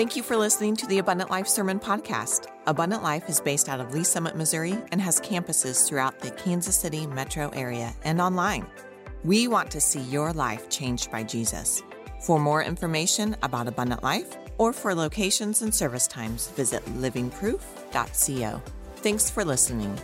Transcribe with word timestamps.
Thank 0.00 0.16
you 0.16 0.22
for 0.22 0.34
listening 0.34 0.76
to 0.76 0.86
the 0.86 0.96
Abundant 0.96 1.30
Life 1.30 1.46
Sermon 1.46 1.78
Podcast. 1.78 2.46
Abundant 2.66 3.02
Life 3.02 3.28
is 3.28 3.38
based 3.38 3.68
out 3.68 3.80
of 3.80 3.92
Lee 3.92 4.02
Summit, 4.02 4.34
Missouri, 4.34 4.78
and 4.92 4.98
has 4.98 5.20
campuses 5.20 5.86
throughout 5.86 6.20
the 6.20 6.30
Kansas 6.30 6.74
City 6.74 7.06
metro 7.06 7.50
area 7.50 7.92
and 8.02 8.18
online. 8.18 8.66
We 9.24 9.46
want 9.46 9.70
to 9.72 9.80
see 9.82 10.00
your 10.00 10.32
life 10.32 10.70
changed 10.70 11.10
by 11.10 11.24
Jesus. 11.24 11.82
For 12.22 12.40
more 12.40 12.64
information 12.64 13.36
about 13.42 13.68
Abundant 13.68 14.02
Life 14.02 14.38
or 14.56 14.72
for 14.72 14.94
locations 14.94 15.60
and 15.60 15.74
service 15.74 16.06
times, 16.06 16.48
visit 16.48 16.82
livingproof.co. 16.86 18.62
Thanks 18.96 19.28
for 19.28 19.44
listening. 19.44 19.98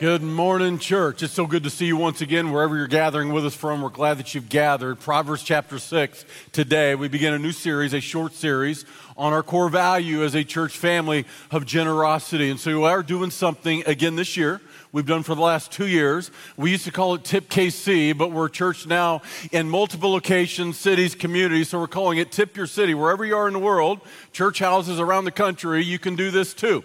Good 0.00 0.22
morning, 0.22 0.78
church. 0.78 1.24
It's 1.24 1.32
so 1.32 1.48
good 1.48 1.64
to 1.64 1.70
see 1.70 1.86
you 1.86 1.96
once 1.96 2.20
again, 2.20 2.52
wherever 2.52 2.76
you're 2.76 2.86
gathering 2.86 3.32
with 3.32 3.44
us 3.44 3.56
from. 3.56 3.82
We're 3.82 3.88
glad 3.88 4.18
that 4.18 4.32
you've 4.32 4.48
gathered. 4.48 5.00
Proverbs 5.00 5.42
chapter 5.42 5.80
6. 5.80 6.24
Today, 6.52 6.94
we 6.94 7.08
begin 7.08 7.34
a 7.34 7.38
new 7.38 7.50
series, 7.50 7.92
a 7.92 8.00
short 8.00 8.32
series 8.32 8.84
on 9.16 9.32
our 9.32 9.42
core 9.42 9.68
value 9.68 10.22
as 10.22 10.36
a 10.36 10.44
church 10.44 10.78
family 10.78 11.26
of 11.50 11.66
generosity. 11.66 12.48
And 12.48 12.60
so 12.60 12.78
we 12.78 12.86
are 12.86 13.02
doing 13.02 13.32
something 13.32 13.82
again 13.86 14.14
this 14.14 14.36
year. 14.36 14.60
We've 14.92 15.04
done 15.04 15.24
for 15.24 15.34
the 15.34 15.42
last 15.42 15.72
two 15.72 15.88
years. 15.88 16.30
We 16.56 16.70
used 16.70 16.84
to 16.84 16.92
call 16.92 17.16
it 17.16 17.24
Tip 17.24 17.48
KC, 17.48 18.16
but 18.16 18.30
we're 18.30 18.46
a 18.46 18.50
church 18.50 18.86
now 18.86 19.22
in 19.50 19.68
multiple 19.68 20.12
locations, 20.12 20.78
cities, 20.78 21.16
communities. 21.16 21.70
So 21.70 21.80
we're 21.80 21.88
calling 21.88 22.18
it 22.18 22.30
Tip 22.30 22.56
Your 22.56 22.68
City. 22.68 22.94
Wherever 22.94 23.24
you 23.24 23.36
are 23.36 23.48
in 23.48 23.52
the 23.52 23.58
world, 23.58 24.00
church 24.32 24.60
houses 24.60 25.00
around 25.00 25.24
the 25.24 25.32
country, 25.32 25.82
you 25.82 25.98
can 25.98 26.14
do 26.14 26.30
this 26.30 26.54
too. 26.54 26.84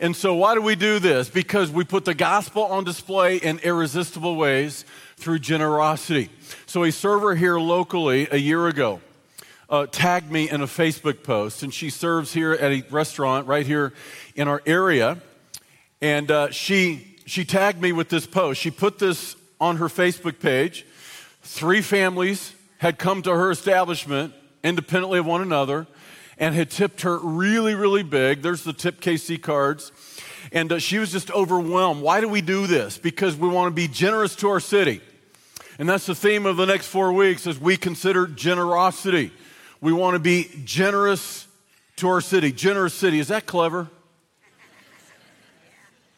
And 0.00 0.14
so, 0.14 0.34
why 0.34 0.54
do 0.54 0.60
we 0.60 0.74
do 0.74 0.98
this? 0.98 1.28
Because 1.28 1.70
we 1.70 1.84
put 1.84 2.04
the 2.04 2.14
gospel 2.14 2.64
on 2.64 2.84
display 2.84 3.36
in 3.36 3.58
irresistible 3.60 4.36
ways 4.36 4.84
through 5.16 5.38
generosity. 5.40 6.30
So, 6.66 6.84
a 6.84 6.92
server 6.92 7.34
here 7.34 7.58
locally 7.58 8.28
a 8.30 8.36
year 8.36 8.66
ago 8.68 9.00
uh, 9.68 9.86
tagged 9.86 10.30
me 10.30 10.48
in 10.48 10.60
a 10.60 10.66
Facebook 10.66 11.22
post, 11.22 11.62
and 11.62 11.72
she 11.72 11.90
serves 11.90 12.32
here 12.32 12.52
at 12.52 12.72
a 12.72 12.84
restaurant 12.90 13.46
right 13.46 13.66
here 13.66 13.92
in 14.34 14.48
our 14.48 14.62
area. 14.66 15.18
And 16.00 16.30
uh, 16.30 16.50
she, 16.50 17.16
she 17.26 17.44
tagged 17.44 17.80
me 17.80 17.92
with 17.92 18.08
this 18.08 18.26
post. 18.26 18.60
She 18.60 18.70
put 18.70 18.98
this 18.98 19.36
on 19.60 19.78
her 19.78 19.88
Facebook 19.88 20.38
page. 20.40 20.86
Three 21.42 21.80
families 21.80 22.54
had 22.78 22.98
come 22.98 23.22
to 23.22 23.30
her 23.30 23.50
establishment 23.50 24.34
independently 24.62 25.18
of 25.18 25.26
one 25.26 25.42
another 25.42 25.86
and 26.38 26.54
had 26.54 26.70
tipped 26.70 27.02
her 27.02 27.18
really, 27.18 27.74
really 27.74 28.02
big. 28.02 28.42
There's 28.42 28.64
the 28.64 28.72
tip 28.72 29.00
KC 29.00 29.40
cards. 29.40 29.92
And 30.52 30.72
uh, 30.72 30.78
she 30.78 30.98
was 30.98 31.10
just 31.10 31.30
overwhelmed. 31.30 32.02
Why 32.02 32.20
do 32.20 32.28
we 32.28 32.40
do 32.40 32.66
this? 32.66 32.98
Because 32.98 33.36
we 33.36 33.48
want 33.48 33.68
to 33.68 33.74
be 33.74 33.88
generous 33.88 34.36
to 34.36 34.48
our 34.48 34.60
city. 34.60 35.00
And 35.78 35.88
that's 35.88 36.06
the 36.06 36.14
theme 36.14 36.46
of 36.46 36.56
the 36.56 36.66
next 36.66 36.86
four 36.86 37.12
weeks 37.12 37.46
as 37.46 37.58
we 37.58 37.76
consider 37.76 38.26
generosity. 38.26 39.30
We 39.80 39.92
want 39.92 40.14
to 40.14 40.18
be 40.18 40.48
generous 40.64 41.46
to 41.96 42.08
our 42.08 42.20
city. 42.20 42.52
Generous 42.52 42.94
city. 42.94 43.18
Is 43.18 43.28
that 43.28 43.46
clever? 43.46 43.88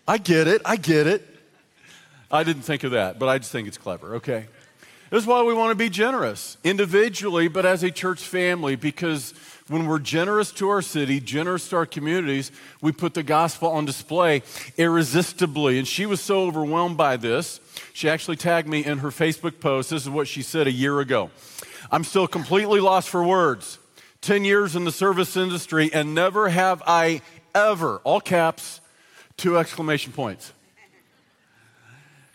I 0.06 0.18
get 0.18 0.46
it. 0.46 0.62
I 0.64 0.76
get 0.76 1.06
it. 1.06 1.26
I 2.30 2.44
didn't 2.44 2.62
think 2.62 2.84
of 2.84 2.92
that, 2.92 3.18
but 3.18 3.28
I 3.28 3.38
just 3.38 3.50
think 3.50 3.68
it's 3.68 3.78
clever. 3.78 4.16
Okay. 4.16 4.46
This 5.10 5.22
is 5.22 5.26
why 5.26 5.42
we 5.42 5.54
want 5.54 5.70
to 5.70 5.74
be 5.74 5.88
generous 5.88 6.58
individually, 6.62 7.48
but 7.48 7.64
as 7.64 7.82
a 7.82 7.90
church 7.90 8.20
family, 8.20 8.76
because 8.76 9.32
when 9.68 9.86
we're 9.86 9.98
generous 9.98 10.50
to 10.52 10.68
our 10.68 10.82
city, 10.82 11.20
generous 11.20 11.68
to 11.68 11.76
our 11.76 11.86
communities, 11.86 12.50
we 12.80 12.92
put 12.92 13.14
the 13.14 13.22
gospel 13.22 13.70
on 13.70 13.84
display 13.84 14.42
irresistibly. 14.76 15.78
And 15.78 15.86
she 15.86 16.06
was 16.06 16.20
so 16.20 16.42
overwhelmed 16.42 16.96
by 16.96 17.16
this, 17.16 17.60
she 17.92 18.08
actually 18.08 18.36
tagged 18.36 18.68
me 18.68 18.84
in 18.84 18.98
her 18.98 19.10
Facebook 19.10 19.60
post. 19.60 19.90
This 19.90 20.02
is 20.02 20.10
what 20.10 20.28
she 20.28 20.42
said 20.42 20.66
a 20.66 20.72
year 20.72 21.00
ago 21.00 21.30
I'm 21.90 22.04
still 22.04 22.26
completely 22.26 22.80
lost 22.80 23.08
for 23.08 23.24
words. 23.24 23.78
10 24.20 24.44
years 24.44 24.74
in 24.74 24.84
the 24.84 24.92
service 24.92 25.36
industry, 25.36 25.90
and 25.92 26.12
never 26.12 26.48
have 26.48 26.82
I 26.86 27.22
ever, 27.54 27.98
all 28.02 28.20
caps, 28.20 28.80
two 29.36 29.56
exclamation 29.56 30.12
points. 30.12 30.52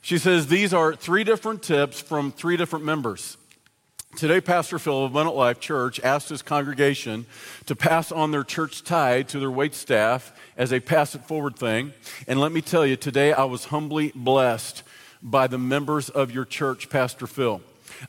She 0.01 0.17
says 0.17 0.47
these 0.47 0.73
are 0.73 0.95
three 0.95 1.23
different 1.23 1.61
tips 1.61 1.99
from 1.99 2.31
three 2.31 2.57
different 2.57 2.85
members. 2.85 3.37
Today, 4.15 4.41
Pastor 4.41 4.77
Phil 4.77 5.05
of 5.05 5.11
Abundant 5.11 5.35
Life 5.35 5.59
Church 5.59 5.99
asked 6.01 6.29
his 6.29 6.43
congregation 6.43 7.25
to 7.65 7.75
pass 7.75 8.11
on 8.11 8.29
their 8.29 8.43
church 8.43 8.83
tithe 8.83 9.27
to 9.29 9.39
their 9.39 9.49
wait 9.49 9.73
staff 9.73 10.31
as 10.55 10.71
a 10.71 10.79
pass 10.79 11.15
it 11.15 11.25
forward 11.25 11.55
thing. 11.55 11.93
And 12.27 12.39
let 12.39 12.51
me 12.51 12.61
tell 12.61 12.85
you, 12.85 12.95
today 12.95 13.33
I 13.33 13.45
was 13.45 13.65
humbly 13.65 14.11
blessed 14.13 14.83
by 15.23 15.47
the 15.47 15.57
members 15.57 16.09
of 16.09 16.31
your 16.31 16.45
church, 16.45 16.91
Pastor 16.91 17.25
Phil. 17.25 17.59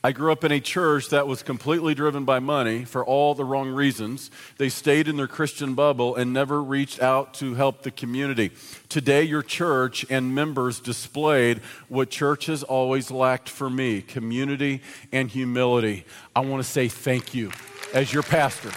I 0.03 0.13
grew 0.13 0.33
up 0.33 0.45
in 0.45 0.53
a 0.53 0.61
church 0.61 1.09
that 1.11 1.27
was 1.27 1.43
completely 1.43 1.95
driven 1.95 2.25
by 2.25 2.39
money 2.39 2.85
for 2.85 3.05
all 3.05 3.35
the 3.35 3.45
wrong 3.45 3.71
reasons. 3.71 4.31
They 4.59 4.69
stayed 4.69 5.09
in 5.09 5.17
their 5.17 5.27
Christian 5.27 5.75
bubble 5.75 6.15
and 6.17 6.33
never 6.33 6.63
reached 6.63 7.01
out 7.01 7.35
to 7.35 7.55
help 7.55 7.83
the 7.83 7.91
community. 7.91 8.51
Today, 8.89 9.23
your 9.23 9.43
church 9.43 10.05
and 10.11 10.35
members 10.35 10.81
displayed 10.81 11.59
what 11.89 12.11
church 12.11 12.47
has 12.47 12.63
always 12.63 13.11
lacked 13.11 13.49
for 13.49 13.71
me 13.71 14.03
community 14.03 14.83
and 15.13 15.31
humility. 15.31 16.05
I 16.35 16.41
want 16.41 16.63
to 16.63 16.69
say 16.69 16.89
thank 16.89 17.35
you 17.35 17.51
as 17.93 18.13
your 18.13 18.23
pastor. 18.23 18.71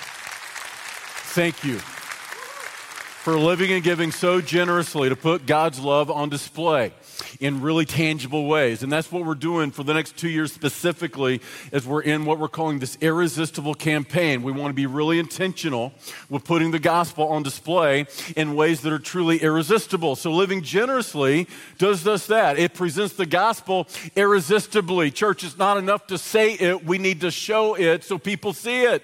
Thank 1.33 1.63
you 1.63 1.77
for 1.77 3.37
living 3.37 3.71
and 3.71 3.83
giving 3.83 4.11
so 4.11 4.39
generously 4.39 5.09
to 5.09 5.15
put 5.15 5.45
God's 5.45 5.79
love 5.79 6.09
on 6.09 6.29
display 6.29 6.93
in 7.39 7.61
really 7.61 7.85
tangible 7.85 8.45
ways. 8.47 8.83
And 8.83 8.91
that's 8.91 9.11
what 9.11 9.25
we're 9.25 9.35
doing 9.35 9.71
for 9.71 9.83
the 9.83 9.93
next 9.93 10.17
two 10.17 10.29
years 10.29 10.51
specifically 10.53 11.41
as 11.71 11.85
we're 11.85 12.01
in 12.01 12.25
what 12.25 12.39
we're 12.39 12.47
calling 12.47 12.79
this 12.79 12.97
irresistible 13.01 13.73
campaign. 13.73 14.43
We 14.43 14.51
want 14.51 14.69
to 14.69 14.75
be 14.75 14.85
really 14.85 15.19
intentional 15.19 15.93
with 16.29 16.43
putting 16.43 16.71
the 16.71 16.79
gospel 16.79 17.27
on 17.27 17.43
display 17.43 18.05
in 18.35 18.55
ways 18.55 18.81
that 18.81 18.93
are 18.93 18.99
truly 18.99 19.37
irresistible. 19.37 20.15
So 20.15 20.31
living 20.31 20.61
generously 20.61 21.47
does 21.77 22.03
just 22.03 22.27
that. 22.27 22.57
It 22.57 22.73
presents 22.73 23.15
the 23.15 23.25
gospel 23.25 23.87
irresistibly. 24.15 25.11
Church, 25.11 25.43
it's 25.43 25.57
not 25.57 25.77
enough 25.77 26.07
to 26.07 26.17
say 26.17 26.53
it. 26.53 26.85
We 26.85 26.97
need 26.97 27.21
to 27.21 27.31
show 27.31 27.75
it 27.75 28.03
so 28.03 28.17
people 28.17 28.53
see 28.53 28.83
it. 28.83 29.03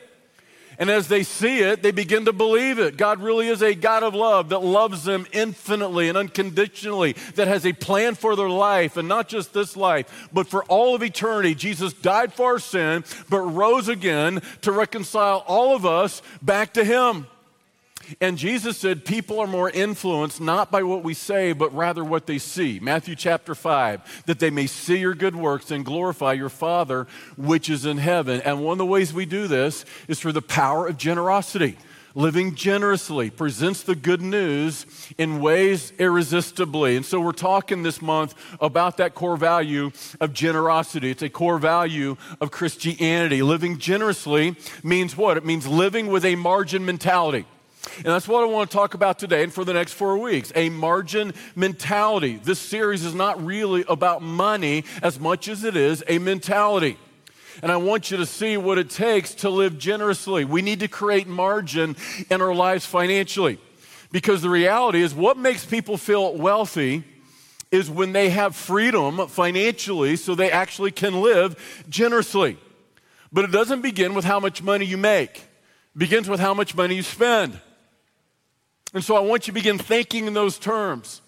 And 0.78 0.90
as 0.90 1.08
they 1.08 1.24
see 1.24 1.60
it, 1.60 1.84
they 1.84 1.92
begin 1.92 2.26
to 2.26 2.34
believe 2.34 2.80
it. 2.80 2.98
God 2.98 3.22
really 3.22 3.48
is 3.48 3.62
a 3.62 3.76
God 3.76 4.04
of 4.04 4.14
love 4.14 4.50
that 4.50 4.60
loves 4.60 5.04
them 5.04 5.28
infinitely 5.32 6.10
and 6.10 6.18
unconditionally, 6.18 7.14
that 7.36 7.48
has 7.48 7.66
a 7.66 7.74
plan 7.74 8.16
for 8.16 8.36
their 8.36 8.50
life, 8.50 8.98
and 8.98 9.08
not 9.08 9.28
just 9.28 9.54
this 9.54 9.78
life, 9.78 10.28
but 10.34 10.48
for 10.48 10.64
all 10.66 10.96
of 10.96 11.04
eternity. 11.04 11.56
Jesus 11.56 11.94
died 11.94 12.34
for 12.34 12.54
our 12.54 12.60
sin, 12.60 13.04
but 13.30 13.40
rose 13.40 13.88
again 13.88 14.42
to 14.62 14.72
reconcile 14.72 15.44
all 15.48 15.76
of 15.76 15.86
us 15.86 16.22
back 16.42 16.74
to 16.74 16.84
Him. 16.84 17.28
And 18.20 18.38
Jesus 18.38 18.78
said, 18.78 19.06
People 19.06 19.40
are 19.40 19.48
more 19.48 19.70
influenced 19.70 20.42
not 20.42 20.72
by 20.72 20.84
what 20.84 21.04
we 21.04 21.14
say, 21.14 21.54
but 21.54 21.74
rather 21.74 22.04
what 22.04 22.28
they 22.28 22.38
see. 22.38 22.80
Matthew 22.80 23.16
chapter 23.16 23.56
5, 23.56 24.24
that 24.26 24.40
they 24.40 24.50
may 24.50 24.68
see 24.68 24.98
your 24.98 25.16
good 25.16 25.36
works 25.36 25.72
and 25.72 25.86
glorify 25.86 26.34
your 26.34 26.50
Father 26.50 27.08
which 27.38 27.70
is 27.70 27.86
in 27.86 27.98
heaven. 27.98 28.42
And 28.42 28.64
one 28.64 28.74
of 28.74 28.78
the 28.80 28.86
ways 28.86 29.14
we 29.14 29.26
do 29.26 29.48
this 29.48 29.86
is 30.08 30.20
through 30.20 30.34
the 30.34 30.42
power 30.42 30.88
of 30.88 30.98
generosity. 30.98 31.78
Living 32.16 32.54
generously 32.54 33.32
presents 33.32 33.82
the 33.82 33.96
good 33.96 34.22
news 34.22 34.86
in 35.18 35.42
ways 35.42 35.92
irresistibly. 35.98 36.96
And 36.96 37.04
so 37.04 37.20
we're 37.20 37.32
talking 37.32 37.82
this 37.82 38.04
month 38.04 38.36
about 38.62 38.98
that 38.98 39.16
core 39.16 39.36
value 39.36 39.92
of 40.22 40.32
generosity. 40.32 41.10
It's 41.10 41.24
a 41.24 41.30
core 41.30 41.58
value 41.58 42.16
of 42.40 42.52
Christianity. 42.52 43.42
Living 43.42 43.80
generously 43.80 44.56
means 44.84 45.18
what? 45.18 45.38
It 45.38 45.46
means 45.46 45.66
living 45.66 46.08
with 46.08 46.24
a 46.24 46.36
margin 46.36 46.86
mentality. 46.86 47.48
And 47.98 48.06
that's 48.06 48.28
what 48.28 48.44
I 48.44 48.46
want 48.46 48.70
to 48.70 48.76
talk 48.76 48.94
about 48.94 49.20
today 49.20 49.44
and 49.44 49.54
for 49.54 49.66
the 49.66 49.74
next 49.74 49.94
four 49.94 50.18
weeks 50.18 50.52
a 50.56 50.70
margin 50.70 51.34
mentality. 51.56 52.40
This 52.42 52.60
series 52.60 53.04
is 53.04 53.14
not 53.14 53.44
really 53.44 53.84
about 53.88 54.22
money 54.22 54.86
as 55.02 55.20
much 55.20 55.48
as 55.48 55.64
it 55.64 55.76
is 55.76 56.04
a 56.08 56.18
mentality. 56.20 56.98
And 57.62 57.72
I 57.72 57.78
want 57.78 58.10
you 58.10 58.18
to 58.18 58.26
see 58.26 58.58
what 58.58 58.80
it 58.80 58.90
takes 58.90 59.36
to 59.36 59.50
live 59.50 59.78
generously. 59.78 60.44
We 60.44 60.62
need 60.62 60.80
to 60.80 60.88
create 60.88 61.28
margin 61.28 61.96
in 62.30 62.42
our 62.42 62.54
lives 62.56 62.86
financially. 62.86 63.60
Because 64.12 64.42
the 64.42 64.50
reality 64.50 65.02
is, 65.02 65.14
what 65.14 65.38
makes 65.38 65.66
people 65.66 65.98
feel 65.98 66.36
wealthy 66.36 67.04
is 67.72 67.90
when 67.90 68.14
they 68.14 68.30
have 68.30 68.56
freedom 68.56 69.28
financially 69.28 70.16
so 70.16 70.36
they 70.36 70.52
actually 70.52 70.92
can 70.92 71.22
live 71.22 71.84
generously. 71.90 72.58
But 73.32 73.46
it 73.46 73.52
doesn't 73.52 73.82
begin 73.82 74.14
with 74.14 74.26
how 74.26 74.40
much 74.40 74.62
money 74.62 74.86
you 74.86 74.98
make, 74.98 75.38
it 75.38 75.98
begins 75.98 76.30
with 76.30 76.40
how 76.40 76.54
much 76.54 76.76
money 76.76 76.96
you 76.96 77.04
spend. 77.04 77.60
And 78.94 79.04
so 79.04 79.16
I 79.16 79.20
want 79.22 79.48
you 79.48 79.54
to 79.54 79.56
begin 79.56 79.78
thinking 79.78 80.28
in 80.28 80.34
those 80.34 80.60
terms. 80.60 81.22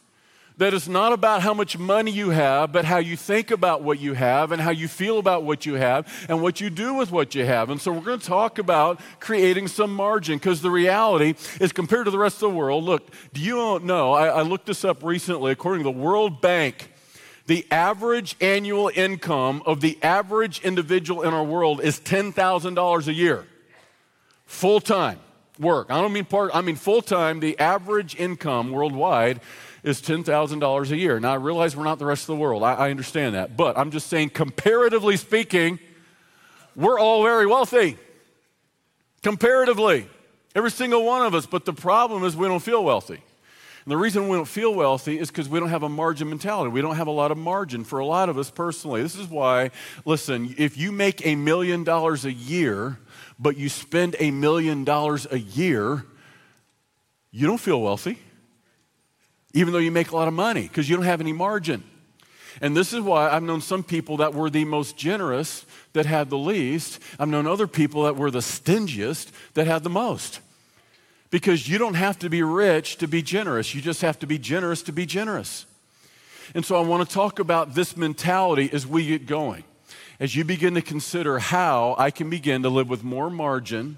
That 0.57 0.73
it's 0.73 0.87
not 0.87 1.11
about 1.11 1.41
how 1.41 1.53
much 1.53 1.77
money 1.77 2.11
you 2.11 2.29
have, 2.29 2.71
but 2.71 2.85
how 2.85 2.99
you 2.99 3.17
think 3.17 3.51
about 3.51 3.81
what 3.81 3.99
you 3.99 4.13
have 4.13 4.53
and 4.53 4.61
how 4.61 4.69
you 4.69 4.87
feel 4.87 5.19
about 5.19 5.43
what 5.43 5.65
you 5.65 5.73
have 5.73 6.07
and 6.29 6.41
what 6.41 6.61
you 6.61 6.69
do 6.69 6.93
with 6.93 7.11
what 7.11 7.35
you 7.35 7.43
have. 7.43 7.69
And 7.69 7.81
so 7.81 7.91
we're 7.91 7.99
going 7.99 8.19
to 8.21 8.25
talk 8.25 8.57
about 8.57 9.01
creating 9.19 9.67
some 9.67 9.93
margin 9.93 10.37
because 10.37 10.61
the 10.61 10.71
reality 10.71 11.33
is 11.59 11.73
compared 11.73 12.05
to 12.05 12.11
the 12.11 12.17
rest 12.17 12.35
of 12.35 12.51
the 12.51 12.57
world. 12.57 12.85
Look, 12.85 13.11
do 13.33 13.41
you 13.41 13.79
know? 13.79 14.13
I, 14.13 14.27
I 14.27 14.41
looked 14.43 14.67
this 14.67 14.85
up 14.85 15.03
recently. 15.03 15.51
According 15.51 15.83
to 15.83 15.91
the 15.91 15.99
World 15.99 16.39
Bank, 16.39 16.89
the 17.47 17.67
average 17.69 18.37
annual 18.39 18.89
income 18.95 19.61
of 19.65 19.81
the 19.81 20.01
average 20.01 20.61
individual 20.61 21.23
in 21.23 21.33
our 21.33 21.43
world 21.43 21.81
is 21.81 21.99
$10,000 21.99 23.07
a 23.07 23.13
year. 23.13 23.45
Full 24.45 24.79
time 24.79 25.19
work. 25.59 25.87
I 25.89 26.01
don't 26.01 26.13
mean 26.13 26.25
part, 26.25 26.51
I 26.53 26.61
mean 26.61 26.75
full 26.75 27.01
time. 27.01 27.39
The 27.39 27.57
average 27.59 28.15
income 28.15 28.71
worldwide 28.71 29.41
is 29.83 30.01
$10,000 30.01 30.91
a 30.91 30.97
year. 30.97 31.19
Now, 31.19 31.33
I 31.33 31.35
realize 31.35 31.75
we're 31.75 31.83
not 31.83 31.99
the 31.99 32.05
rest 32.05 32.23
of 32.23 32.27
the 32.27 32.35
world. 32.37 32.63
I, 32.63 32.73
I 32.73 32.91
understand 32.91 33.35
that. 33.35 33.55
But 33.55 33.77
I'm 33.77 33.91
just 33.91 34.07
saying, 34.07 34.31
comparatively 34.31 35.15
speaking, 35.15 35.79
we're 36.75 36.99
all 36.99 37.23
very 37.23 37.45
wealthy. 37.45 37.97
Comparatively. 39.21 40.07
Every 40.55 40.71
single 40.71 41.05
one 41.05 41.25
of 41.25 41.35
us. 41.35 41.45
But 41.45 41.65
the 41.65 41.73
problem 41.73 42.23
is 42.23 42.35
we 42.35 42.47
don't 42.47 42.63
feel 42.63 42.83
wealthy. 42.83 43.21
And 43.85 43.91
the 43.91 43.97
reason 43.97 44.27
we 44.27 44.35
don't 44.35 44.47
feel 44.47 44.73
wealthy 44.73 45.19
is 45.19 45.29
because 45.29 45.47
we 45.47 45.59
don't 45.59 45.69
have 45.69 45.83
a 45.83 45.89
margin 45.89 46.29
mentality. 46.29 46.71
We 46.71 46.81
don't 46.81 46.95
have 46.95 47.05
a 47.05 47.11
lot 47.11 47.31
of 47.31 47.37
margin 47.37 47.83
for 47.83 47.99
a 47.99 48.05
lot 48.05 48.29
of 48.29 48.37
us 48.39 48.49
personally. 48.49 49.03
This 49.03 49.15
is 49.15 49.27
why, 49.27 49.69
listen, 50.05 50.55
if 50.57 50.75
you 50.75 50.91
make 50.91 51.23
a 51.25 51.35
million 51.35 51.83
dollars 51.83 52.25
a 52.25 52.33
year, 52.33 52.97
but 53.37 53.57
you 53.57 53.69
spend 53.69 54.15
a 54.19 54.31
million 54.31 54.83
dollars 54.83 55.27
a 55.29 55.39
year, 55.39 56.05
you 57.31 57.47
don't 57.47 57.59
feel 57.59 57.81
wealthy 57.81 58.19
even 59.55 59.71
though 59.71 59.79
you 59.79 59.89
make 59.89 60.11
a 60.11 60.15
lot 60.15 60.27
of 60.27 60.33
money, 60.33 60.63
because 60.63 60.87
you 60.89 60.97
don't 60.97 61.05
have 61.05 61.21
any 61.21 61.31
margin. 61.31 61.81
And 62.61 62.75
this 62.75 62.93
is 62.93 62.99
why 63.01 63.29
I've 63.29 63.41
known 63.41 63.61
some 63.61 63.83
people 63.83 64.17
that 64.17 64.33
were 64.33 64.49
the 64.49 64.65
most 64.65 64.97
generous 64.97 65.65
that 65.93 66.05
had 66.05 66.29
the 66.29 66.37
least. 66.37 66.99
I've 67.17 67.29
known 67.29 67.47
other 67.47 67.65
people 67.65 68.03
that 68.03 68.17
were 68.17 68.29
the 68.29 68.39
stingiest 68.41 69.31
that 69.53 69.65
had 69.65 69.83
the 69.83 69.89
most. 69.89 70.41
Because 71.31 71.69
you 71.69 71.77
don't 71.77 71.95
have 71.95 72.19
to 72.19 72.29
be 72.29 72.43
rich 72.43 72.97
to 72.97 73.07
be 73.07 73.21
generous, 73.21 73.73
you 73.73 73.81
just 73.81 74.01
have 74.01 74.19
to 74.19 74.27
be 74.27 74.37
generous 74.37 74.83
to 74.83 74.91
be 74.91 75.05
generous. 75.05 75.65
And 76.53 76.65
so 76.65 76.75
I 76.75 76.85
want 76.85 77.07
to 77.07 77.13
talk 77.13 77.39
about 77.39 77.75
this 77.75 77.95
mentality 77.95 78.69
as 78.71 78.85
we 78.85 79.07
get 79.07 79.25
going. 79.25 79.63
As 80.17 80.33
you 80.33 80.45
begin 80.45 80.75
to 80.75 80.81
consider 80.81 81.39
how 81.39 81.93
I 81.97 82.09
can 82.09 82.29
begin 82.29 82.63
to 82.63 82.69
live 82.69 82.89
with 82.89 83.03
more 83.03 83.29
margin, 83.29 83.97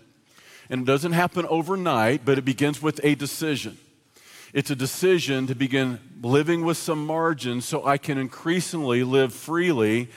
and 0.68 0.82
it 0.82 0.86
doesn't 0.86 1.12
happen 1.12 1.46
overnight, 1.46 2.26
but 2.26 2.40
it 2.40 2.46
begins 2.46 2.82
with 2.82 3.00
a 3.04 3.14
decision. 3.14 3.78
It's 4.52 4.72
a 4.72 4.76
decision 4.76 5.46
to 5.46 5.54
begin 5.54 6.00
living 6.24 6.66
with 6.66 6.78
some 6.78 7.06
margin 7.06 7.62
so 7.62 7.86
I 7.86 8.00
can 8.00 8.18
increasingly 8.18 9.04
live 9.04 9.32
freely 9.32 10.10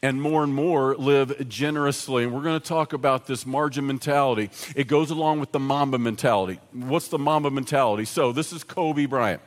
and 0.00 0.22
more 0.22 0.44
and 0.44 0.54
more 0.54 0.94
live 0.94 1.48
generously. 1.48 2.22
And 2.22 2.32
we're 2.32 2.42
going 2.42 2.60
to 2.60 2.66
talk 2.66 2.92
about 2.92 3.26
this 3.26 3.44
margin 3.44 3.88
mentality. 3.88 4.50
It 4.76 4.86
goes 4.86 5.10
along 5.10 5.40
with 5.40 5.50
the 5.50 5.58
Mamba 5.58 5.98
mentality. 5.98 6.60
What's 6.72 7.08
the 7.08 7.18
Mamba 7.18 7.50
mentality? 7.50 8.04
So, 8.04 8.30
this 8.30 8.52
is 8.52 8.62
Kobe 8.62 9.06
Bryant. 9.06 9.42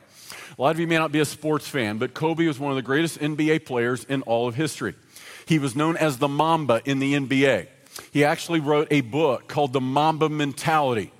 A 0.58 0.62
lot 0.62 0.70
of 0.70 0.78
you 0.78 0.86
may 0.86 0.98
not 0.98 1.12
be 1.12 1.20
a 1.20 1.24
sports 1.24 1.66
fan, 1.66 1.96
but 1.96 2.12
Kobe 2.12 2.46
was 2.46 2.58
one 2.58 2.70
of 2.70 2.76
the 2.76 2.82
greatest 2.82 3.18
NBA 3.20 3.64
players 3.64 4.04
in 4.04 4.20
all 4.22 4.46
of 4.46 4.54
history. 4.54 4.94
He 5.46 5.58
was 5.58 5.76
known 5.76 5.96
as 5.96 6.18
the 6.18 6.28
Mamba 6.28 6.80
in 6.84 6.98
the 6.98 7.14
NBA. 7.14 7.68
He 8.10 8.24
actually 8.24 8.60
wrote 8.60 8.88
a 8.90 9.02
book 9.02 9.48
called 9.48 9.72
The 9.72 9.80
Mamba 9.80 10.28
Mentality. 10.28 11.12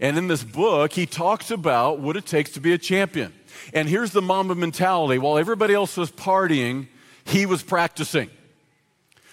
And 0.00 0.16
in 0.16 0.28
this 0.28 0.42
book, 0.42 0.92
he 0.92 1.06
talks 1.06 1.50
about 1.50 2.00
what 2.00 2.16
it 2.16 2.26
takes 2.26 2.52
to 2.52 2.60
be 2.60 2.72
a 2.72 2.78
champion. 2.78 3.32
And 3.74 3.88
here's 3.88 4.12
the 4.12 4.22
Mamba 4.22 4.54
mentality 4.54 5.18
while 5.18 5.38
everybody 5.38 5.74
else 5.74 5.96
was 5.96 6.10
partying, 6.10 6.88
he 7.24 7.46
was 7.46 7.62
practicing. 7.62 8.30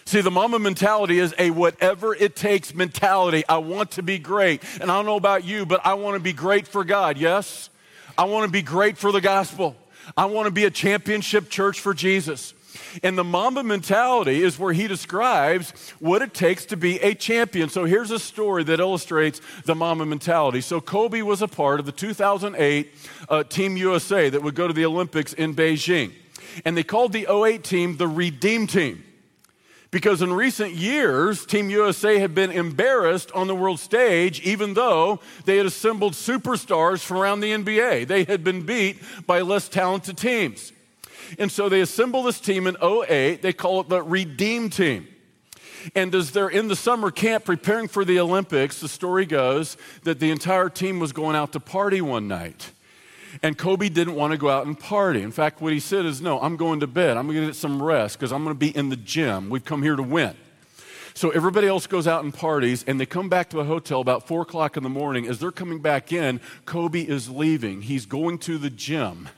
See, 0.06 0.22
the 0.22 0.31
Mamba 0.31 0.60
mentality 0.60 1.19
is 1.19 1.34
a 1.38 1.51
whatever 1.51 2.16
it 2.16 2.36
takes 2.36 2.74
mentality. 2.74 3.44
I 3.48 3.57
want 3.57 3.92
to 3.92 4.04
be 4.04 4.19
great. 4.19 4.63
And 4.80 4.89
I 4.89 4.95
don't 4.95 5.06
know 5.06 5.18
about 5.18 5.44
you, 5.44 5.66
but 5.66 5.86
I 5.86 5.95
want 5.95 6.16
to 6.16 6.22
be 6.22 6.34
great 6.34 6.68
for 6.68 6.84
God, 6.84 7.18
yes? 7.18 7.69
I 8.18 8.25
want 8.25 8.45
to 8.45 8.51
be 8.51 8.62
great 8.62 8.98
for 8.98 9.12
the 9.12 9.22
gospel. 9.22 9.75
I 10.16 10.25
want 10.25 10.48
to 10.48 10.51
be 10.51 10.66
a 10.66 10.72
championship 10.72 11.50
church 11.50 11.81
for 11.81 11.94
Jesus. 11.94 12.54
And 13.04 13.18
the 13.18 13.24
Mamba 13.24 13.63
mentality 13.63 14.44
is 14.44 14.57
where 14.60 14.74
he 14.74 14.88
describes 14.88 15.72
what 16.00 16.22
it 16.22 16.34
takes 16.34 16.66
to 16.68 16.78
be 16.78 17.00
a 17.00 17.13
champion. 17.13 17.69
So 17.69 17.86
here's 17.86 18.12
a 18.12 18.19
story 18.19 18.63
that 18.66 18.80
illustrates 18.80 19.42
the 19.66 19.75
Mamba 19.75 20.06
mentality. 20.06 20.62
So 20.62 20.81
Kobe 20.81 21.22
was 21.22 21.42
a 21.42 21.48
part 21.48 21.80
of 21.80 21.86
the 21.86 21.92
2008 21.92 22.92
uh, 23.30 23.44
Team 23.44 23.78
USA 23.78 24.30
that 24.30 24.42
would 24.42 24.56
go 24.56 24.68
to 24.68 24.74
the 24.74 24.86
Olympics 24.86 25.34
in 25.34 25.56
Beijing. 25.56 26.13
And 26.66 26.75
they 26.75 26.84
called 26.84 27.13
the 27.13 27.28
08 27.30 27.63
team 27.63 27.98
the 27.98 28.07
Redeem 28.07 28.68
Team. 28.68 29.04
Because 29.89 30.22
in 30.22 30.34
recent 30.34 30.74
years, 30.74 31.45
Team 31.45 31.69
USA 31.69 32.19
had 32.19 32.36
been 32.36 32.51
embarrassed 32.51 33.31
on 33.31 33.48
the 33.48 33.56
world 33.56 33.80
stage, 33.80 34.42
even 34.42 34.74
though 34.74 35.22
they 35.45 35.57
had 35.57 35.66
assembled 35.66 36.13
superstars 36.13 37.00
from 37.00 37.18
around 37.18 37.39
the 37.39 37.51
NBA. 37.51 38.07
They 38.07 38.25
had 38.25 38.44
been 38.44 38.63
beat 38.63 39.01
by 39.25 39.42
less 39.42 39.69
talented 39.69 40.18
teams. 40.18 40.74
And 41.38 41.51
so 41.51 41.69
they 41.69 41.81
assemble 41.81 42.24
this 42.24 42.39
team 42.39 42.68
in 42.68 42.77
08. 42.81 43.41
They 43.41 43.53
call 43.53 43.81
it 43.81 43.89
the 43.89 44.01
Redeem 44.01 44.69
Team. 44.69 45.07
And 45.95 46.13
as 46.15 46.31
they're 46.31 46.50
in 46.50 46.68
the 46.68 46.75
summer 46.75 47.12
camp 47.12 47.45
preparing 47.45 47.88
for 47.88 48.03
the 48.03 48.19
Olympics, 48.19 48.79
the 48.79 48.88
story 48.88 49.25
goes 49.25 49.77
that 50.03 50.19
the 50.19 50.31
entire 50.31 50.69
team 50.69 51.00
was 51.00 51.12
going 51.12 51.35
out 51.35 51.53
to 51.53 51.59
party 51.59 52.01
one 52.01 52.27
night. 52.27 52.71
And 53.44 53.57
Kobe 53.57 53.89
didn't 53.89 54.15
want 54.15 54.31
to 54.31 54.38
go 54.38 54.50
out 54.50 54.65
and 54.65 54.79
party. 54.79 55.21
In 55.21 55.31
fact, 55.31 55.62
what 55.62 55.71
he 55.71 55.79
said 55.79 56.06
is, 56.06 56.21
No, 56.21 56.39
I'm 56.41 56.56
going 56.57 56.79
to 56.79 56.88
bed. 56.88 57.18
I'm 57.18 57.27
going 57.27 57.39
to 57.41 57.45
get 57.47 57.56
some 57.56 57.81
rest 57.81 58.18
because 58.18 58.31
I'm 58.31 58.44
going 58.44 58.56
to 58.56 58.59
be 58.59 58.75
in 58.75 58.89
the 58.89 58.95
gym. 58.95 59.50
We've 59.50 59.63
come 59.63 59.83
here 59.83 59.95
to 59.95 60.03
win. 60.03 60.35
So 61.13 61.31
everybody 61.31 61.68
else 61.68 61.88
goes 61.88 62.07
out 62.07 62.24
and 62.24 62.31
parties, 62.33 62.83
and 62.85 63.00
they 63.00 63.07
come 63.07 63.27
back 63.27 63.50
to 63.50 63.59
a 63.59 63.63
hotel 63.63 64.01
about 64.01 64.27
four 64.27 64.44
o'clock 64.44 64.77
in 64.77 64.83
the 64.83 64.89
morning. 64.89 65.27
As 65.27 65.39
they're 65.39 65.51
coming 65.51 65.79
back 65.79 66.13
in, 66.13 66.39
Kobe 66.65 67.01
is 67.01 67.27
leaving. 67.27 67.81
He's 67.81 68.06
going 68.06 68.38
to 68.39 68.57
the 68.57 68.69
gym 68.69 69.29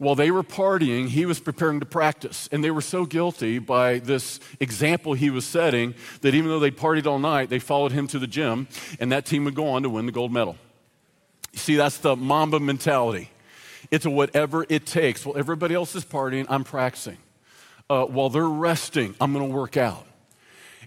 while 0.00 0.14
they 0.14 0.30
were 0.30 0.42
partying, 0.42 1.08
he 1.08 1.26
was 1.26 1.40
preparing 1.40 1.78
to 1.80 1.84
practice. 1.84 2.48
And 2.50 2.64
they 2.64 2.70
were 2.70 2.80
so 2.80 3.04
guilty 3.04 3.58
by 3.58 3.98
this 3.98 4.40
example 4.58 5.12
he 5.12 5.28
was 5.28 5.44
setting 5.44 5.94
that 6.22 6.34
even 6.34 6.48
though 6.48 6.58
they 6.58 6.70
partied 6.70 7.06
all 7.06 7.18
night, 7.18 7.50
they 7.50 7.58
followed 7.58 7.92
him 7.92 8.06
to 8.06 8.18
the 8.18 8.26
gym, 8.26 8.66
and 8.98 9.12
that 9.12 9.26
team 9.26 9.44
would 9.44 9.54
go 9.54 9.68
on 9.68 9.82
to 9.82 9.90
win 9.90 10.06
the 10.06 10.12
gold 10.12 10.32
medal. 10.32 10.56
You 11.52 11.58
see, 11.58 11.76
that's 11.76 11.98
the 11.98 12.16
Mamba 12.16 12.60
mentality. 12.60 13.28
It's 13.90 14.06
a 14.06 14.10
whatever 14.10 14.64
it 14.70 14.86
takes. 14.86 15.26
While 15.26 15.36
everybody 15.36 15.74
else 15.74 15.94
is 15.94 16.06
partying, 16.06 16.46
I'm 16.48 16.64
practicing. 16.64 17.18
Uh, 17.90 18.06
while 18.06 18.30
they're 18.30 18.48
resting, 18.48 19.14
I'm 19.20 19.34
going 19.34 19.50
to 19.50 19.54
work 19.54 19.76
out. 19.76 20.06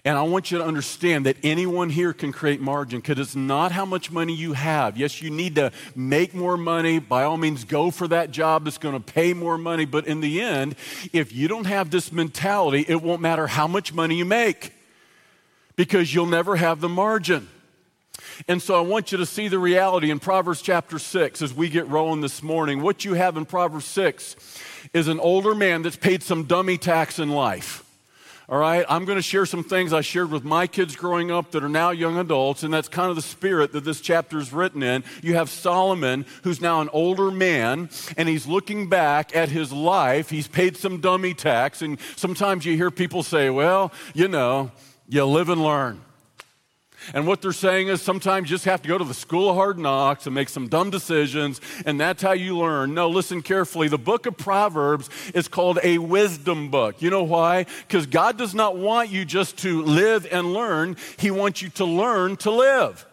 And 0.06 0.18
I 0.18 0.22
want 0.22 0.50
you 0.50 0.58
to 0.58 0.64
understand 0.64 1.24
that 1.24 1.38
anyone 1.42 1.88
here 1.88 2.12
can 2.12 2.30
create 2.30 2.60
margin 2.60 3.00
because 3.00 3.18
it's 3.18 3.34
not 3.34 3.72
how 3.72 3.86
much 3.86 4.10
money 4.10 4.34
you 4.34 4.52
have. 4.52 4.98
Yes, 4.98 5.22
you 5.22 5.30
need 5.30 5.54
to 5.54 5.72
make 5.96 6.34
more 6.34 6.58
money. 6.58 6.98
By 6.98 7.24
all 7.24 7.38
means, 7.38 7.64
go 7.64 7.90
for 7.90 8.06
that 8.08 8.30
job 8.30 8.64
that's 8.64 8.76
going 8.76 8.94
to 8.94 9.12
pay 9.12 9.32
more 9.32 9.56
money. 9.56 9.86
But 9.86 10.06
in 10.06 10.20
the 10.20 10.42
end, 10.42 10.76
if 11.14 11.32
you 11.32 11.48
don't 11.48 11.64
have 11.64 11.90
this 11.90 12.12
mentality, 12.12 12.84
it 12.86 13.00
won't 13.00 13.22
matter 13.22 13.46
how 13.46 13.66
much 13.66 13.94
money 13.94 14.16
you 14.16 14.26
make 14.26 14.74
because 15.74 16.14
you'll 16.14 16.26
never 16.26 16.56
have 16.56 16.82
the 16.82 16.88
margin. 16.88 17.48
And 18.46 18.60
so 18.60 18.76
I 18.76 18.80
want 18.80 19.10
you 19.10 19.18
to 19.18 19.26
see 19.26 19.48
the 19.48 19.58
reality 19.58 20.10
in 20.10 20.18
Proverbs 20.18 20.60
chapter 20.60 20.98
6 20.98 21.40
as 21.40 21.54
we 21.54 21.70
get 21.70 21.88
rolling 21.88 22.20
this 22.20 22.42
morning. 22.42 22.82
What 22.82 23.06
you 23.06 23.14
have 23.14 23.38
in 23.38 23.46
Proverbs 23.46 23.86
6 23.86 24.36
is 24.92 25.08
an 25.08 25.18
older 25.18 25.54
man 25.54 25.80
that's 25.82 25.96
paid 25.96 26.22
some 26.22 26.44
dummy 26.44 26.76
tax 26.76 27.18
in 27.18 27.30
life. 27.30 27.83
All 28.46 28.58
right, 28.58 28.84
I'm 28.90 29.06
going 29.06 29.16
to 29.16 29.22
share 29.22 29.46
some 29.46 29.64
things 29.64 29.94
I 29.94 30.02
shared 30.02 30.30
with 30.30 30.44
my 30.44 30.66
kids 30.66 30.96
growing 30.96 31.30
up 31.30 31.52
that 31.52 31.64
are 31.64 31.68
now 31.68 31.92
young 31.92 32.18
adults, 32.18 32.62
and 32.62 32.74
that's 32.74 32.88
kind 32.88 33.08
of 33.08 33.16
the 33.16 33.22
spirit 33.22 33.72
that 33.72 33.84
this 33.84 34.02
chapter 34.02 34.38
is 34.38 34.52
written 34.52 34.82
in. 34.82 35.02
You 35.22 35.36
have 35.36 35.48
Solomon, 35.48 36.26
who's 36.42 36.60
now 36.60 36.82
an 36.82 36.90
older 36.92 37.30
man, 37.30 37.88
and 38.18 38.28
he's 38.28 38.46
looking 38.46 38.90
back 38.90 39.34
at 39.34 39.48
his 39.48 39.72
life. 39.72 40.28
He's 40.28 40.46
paid 40.46 40.76
some 40.76 41.00
dummy 41.00 41.32
tax, 41.32 41.80
and 41.80 41.98
sometimes 42.16 42.66
you 42.66 42.76
hear 42.76 42.90
people 42.90 43.22
say, 43.22 43.48
well, 43.48 43.90
you 44.12 44.28
know, 44.28 44.70
you 45.08 45.24
live 45.24 45.48
and 45.48 45.64
learn. 45.64 46.02
And 47.12 47.26
what 47.26 47.42
they're 47.42 47.52
saying 47.52 47.88
is 47.88 48.00
sometimes 48.00 48.50
you 48.50 48.54
just 48.54 48.64
have 48.64 48.82
to 48.82 48.88
go 48.88 48.96
to 48.96 49.04
the 49.04 49.14
school 49.14 49.50
of 49.50 49.56
hard 49.56 49.78
knocks 49.78 50.26
and 50.26 50.34
make 50.34 50.48
some 50.48 50.68
dumb 50.68 50.90
decisions, 50.90 51.60
and 51.84 52.00
that's 52.00 52.22
how 52.22 52.32
you 52.32 52.56
learn. 52.56 52.94
No, 52.94 53.08
listen 53.08 53.42
carefully. 53.42 53.88
The 53.88 53.98
book 53.98 54.26
of 54.26 54.36
Proverbs 54.36 55.10
is 55.34 55.48
called 55.48 55.78
a 55.82 55.98
wisdom 55.98 56.70
book. 56.70 57.02
You 57.02 57.10
know 57.10 57.24
why? 57.24 57.66
Because 57.86 58.06
God 58.06 58.38
does 58.38 58.54
not 58.54 58.76
want 58.76 59.10
you 59.10 59.24
just 59.24 59.58
to 59.58 59.82
live 59.82 60.26
and 60.30 60.52
learn, 60.52 60.96
He 61.18 61.30
wants 61.30 61.62
you 61.62 61.68
to 61.70 61.84
learn 61.84 62.36
to 62.38 62.50
live. 62.50 63.06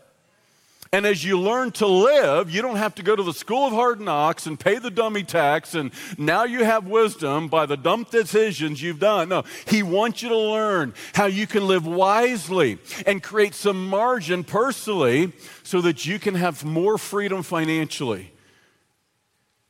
And 0.93 1.05
as 1.05 1.24
you 1.24 1.39
learn 1.39 1.71
to 1.74 1.88
live, 1.88 2.51
you 2.51 2.62
don't 2.62 2.75
have 2.75 2.95
to 2.95 3.03
go 3.03 3.15
to 3.15 3.24
the 3.24 3.33
school 3.33 3.65
of 3.65 3.71
hard 3.71 4.01
knocks 4.01 4.45
and 4.45 4.60
pay 4.60 4.77
the 4.77 4.91
dummy 4.91 5.24
tax, 5.24 5.74
and 5.74 5.91
now 6.17 6.43
you 6.43 6.65
have 6.65 6.86
wisdom 6.86 7.48
by 7.48 7.65
the 7.65 7.77
dumb 7.77 8.05
decisions 8.12 8.81
you've 8.81 9.00
done. 9.00 9.29
No, 9.29 9.45
He 9.67 9.83
wants 9.83 10.21
you 10.21 10.27
to 10.27 10.38
learn 10.38 10.93
how 11.13 11.27
you 11.27 11.48
can 11.48 11.65
live 11.65 11.88
wisely 11.88 12.77
and 13.05 13.24
create 13.24 13.55
some 13.55 13.88
margin 13.88 14.43
personally 14.43 15.31
so 15.63 15.79
that 15.79 16.05
you 16.05 16.19
can 16.19 16.36
have 16.36 16.65
more 16.65 16.98
freedom 16.98 17.41
financially 17.41 18.33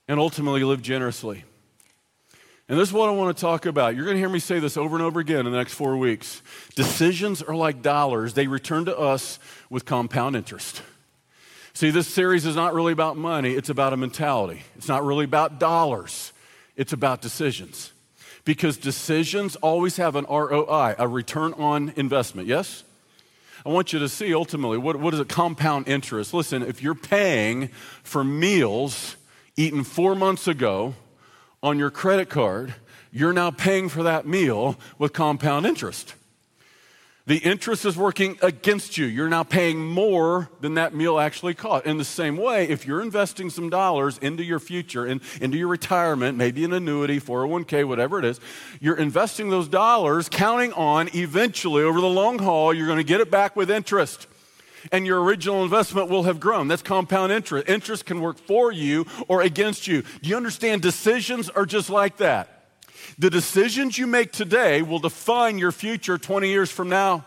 and 0.07 0.19
ultimately 0.19 0.63
live 0.63 0.81
generously. 0.81 1.43
And 2.67 2.79
this 2.79 2.89
is 2.89 2.93
what 2.93 3.09
I 3.09 3.11
want 3.11 3.37
to 3.37 3.39
talk 3.39 3.67
about. 3.67 3.95
You're 3.95 4.05
going 4.05 4.15
to 4.15 4.19
hear 4.19 4.29
me 4.29 4.39
say 4.39 4.57
this 4.57 4.75
over 4.75 4.95
and 4.95 5.05
over 5.05 5.19
again 5.19 5.45
in 5.45 5.51
the 5.51 5.57
next 5.57 5.75
four 5.75 5.97
weeks. 5.97 6.41
Decisions 6.73 7.43
are 7.43 7.55
like 7.55 7.83
dollars, 7.83 8.33
they 8.33 8.47
return 8.47 8.85
to 8.85 8.97
us 8.97 9.37
with 9.69 9.85
compound 9.85 10.35
interest. 10.35 10.81
See, 11.73 11.89
this 11.89 12.07
series 12.07 12.45
is 12.45 12.55
not 12.55 12.73
really 12.73 12.93
about 12.93 13.17
money, 13.17 13.51
it's 13.51 13.69
about 13.69 13.93
a 13.93 13.97
mentality. 13.97 14.61
It's 14.75 14.87
not 14.87 15.05
really 15.05 15.25
about 15.25 15.59
dollars, 15.59 16.33
it's 16.75 16.93
about 16.93 17.21
decisions. 17.21 17.91
Because 18.43 18.77
decisions 18.77 19.55
always 19.57 19.97
have 19.97 20.15
an 20.15 20.25
ROI, 20.25 20.95
a 20.97 21.07
return 21.07 21.53
on 21.53 21.93
investment, 21.95 22.47
yes? 22.47 22.83
I 23.63 23.69
want 23.69 23.93
you 23.93 23.99
to 23.99 24.09
see 24.09 24.33
ultimately 24.33 24.79
what, 24.79 24.95
what 24.95 25.13
is 25.13 25.19
a 25.19 25.25
compound 25.25 25.87
interest? 25.87 26.33
Listen, 26.33 26.63
if 26.63 26.81
you're 26.81 26.95
paying 26.95 27.67
for 28.03 28.23
meals 28.23 29.15
eaten 29.55 29.83
four 29.83 30.15
months 30.15 30.47
ago 30.47 30.95
on 31.61 31.77
your 31.77 31.91
credit 31.91 32.29
card, 32.29 32.73
you're 33.11 33.33
now 33.33 33.51
paying 33.51 33.89
for 33.89 34.03
that 34.03 34.25
meal 34.25 34.79
with 34.97 35.13
compound 35.13 35.67
interest. 35.67 36.15
The 37.27 37.37
interest 37.37 37.85
is 37.85 37.95
working 37.95 38.39
against 38.41 38.97
you. 38.97 39.05
You're 39.05 39.29
now 39.29 39.43
paying 39.43 39.85
more 39.85 40.49
than 40.59 40.73
that 40.73 40.95
meal 40.95 41.19
actually 41.19 41.53
cost. 41.53 41.85
In 41.85 41.97
the 41.97 42.03
same 42.03 42.35
way, 42.35 42.67
if 42.67 42.87
you're 42.87 43.01
investing 43.01 43.51
some 43.51 43.69
dollars 43.69 44.17
into 44.17 44.43
your 44.43 44.59
future, 44.59 45.05
in, 45.05 45.21
into 45.39 45.57
your 45.57 45.67
retirement, 45.67 46.35
maybe 46.35 46.63
an 46.65 46.73
annuity, 46.73 47.19
401k, 47.19 47.87
whatever 47.87 48.17
it 48.17 48.25
is, 48.25 48.39
you're 48.79 48.97
investing 48.97 49.49
those 49.49 49.67
dollars 49.67 50.29
counting 50.29 50.73
on 50.73 51.09
eventually 51.13 51.83
over 51.83 52.01
the 52.01 52.07
long 52.07 52.39
haul, 52.39 52.73
you're 52.73 52.87
going 52.87 52.97
to 52.97 53.03
get 53.03 53.21
it 53.21 53.29
back 53.29 53.55
with 53.55 53.69
interest. 53.69 54.27
And 54.91 55.05
your 55.05 55.21
original 55.21 55.63
investment 55.63 56.09
will 56.09 56.23
have 56.23 56.39
grown. 56.39 56.67
That's 56.67 56.81
compound 56.81 57.31
interest. 57.31 57.69
Interest 57.69 58.03
can 58.03 58.19
work 58.19 58.39
for 58.39 58.71
you 58.71 59.05
or 59.27 59.43
against 59.43 59.85
you. 59.85 60.01
Do 60.23 60.29
you 60.29 60.35
understand? 60.35 60.81
Decisions 60.81 61.51
are 61.51 61.67
just 61.67 61.91
like 61.91 62.17
that. 62.17 62.60
The 63.17 63.29
decisions 63.29 63.97
you 63.97 64.07
make 64.07 64.31
today 64.31 64.81
will 64.81 64.99
define 64.99 65.57
your 65.57 65.71
future 65.71 66.17
20 66.17 66.47
years 66.47 66.71
from 66.71 66.89
now. 66.89 67.25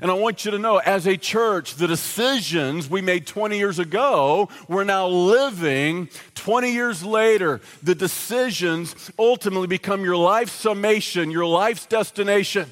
And 0.00 0.10
I 0.10 0.14
want 0.14 0.44
you 0.44 0.52
to 0.52 0.58
know, 0.58 0.78
as 0.78 1.06
a 1.06 1.16
church, 1.16 1.74
the 1.74 1.88
decisions 1.88 2.88
we 2.88 3.00
made 3.00 3.26
20 3.26 3.58
years 3.58 3.78
ago, 3.78 4.48
we're 4.68 4.84
now 4.84 5.08
living 5.08 6.08
20 6.36 6.72
years 6.72 7.04
later. 7.04 7.60
The 7.82 7.94
decisions 7.94 9.10
ultimately 9.18 9.66
become 9.66 10.04
your 10.04 10.16
life 10.16 10.48
summation, 10.48 11.30
your 11.30 11.46
life's 11.46 11.86
destination. 11.86 12.70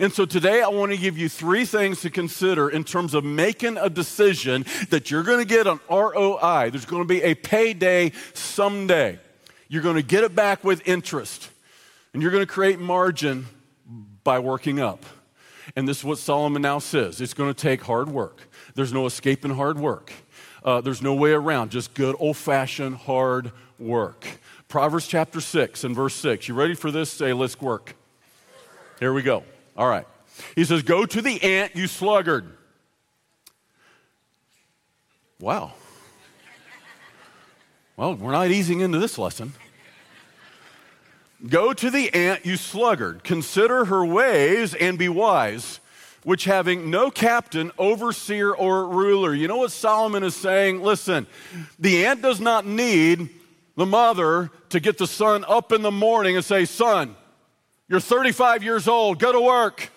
And 0.00 0.12
so 0.12 0.24
today 0.24 0.62
I 0.62 0.68
want 0.68 0.92
to 0.92 0.98
give 0.98 1.18
you 1.18 1.28
three 1.28 1.66
things 1.66 2.00
to 2.00 2.10
consider 2.10 2.70
in 2.70 2.82
terms 2.82 3.12
of 3.12 3.24
making 3.24 3.76
a 3.76 3.90
decision 3.90 4.64
that 4.88 5.10
you're 5.10 5.22
going 5.22 5.40
to 5.40 5.44
get 5.44 5.66
an 5.66 5.80
ROI. 5.90 6.70
There's 6.70 6.86
going 6.86 7.02
to 7.02 7.08
be 7.08 7.22
a 7.22 7.34
payday 7.34 8.12
someday. 8.32 9.18
You're 9.72 9.80
going 9.80 9.96
to 9.96 10.02
get 10.02 10.22
it 10.22 10.34
back 10.34 10.64
with 10.64 10.86
interest. 10.86 11.48
And 12.12 12.22
you're 12.22 12.30
going 12.30 12.44
to 12.44 12.52
create 12.52 12.78
margin 12.78 13.46
by 14.22 14.38
working 14.38 14.80
up. 14.80 15.02
And 15.74 15.88
this 15.88 16.00
is 16.00 16.04
what 16.04 16.18
Solomon 16.18 16.60
now 16.60 16.78
says 16.78 17.22
it's 17.22 17.32
going 17.32 17.48
to 17.48 17.58
take 17.58 17.80
hard 17.80 18.10
work. 18.10 18.42
There's 18.74 18.92
no 18.92 19.06
escaping 19.06 19.54
hard 19.54 19.78
work. 19.78 20.12
Uh, 20.62 20.82
there's 20.82 21.00
no 21.00 21.14
way 21.14 21.32
around, 21.32 21.70
just 21.70 21.94
good 21.94 22.14
old 22.18 22.36
fashioned 22.36 22.96
hard 22.96 23.50
work. 23.78 24.26
Proverbs 24.68 25.06
chapter 25.06 25.40
6 25.40 25.84
and 25.84 25.96
verse 25.96 26.16
6. 26.16 26.48
You 26.48 26.54
ready 26.54 26.74
for 26.74 26.90
this? 26.90 27.10
Say, 27.10 27.32
let's 27.32 27.58
work. 27.58 27.96
Here 29.00 29.14
we 29.14 29.22
go. 29.22 29.42
All 29.74 29.88
right. 29.88 30.06
He 30.54 30.66
says, 30.66 30.82
Go 30.82 31.06
to 31.06 31.22
the 31.22 31.42
ant, 31.42 31.74
you 31.74 31.86
sluggard. 31.86 32.44
Wow. 35.40 35.72
Well, 37.96 38.16
we're 38.16 38.32
not 38.32 38.50
easing 38.50 38.80
into 38.80 38.98
this 38.98 39.16
lesson. 39.16 39.54
Go 41.46 41.72
to 41.72 41.90
the 41.90 42.12
ant, 42.14 42.46
you 42.46 42.56
sluggard. 42.56 43.24
Consider 43.24 43.86
her 43.86 44.04
ways 44.04 44.74
and 44.74 44.96
be 44.96 45.08
wise, 45.08 45.80
which 46.22 46.44
having 46.44 46.88
no 46.88 47.10
captain, 47.10 47.72
overseer, 47.78 48.54
or 48.54 48.86
ruler. 48.86 49.34
You 49.34 49.48
know 49.48 49.56
what 49.56 49.72
Solomon 49.72 50.22
is 50.22 50.36
saying? 50.36 50.82
Listen, 50.82 51.26
the 51.80 52.06
ant 52.06 52.22
does 52.22 52.40
not 52.40 52.64
need 52.64 53.28
the 53.76 53.86
mother 53.86 54.50
to 54.68 54.78
get 54.78 54.98
the 54.98 55.06
son 55.06 55.44
up 55.48 55.72
in 55.72 55.82
the 55.82 55.90
morning 55.90 56.36
and 56.36 56.44
say, 56.44 56.64
Son, 56.64 57.16
you're 57.88 58.00
35 58.00 58.62
years 58.62 58.86
old, 58.86 59.18
go 59.18 59.32
to 59.32 59.40
work. 59.40 59.90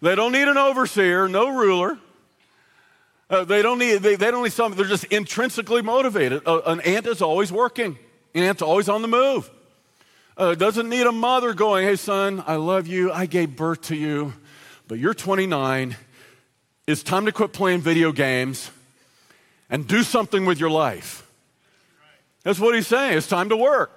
They 0.00 0.14
don't 0.14 0.32
need 0.32 0.46
an 0.46 0.58
overseer, 0.58 1.28
no 1.28 1.48
ruler. 1.48 1.98
Uh, 3.28 3.42
they 3.42 3.62
don't 3.62 3.78
need, 3.78 4.02
they, 4.02 4.14
they, 4.16 4.30
don't 4.30 4.44
need 4.44 4.52
something, 4.52 4.76
they're 4.76 4.88
just 4.88 5.04
intrinsically 5.06 5.82
motivated. 5.82 6.46
Uh, 6.46 6.60
an 6.66 6.80
ant 6.82 7.06
is 7.06 7.22
always 7.22 7.50
working, 7.50 7.98
an 8.34 8.42
ant's 8.44 8.62
always 8.62 8.88
on 8.88 9.02
the 9.02 9.08
move. 9.08 9.50
Uh, 10.36 10.54
doesn't 10.56 10.88
need 10.88 11.06
a 11.06 11.12
mother 11.12 11.54
going, 11.54 11.86
hey, 11.86 11.94
son, 11.94 12.42
I 12.44 12.56
love 12.56 12.88
you. 12.88 13.12
I 13.12 13.26
gave 13.26 13.54
birth 13.54 13.82
to 13.82 13.96
you, 13.96 14.32
but 14.88 14.98
you're 14.98 15.14
29. 15.14 15.96
It's 16.88 17.04
time 17.04 17.26
to 17.26 17.32
quit 17.32 17.52
playing 17.52 17.82
video 17.82 18.10
games 18.10 18.72
and 19.70 19.86
do 19.86 20.02
something 20.02 20.44
with 20.44 20.58
your 20.58 20.70
life. 20.70 21.24
That's 22.42 22.58
what 22.58 22.74
he's 22.74 22.88
saying. 22.88 23.16
It's 23.16 23.28
time 23.28 23.48
to 23.50 23.56
work. 23.56 23.92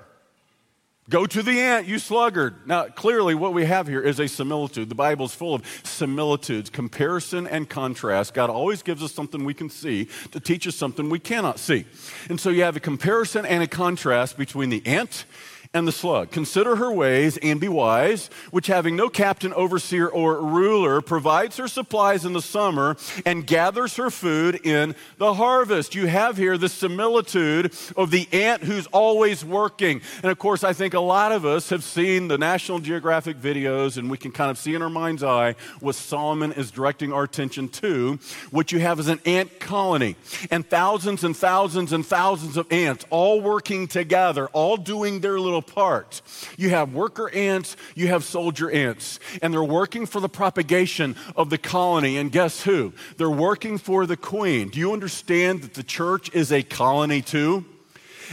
Go 1.09 1.25
to 1.25 1.41
the 1.41 1.59
ant, 1.59 1.87
you 1.87 1.97
sluggard. 1.97 2.67
Now, 2.67 2.85
clearly, 2.85 3.33
what 3.33 3.53
we 3.53 3.65
have 3.65 3.87
here 3.87 4.01
is 4.01 4.19
a 4.19 4.27
similitude. 4.27 4.89
The 4.89 4.95
Bible's 4.95 5.33
full 5.33 5.55
of 5.55 5.65
similitudes, 5.83 6.69
comparison 6.69 7.47
and 7.47 7.67
contrast. 7.67 8.33
God 8.33 8.49
always 8.49 8.83
gives 8.83 9.01
us 9.01 9.13
something 9.13 9.43
we 9.43 9.53
can 9.53 9.69
see 9.69 10.09
to 10.33 10.39
teach 10.39 10.67
us 10.67 10.75
something 10.75 11.09
we 11.09 11.19
cannot 11.19 11.59
see. 11.59 11.85
And 12.29 12.39
so 12.39 12.49
you 12.49 12.63
have 12.63 12.75
a 12.75 12.81
comparison 12.81 13.45
and 13.45 13.63
a 13.63 13.67
contrast 13.67 14.37
between 14.37 14.69
the 14.69 14.85
ant 14.85 15.25
and 15.73 15.87
the 15.87 15.91
slug. 15.91 16.31
Consider 16.31 16.77
her 16.77 16.91
ways 16.91 17.37
and 17.37 17.59
be 17.59 17.67
wise, 17.67 18.29
which 18.51 18.67
having 18.67 18.95
no 18.95 19.09
captain, 19.09 19.53
overseer, 19.53 20.07
or 20.07 20.41
ruler, 20.41 21.01
provides 21.01 21.57
her 21.57 21.67
supplies 21.67 22.25
in 22.25 22.33
the 22.33 22.41
summer 22.41 22.97
and 23.25 23.47
gathers 23.47 23.95
her 23.95 24.09
food 24.09 24.59
in 24.65 24.95
the 25.17 25.33
harvest. 25.33 25.95
You 25.95 26.07
have 26.07 26.37
here 26.37 26.57
the 26.57 26.69
similitude 26.69 27.73
of 27.95 28.11
the 28.11 28.27
ant 28.31 28.63
who's 28.63 28.87
always 28.87 29.43
working. 29.43 30.01
And 30.23 30.31
of 30.31 30.39
course, 30.39 30.63
I 30.63 30.73
think 30.73 30.93
a 30.93 30.99
lot 30.99 31.31
of 31.31 31.45
us 31.45 31.69
have 31.69 31.83
seen 31.83 32.27
the 32.27 32.37
National 32.37 32.79
Geographic 32.79 33.37
videos, 33.37 33.97
and 33.97 34.09
we 34.09 34.17
can 34.17 34.31
kind 34.31 34.51
of 34.51 34.57
see 34.57 34.75
in 34.75 34.81
our 34.81 34.89
mind's 34.89 35.23
eye 35.23 35.55
what 35.79 35.95
Solomon 35.95 36.51
is 36.53 36.71
directing 36.71 37.13
our 37.13 37.23
attention 37.23 37.69
to. 37.69 38.19
What 38.51 38.71
you 38.71 38.79
have 38.79 38.99
is 38.99 39.07
an 39.07 39.19
ant 39.25 39.59
colony, 39.59 40.15
and 40.51 40.67
thousands 40.67 41.23
and 41.23 41.35
thousands 41.35 41.93
and 41.93 42.05
thousands 42.05 42.57
of 42.57 42.71
ants 42.71 43.05
all 43.09 43.41
working 43.41 43.87
together, 43.87 44.47
all 44.47 44.77
doing 44.77 45.19
their 45.19 45.39
little 45.39 45.56
part. 45.61 46.21
You 46.57 46.69
have 46.69 46.93
worker 46.93 47.29
ants, 47.33 47.75
you 47.95 48.07
have 48.07 48.23
soldier 48.23 48.69
ants, 48.69 49.19
and 49.41 49.53
they're 49.53 49.63
working 49.63 50.05
for 50.05 50.19
the 50.19 50.29
propagation 50.29 51.15
of 51.35 51.49
the 51.49 51.57
colony. 51.57 52.17
And 52.17 52.31
guess 52.31 52.63
who? 52.63 52.93
They're 53.17 53.29
working 53.29 53.77
for 53.77 54.05
the 54.05 54.17
queen. 54.17 54.69
Do 54.69 54.79
you 54.79 54.93
understand 54.93 55.61
that 55.61 55.73
the 55.73 55.83
church 55.83 56.33
is 56.33 56.51
a 56.51 56.63
colony 56.63 57.21
too? 57.21 57.65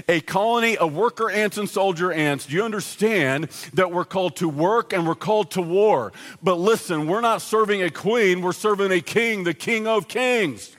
a 0.08 0.20
colony 0.20 0.76
of 0.76 0.94
worker 0.94 1.30
ants 1.30 1.58
and 1.58 1.68
soldier 1.68 2.12
ants, 2.12 2.46
do 2.46 2.54
you 2.54 2.64
understand 2.64 3.48
that 3.74 3.92
we're 3.92 4.04
called 4.04 4.36
to 4.36 4.48
work 4.48 4.92
and 4.92 5.06
we're 5.06 5.14
called 5.14 5.52
to 5.52 5.62
war? 5.62 6.12
But 6.42 6.56
listen, 6.56 7.06
we're 7.06 7.20
not 7.20 7.42
serving 7.42 7.82
a 7.82 7.90
queen, 7.90 8.42
we're 8.42 8.52
serving 8.52 8.92
a 8.92 9.00
king, 9.00 9.44
the 9.44 9.54
king 9.54 9.86
of 9.86 10.08
kings, 10.08 10.74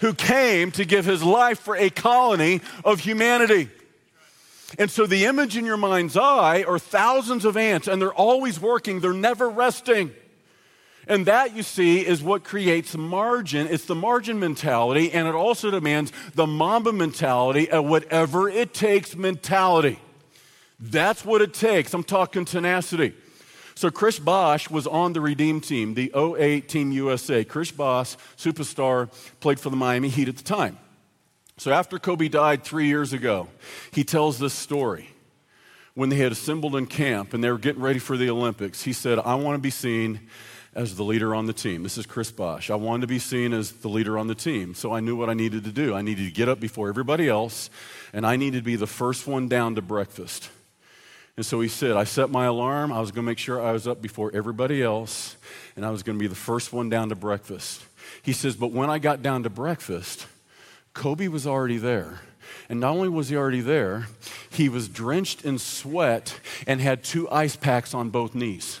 who 0.00 0.14
came 0.14 0.70
to 0.72 0.84
give 0.84 1.04
his 1.04 1.22
life 1.22 1.60
for 1.60 1.76
a 1.76 1.90
colony 1.90 2.60
of 2.84 3.00
humanity. 3.00 3.70
And 4.78 4.90
so 4.90 5.06
the 5.06 5.24
image 5.24 5.56
in 5.56 5.64
your 5.64 5.76
mind's 5.76 6.16
eye 6.16 6.64
are 6.64 6.78
thousands 6.78 7.44
of 7.44 7.56
ants, 7.56 7.88
and 7.88 8.00
they're 8.00 8.12
always 8.12 8.60
working, 8.60 9.00
they're 9.00 9.12
never 9.12 9.48
resting. 9.48 10.12
And 11.06 11.26
that, 11.26 11.54
you 11.54 11.62
see, 11.62 12.04
is 12.04 12.22
what 12.22 12.44
creates 12.44 12.96
margin. 12.96 13.66
It's 13.68 13.84
the 13.84 13.94
margin 13.94 14.38
mentality, 14.40 15.12
and 15.12 15.28
it 15.28 15.34
also 15.34 15.70
demands 15.70 16.12
the 16.34 16.46
Mamba 16.46 16.92
mentality, 16.92 17.68
a 17.70 17.82
whatever 17.82 18.48
it 18.48 18.72
takes 18.72 19.14
mentality. 19.14 19.98
That's 20.80 21.24
what 21.24 21.42
it 21.42 21.54
takes. 21.54 21.92
I'm 21.94 22.04
talking 22.04 22.44
tenacity. 22.44 23.14
So 23.74 23.90
Chris 23.90 24.18
Bosh 24.18 24.70
was 24.70 24.86
on 24.86 25.12
the 25.12 25.20
Redeem 25.20 25.60
team, 25.60 25.94
the 25.94 26.12
08 26.14 26.68
Team 26.68 26.92
USA. 26.92 27.44
Chris 27.44 27.70
Bosh, 27.70 28.16
superstar, 28.36 29.10
played 29.40 29.58
for 29.58 29.70
the 29.70 29.76
Miami 29.76 30.08
Heat 30.08 30.28
at 30.28 30.36
the 30.36 30.44
time. 30.44 30.78
So 31.56 31.72
after 31.72 31.98
Kobe 31.98 32.28
died 32.28 32.64
three 32.64 32.86
years 32.86 33.12
ago, 33.12 33.48
he 33.92 34.04
tells 34.04 34.38
this 34.38 34.54
story. 34.54 35.10
When 35.94 36.08
they 36.08 36.16
had 36.16 36.32
assembled 36.32 36.74
in 36.74 36.86
camp 36.86 37.34
and 37.34 37.44
they 37.44 37.50
were 37.50 37.58
getting 37.58 37.80
ready 37.80 38.00
for 38.00 38.16
the 38.16 38.28
Olympics, 38.28 38.82
he 38.82 38.92
said, 38.92 39.20
I 39.20 39.36
want 39.36 39.54
to 39.54 39.60
be 39.60 39.70
seen 39.70 40.20
as 40.74 40.96
the 40.96 41.04
leader 41.04 41.34
on 41.36 41.46
the 41.46 41.52
team. 41.52 41.84
This 41.84 41.96
is 41.96 42.04
Chris 42.04 42.32
Bosh. 42.32 42.68
I 42.68 42.74
wanted 42.74 43.02
to 43.02 43.06
be 43.06 43.20
seen 43.20 43.52
as 43.52 43.70
the 43.70 43.88
leader 43.88 44.18
on 44.18 44.26
the 44.26 44.34
team. 44.34 44.74
So 44.74 44.92
I 44.92 44.98
knew 44.98 45.14
what 45.14 45.30
I 45.30 45.34
needed 45.34 45.62
to 45.64 45.70
do. 45.70 45.94
I 45.94 46.02
needed 46.02 46.24
to 46.24 46.32
get 46.32 46.48
up 46.48 46.58
before 46.58 46.88
everybody 46.88 47.28
else, 47.28 47.70
and 48.12 48.26
I 48.26 48.34
needed 48.34 48.58
to 48.58 48.64
be 48.64 48.74
the 48.74 48.88
first 48.88 49.26
one 49.26 49.48
down 49.48 49.76
to 49.76 49.82
breakfast. 49.82 50.50
And 51.36 51.46
so 51.46 51.60
he 51.60 51.68
said, 51.68 51.96
I 51.96 52.04
set 52.04 52.30
my 52.30 52.46
alarm. 52.46 52.92
I 52.92 53.00
was 53.00 53.10
going 53.12 53.24
to 53.24 53.30
make 53.30 53.38
sure 53.38 53.64
I 53.64 53.72
was 53.72 53.86
up 53.86 54.02
before 54.02 54.32
everybody 54.34 54.82
else, 54.82 55.36
and 55.76 55.84
I 55.84 55.90
was 55.90 56.02
going 56.02 56.18
to 56.18 56.20
be 56.22 56.28
the 56.28 56.34
first 56.34 56.72
one 56.72 56.88
down 56.88 57.08
to 57.10 57.16
breakfast. 57.16 57.84
He 58.22 58.32
says, 58.32 58.56
But 58.56 58.72
when 58.72 58.90
I 58.90 58.98
got 58.98 59.22
down 59.22 59.44
to 59.44 59.50
breakfast, 59.50 60.26
Kobe 60.94 61.28
was 61.28 61.46
already 61.46 61.76
there. 61.76 62.20
And 62.68 62.80
not 62.80 62.92
only 62.92 63.08
was 63.08 63.28
he 63.28 63.36
already 63.36 63.60
there, 63.60 64.06
he 64.48 64.68
was 64.68 64.88
drenched 64.88 65.44
in 65.44 65.58
sweat 65.58 66.38
and 66.66 66.80
had 66.80 67.04
two 67.04 67.28
ice 67.30 67.56
packs 67.56 67.92
on 67.92 68.10
both 68.10 68.34
knees. 68.34 68.80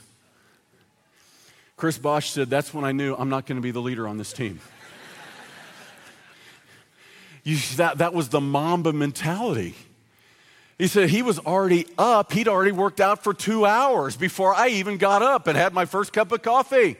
Chris 1.76 1.98
Bosh 1.98 2.30
said, 2.30 2.48
That's 2.48 2.72
when 2.72 2.84
I 2.84 2.92
knew 2.92 3.14
I'm 3.14 3.28
not 3.28 3.46
going 3.46 3.56
to 3.56 3.62
be 3.62 3.72
the 3.72 3.82
leader 3.82 4.08
on 4.08 4.16
this 4.16 4.32
team. 4.32 4.60
you, 7.44 7.58
that, 7.76 7.98
that 7.98 8.14
was 8.14 8.28
the 8.28 8.40
Mamba 8.40 8.92
mentality. 8.92 9.74
He 10.78 10.86
said 10.86 11.10
he 11.10 11.22
was 11.22 11.38
already 11.38 11.86
up. 11.98 12.32
He'd 12.32 12.48
already 12.48 12.72
worked 12.72 13.00
out 13.00 13.22
for 13.22 13.34
two 13.34 13.64
hours 13.66 14.16
before 14.16 14.54
I 14.54 14.68
even 14.68 14.98
got 14.98 15.22
up 15.22 15.46
and 15.46 15.56
had 15.56 15.72
my 15.72 15.84
first 15.84 16.12
cup 16.12 16.32
of 16.32 16.42
coffee. 16.42 16.96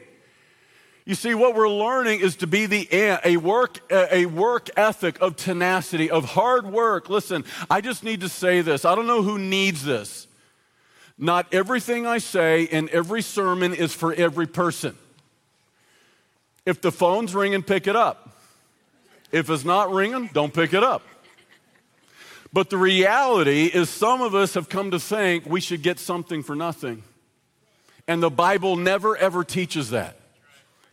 You 1.06 1.14
see, 1.14 1.34
what 1.34 1.54
we're 1.54 1.68
learning 1.68 2.20
is 2.20 2.36
to 2.36 2.46
be 2.46 2.64
the 2.64 2.88
a 3.24 3.36
work, 3.36 3.80
a 3.92 4.24
work 4.24 4.70
ethic 4.76 5.20
of 5.20 5.36
tenacity, 5.36 6.10
of 6.10 6.24
hard 6.24 6.66
work. 6.66 7.10
Listen, 7.10 7.44
I 7.68 7.82
just 7.82 8.04
need 8.04 8.22
to 8.22 8.28
say 8.28 8.62
this. 8.62 8.86
I 8.86 8.94
don't 8.94 9.06
know 9.06 9.22
who 9.22 9.38
needs 9.38 9.84
this. 9.84 10.26
Not 11.18 11.52
everything 11.52 12.06
I 12.06 12.18
say 12.18 12.62
in 12.62 12.88
every 12.88 13.20
sermon 13.20 13.74
is 13.74 13.92
for 13.92 14.14
every 14.14 14.46
person. 14.46 14.96
If 16.64 16.80
the 16.80 16.90
phone's 16.90 17.34
ringing, 17.34 17.62
pick 17.62 17.86
it 17.86 17.96
up. 17.96 18.30
If 19.30 19.50
it's 19.50 19.64
not 19.64 19.92
ringing, 19.92 20.30
don't 20.32 20.54
pick 20.54 20.72
it 20.72 20.82
up. 20.82 21.02
But 22.50 22.70
the 22.70 22.78
reality 22.78 23.66
is, 23.66 23.90
some 23.90 24.22
of 24.22 24.34
us 24.34 24.54
have 24.54 24.70
come 24.70 24.92
to 24.92 24.98
think 24.98 25.44
we 25.44 25.60
should 25.60 25.82
get 25.82 25.98
something 25.98 26.42
for 26.42 26.56
nothing. 26.56 27.02
And 28.08 28.22
the 28.22 28.30
Bible 28.30 28.76
never 28.76 29.16
ever 29.16 29.44
teaches 29.44 29.90
that 29.90 30.16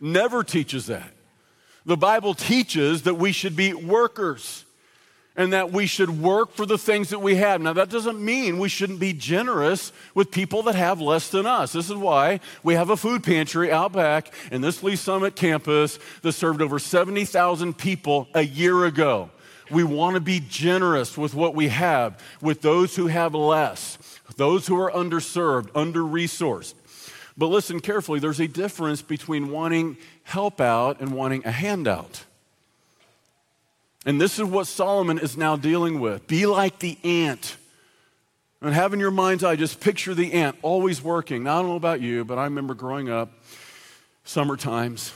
never 0.02 0.42
teaches 0.42 0.86
that. 0.86 1.10
The 1.86 1.96
Bible 1.96 2.34
teaches 2.34 3.02
that 3.02 3.14
we 3.14 3.32
should 3.32 3.56
be 3.56 3.72
workers 3.72 4.64
and 5.34 5.52
that 5.52 5.72
we 5.72 5.86
should 5.86 6.10
work 6.10 6.52
for 6.52 6.66
the 6.66 6.76
things 6.76 7.08
that 7.08 7.20
we 7.20 7.36
have. 7.36 7.60
Now, 7.60 7.72
that 7.72 7.88
doesn't 7.88 8.22
mean 8.22 8.58
we 8.58 8.68
shouldn't 8.68 9.00
be 9.00 9.14
generous 9.14 9.92
with 10.14 10.30
people 10.30 10.62
that 10.64 10.74
have 10.74 11.00
less 11.00 11.30
than 11.30 11.46
us. 11.46 11.72
This 11.72 11.88
is 11.88 11.96
why 11.96 12.40
we 12.62 12.74
have 12.74 12.90
a 12.90 12.96
food 12.96 13.24
pantry 13.24 13.72
out 13.72 13.92
back 13.92 14.32
in 14.50 14.60
this 14.60 14.82
Lee 14.82 14.96
Summit 14.96 15.34
campus 15.34 15.98
that 16.20 16.32
served 16.32 16.60
over 16.60 16.78
70,000 16.78 17.78
people 17.78 18.28
a 18.34 18.42
year 18.42 18.84
ago. 18.84 19.30
We 19.70 19.84
want 19.84 20.14
to 20.14 20.20
be 20.20 20.40
generous 20.40 21.16
with 21.16 21.34
what 21.34 21.54
we 21.54 21.68
have, 21.68 22.22
with 22.42 22.60
those 22.60 22.94
who 22.96 23.06
have 23.06 23.34
less, 23.34 23.96
those 24.36 24.66
who 24.66 24.78
are 24.78 24.90
underserved, 24.90 25.70
under 25.74 26.00
resourced. 26.00 26.74
But 27.42 27.48
listen 27.48 27.80
carefully 27.80 28.20
there's 28.20 28.38
a 28.38 28.46
difference 28.46 29.02
between 29.02 29.50
wanting 29.50 29.96
help 30.22 30.60
out 30.60 31.00
and 31.00 31.12
wanting 31.12 31.44
a 31.44 31.50
handout. 31.50 32.24
And 34.06 34.20
this 34.20 34.38
is 34.38 34.44
what 34.44 34.68
Solomon 34.68 35.18
is 35.18 35.36
now 35.36 35.56
dealing 35.56 35.98
with. 35.98 36.28
Be 36.28 36.46
like 36.46 36.78
the 36.78 36.96
ant. 37.02 37.56
And 38.60 38.72
have 38.72 38.94
in 38.94 39.00
your 39.00 39.10
mind's 39.10 39.42
eye, 39.42 39.56
just 39.56 39.80
picture 39.80 40.14
the 40.14 40.34
ant 40.34 40.56
always 40.62 41.02
working. 41.02 41.42
Now, 41.42 41.58
I 41.58 41.62
don't 41.62 41.70
know 41.70 41.74
about 41.74 42.00
you, 42.00 42.24
but 42.24 42.38
I 42.38 42.44
remember 42.44 42.74
growing 42.74 43.10
up, 43.10 43.32
summer 44.22 44.56
times. 44.56 45.12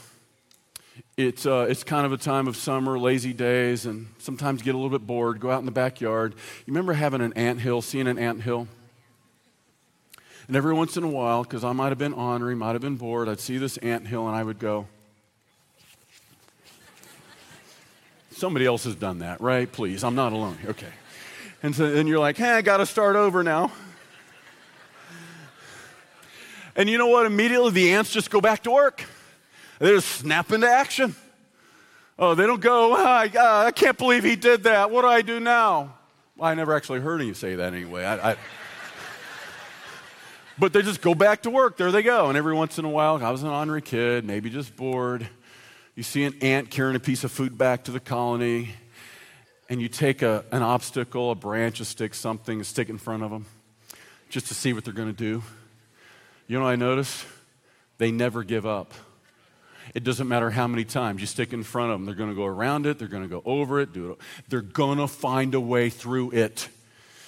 It's, 1.16 1.46
uh, 1.46 1.68
it's 1.70 1.84
kind 1.84 2.06
of 2.06 2.10
a 2.10 2.16
time 2.16 2.48
of 2.48 2.56
summer, 2.56 2.98
lazy 2.98 3.34
days, 3.34 3.86
and 3.86 4.08
sometimes 4.18 4.62
get 4.62 4.74
a 4.74 4.78
little 4.78 4.90
bit 4.90 5.06
bored, 5.06 5.38
go 5.38 5.52
out 5.52 5.60
in 5.60 5.64
the 5.64 5.70
backyard. 5.70 6.34
You 6.66 6.72
remember 6.72 6.94
having 6.94 7.20
an 7.20 7.34
ant 7.34 7.60
hill, 7.60 7.82
seeing 7.82 8.08
an 8.08 8.18
ant 8.18 8.42
hill? 8.42 8.66
And 10.46 10.56
every 10.56 10.74
once 10.74 10.96
in 10.96 11.02
a 11.02 11.08
while, 11.08 11.42
because 11.42 11.64
I 11.64 11.72
might 11.72 11.88
have 11.88 11.98
been 11.98 12.12
ornery, 12.12 12.54
might 12.54 12.72
have 12.72 12.82
been 12.82 12.96
bored, 12.96 13.28
I'd 13.28 13.40
see 13.40 13.58
this 13.58 13.76
ant 13.78 14.06
hill 14.06 14.26
and 14.28 14.36
I 14.36 14.42
would 14.42 14.58
go, 14.58 14.86
Somebody 18.36 18.66
else 18.66 18.84
has 18.84 18.94
done 18.94 19.20
that, 19.20 19.40
right? 19.40 19.70
Please, 19.70 20.04
I'm 20.04 20.14
not 20.14 20.34
alone. 20.34 20.58
Okay. 20.66 20.92
And 21.62 21.74
so 21.74 21.90
then 21.90 22.06
you're 22.06 22.18
like, 22.18 22.36
hey, 22.36 22.50
I 22.50 22.60
got 22.60 22.76
to 22.76 22.86
start 22.86 23.16
over 23.16 23.42
now. 23.42 23.72
And 26.76 26.90
you 26.90 26.98
know 26.98 27.06
what? 27.06 27.24
Immediately 27.24 27.70
the 27.70 27.94
ants 27.94 28.12
just 28.12 28.30
go 28.30 28.42
back 28.42 28.62
to 28.64 28.70
work. 28.70 29.02
They 29.78 29.88
just 29.88 30.08
snap 30.08 30.52
into 30.52 30.68
action. 30.68 31.16
Oh, 32.18 32.34
they 32.34 32.46
don't 32.46 32.60
go, 32.60 32.92
oh, 32.92 33.06
I, 33.06 33.30
uh, 33.34 33.66
I 33.68 33.70
can't 33.70 33.96
believe 33.96 34.22
he 34.22 34.36
did 34.36 34.64
that. 34.64 34.90
What 34.90 35.00
do 35.00 35.08
I 35.08 35.22
do 35.22 35.40
now? 35.40 35.94
Well, 36.36 36.50
I 36.50 36.54
never 36.54 36.76
actually 36.76 37.00
heard 37.00 37.22
you 37.22 37.32
say 37.32 37.54
that 37.54 37.72
anyway. 37.72 38.04
I, 38.04 38.32
I 38.32 38.36
but 40.58 40.72
they 40.72 40.82
just 40.82 41.02
go 41.02 41.14
back 41.14 41.42
to 41.42 41.50
work. 41.50 41.76
There 41.76 41.92
they 41.92 42.02
go. 42.02 42.28
And 42.28 42.36
every 42.38 42.54
once 42.54 42.78
in 42.78 42.84
a 42.84 42.88
while, 42.88 43.22
I 43.22 43.30
was 43.30 43.42
an 43.42 43.48
ornery 43.48 43.82
kid, 43.82 44.24
maybe 44.24 44.50
just 44.50 44.76
bored. 44.76 45.28
You 45.94 46.02
see 46.02 46.24
an 46.24 46.34
ant 46.42 46.70
carrying 46.70 46.96
a 46.96 47.00
piece 47.00 47.24
of 47.24 47.32
food 47.32 47.56
back 47.56 47.84
to 47.84 47.90
the 47.90 48.00
colony, 48.00 48.74
and 49.68 49.80
you 49.80 49.88
take 49.88 50.22
a, 50.22 50.44
an 50.52 50.62
obstacle, 50.62 51.30
a 51.30 51.34
branch, 51.34 51.80
a 51.80 51.84
stick, 51.84 52.14
something, 52.14 52.60
a 52.60 52.64
stick 52.64 52.88
it 52.88 52.92
in 52.92 52.98
front 52.98 53.22
of 53.22 53.30
them, 53.30 53.46
just 54.28 54.48
to 54.48 54.54
see 54.54 54.72
what 54.72 54.84
they're 54.84 54.94
going 54.94 55.12
to 55.12 55.14
do. 55.14 55.42
You 56.48 56.58
know 56.58 56.64
what 56.64 56.70
I 56.70 56.76
notice? 56.76 57.24
They 57.98 58.10
never 58.10 58.44
give 58.44 58.66
up. 58.66 58.92
It 59.94 60.04
doesn't 60.04 60.28
matter 60.28 60.50
how 60.50 60.66
many 60.66 60.84
times 60.84 61.20
you 61.20 61.26
stick 61.26 61.52
in 61.52 61.62
front 61.62 61.92
of 61.92 61.98
them. 61.98 62.06
They're 62.06 62.14
going 62.14 62.30
to 62.30 62.36
go 62.36 62.44
around 62.44 62.86
it. 62.86 62.98
They're 62.98 63.08
going 63.08 63.22
to 63.22 63.28
go 63.28 63.42
over 63.44 63.80
it. 63.80 63.92
Do 63.92 64.12
it. 64.12 64.18
They're 64.48 64.60
going 64.60 64.98
to 64.98 65.06
find 65.06 65.54
a 65.54 65.60
way 65.60 65.90
through 65.90 66.32
it. 66.32 66.68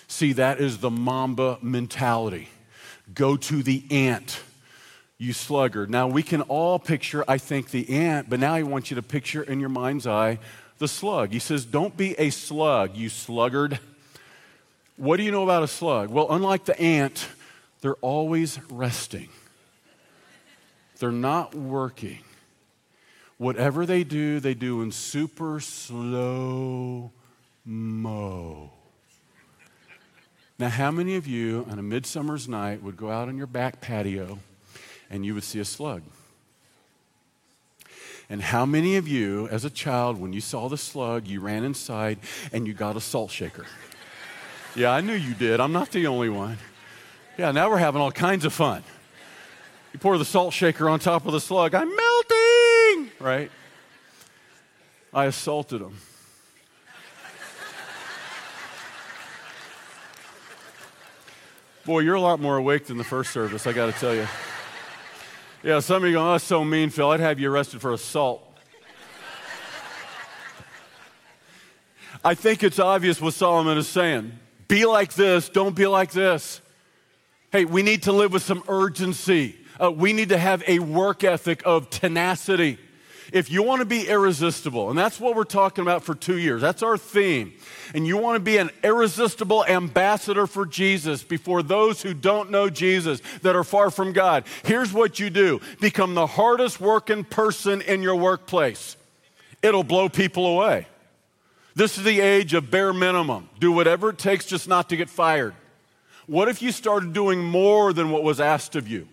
See, 0.08 0.34
that 0.34 0.60
is 0.60 0.78
the 0.78 0.90
Mamba 0.90 1.58
mentality. 1.62 2.48
Go 3.14 3.36
to 3.36 3.62
the 3.62 3.82
ant, 3.90 4.40
you 5.16 5.32
sluggard. 5.32 5.90
Now, 5.90 6.08
we 6.08 6.22
can 6.22 6.42
all 6.42 6.78
picture, 6.78 7.24
I 7.26 7.38
think, 7.38 7.70
the 7.70 7.88
ant, 7.90 8.28
but 8.28 8.40
now 8.40 8.54
I 8.54 8.62
want 8.62 8.90
you 8.90 8.96
to 8.96 9.02
picture 9.02 9.42
in 9.42 9.60
your 9.60 9.70
mind's 9.70 10.06
eye 10.06 10.38
the 10.78 10.88
slug. 10.88 11.32
He 11.32 11.38
says, 11.38 11.64
Don't 11.64 11.96
be 11.96 12.14
a 12.18 12.30
slug, 12.30 12.96
you 12.96 13.08
sluggard. 13.08 13.78
What 14.96 15.16
do 15.16 15.22
you 15.22 15.30
know 15.30 15.44
about 15.44 15.62
a 15.62 15.68
slug? 15.68 16.10
Well, 16.10 16.26
unlike 16.30 16.64
the 16.64 16.78
ant, 16.80 17.28
they're 17.80 17.94
always 17.96 18.58
resting, 18.70 19.28
they're 20.98 21.12
not 21.12 21.54
working. 21.54 22.20
Whatever 23.36 23.86
they 23.86 24.02
do, 24.02 24.40
they 24.40 24.54
do 24.54 24.82
in 24.82 24.90
super 24.90 25.60
slow 25.60 27.12
mo. 27.64 28.72
Now, 30.60 30.70
how 30.70 30.90
many 30.90 31.14
of 31.14 31.28
you 31.28 31.64
on 31.70 31.78
a 31.78 31.82
midsummer's 31.82 32.48
night 32.48 32.82
would 32.82 32.96
go 32.96 33.12
out 33.12 33.28
on 33.28 33.38
your 33.38 33.46
back 33.46 33.80
patio 33.80 34.40
and 35.08 35.24
you 35.24 35.32
would 35.34 35.44
see 35.44 35.60
a 35.60 35.64
slug? 35.64 36.02
And 38.28 38.42
how 38.42 38.66
many 38.66 38.96
of 38.96 39.06
you, 39.06 39.46
as 39.48 39.64
a 39.64 39.70
child, 39.70 40.20
when 40.20 40.32
you 40.32 40.40
saw 40.40 40.68
the 40.68 40.76
slug, 40.76 41.28
you 41.28 41.40
ran 41.40 41.62
inside 41.62 42.18
and 42.52 42.66
you 42.66 42.74
got 42.74 42.96
a 42.96 43.00
salt 43.00 43.30
shaker? 43.30 43.66
Yeah, 44.74 44.90
I 44.90 45.00
knew 45.00 45.14
you 45.14 45.32
did. 45.32 45.60
I'm 45.60 45.72
not 45.72 45.92
the 45.92 46.08
only 46.08 46.28
one. 46.28 46.58
Yeah, 47.38 47.52
now 47.52 47.70
we're 47.70 47.78
having 47.78 48.00
all 48.00 48.10
kinds 48.10 48.44
of 48.44 48.52
fun. 48.52 48.82
You 49.92 50.00
pour 50.00 50.18
the 50.18 50.24
salt 50.24 50.52
shaker 50.52 50.88
on 50.88 50.98
top 50.98 51.24
of 51.24 51.32
the 51.32 51.40
slug, 51.40 51.72
I'm 51.72 51.88
melting, 51.88 53.12
right? 53.20 53.50
I 55.14 55.26
assaulted 55.26 55.80
him. 55.80 55.96
Boy, 61.88 62.00
you're 62.00 62.16
a 62.16 62.20
lot 62.20 62.38
more 62.38 62.58
awake 62.58 62.84
than 62.84 62.98
the 62.98 63.02
first 63.02 63.32
service, 63.32 63.66
I 63.66 63.72
got 63.72 63.86
to 63.86 63.98
tell 63.98 64.14
you. 64.14 64.26
Yeah, 65.62 65.80
some 65.80 66.02
of 66.02 66.10
you 66.10 66.16
go, 66.16 66.28
oh, 66.28 66.32
that's 66.32 66.44
so 66.44 66.62
mean, 66.62 66.90
Phil. 66.90 67.10
I'd 67.10 67.20
have 67.20 67.40
you 67.40 67.50
arrested 67.50 67.80
for 67.80 67.94
assault. 67.94 68.44
I 72.22 72.34
think 72.34 72.62
it's 72.62 72.78
obvious 72.78 73.22
what 73.22 73.32
Solomon 73.32 73.78
is 73.78 73.88
saying. 73.88 74.32
Be 74.68 74.84
like 74.84 75.14
this, 75.14 75.48
don't 75.48 75.74
be 75.74 75.86
like 75.86 76.10
this. 76.10 76.60
Hey, 77.52 77.64
we 77.64 77.82
need 77.82 78.02
to 78.02 78.12
live 78.12 78.34
with 78.34 78.42
some 78.42 78.62
urgency. 78.68 79.56
Uh, 79.82 79.90
we 79.90 80.12
need 80.12 80.28
to 80.28 80.36
have 80.36 80.62
a 80.66 80.80
work 80.80 81.24
ethic 81.24 81.62
of 81.64 81.88
tenacity. 81.88 82.76
If 83.32 83.50
you 83.50 83.62
want 83.62 83.80
to 83.80 83.84
be 83.84 84.08
irresistible, 84.08 84.88
and 84.88 84.98
that's 84.98 85.20
what 85.20 85.36
we're 85.36 85.44
talking 85.44 85.82
about 85.82 86.02
for 86.02 86.14
two 86.14 86.38
years, 86.38 86.62
that's 86.62 86.82
our 86.82 86.96
theme, 86.96 87.52
and 87.94 88.06
you 88.06 88.16
want 88.16 88.36
to 88.36 88.40
be 88.40 88.56
an 88.56 88.70
irresistible 88.82 89.64
ambassador 89.66 90.46
for 90.46 90.64
Jesus 90.64 91.22
before 91.22 91.62
those 91.62 92.00
who 92.00 92.14
don't 92.14 92.50
know 92.50 92.70
Jesus, 92.70 93.20
that 93.42 93.54
are 93.54 93.64
far 93.64 93.90
from 93.90 94.12
God, 94.12 94.44
here's 94.64 94.92
what 94.92 95.18
you 95.18 95.28
do 95.28 95.60
become 95.80 96.14
the 96.14 96.26
hardest 96.26 96.80
working 96.80 97.24
person 97.24 97.82
in 97.82 98.02
your 98.02 98.16
workplace. 98.16 98.96
It'll 99.62 99.84
blow 99.84 100.08
people 100.08 100.46
away. 100.46 100.86
This 101.74 101.98
is 101.98 102.04
the 102.04 102.20
age 102.20 102.54
of 102.54 102.70
bare 102.70 102.92
minimum. 102.92 103.48
Do 103.60 103.72
whatever 103.72 104.10
it 104.10 104.18
takes 104.18 104.46
just 104.46 104.68
not 104.68 104.88
to 104.88 104.96
get 104.96 105.10
fired. 105.10 105.54
What 106.26 106.48
if 106.48 106.60
you 106.60 106.72
started 106.72 107.12
doing 107.12 107.42
more 107.42 107.92
than 107.92 108.10
what 108.10 108.22
was 108.22 108.40
asked 108.40 108.74
of 108.74 108.88
you? 108.88 109.06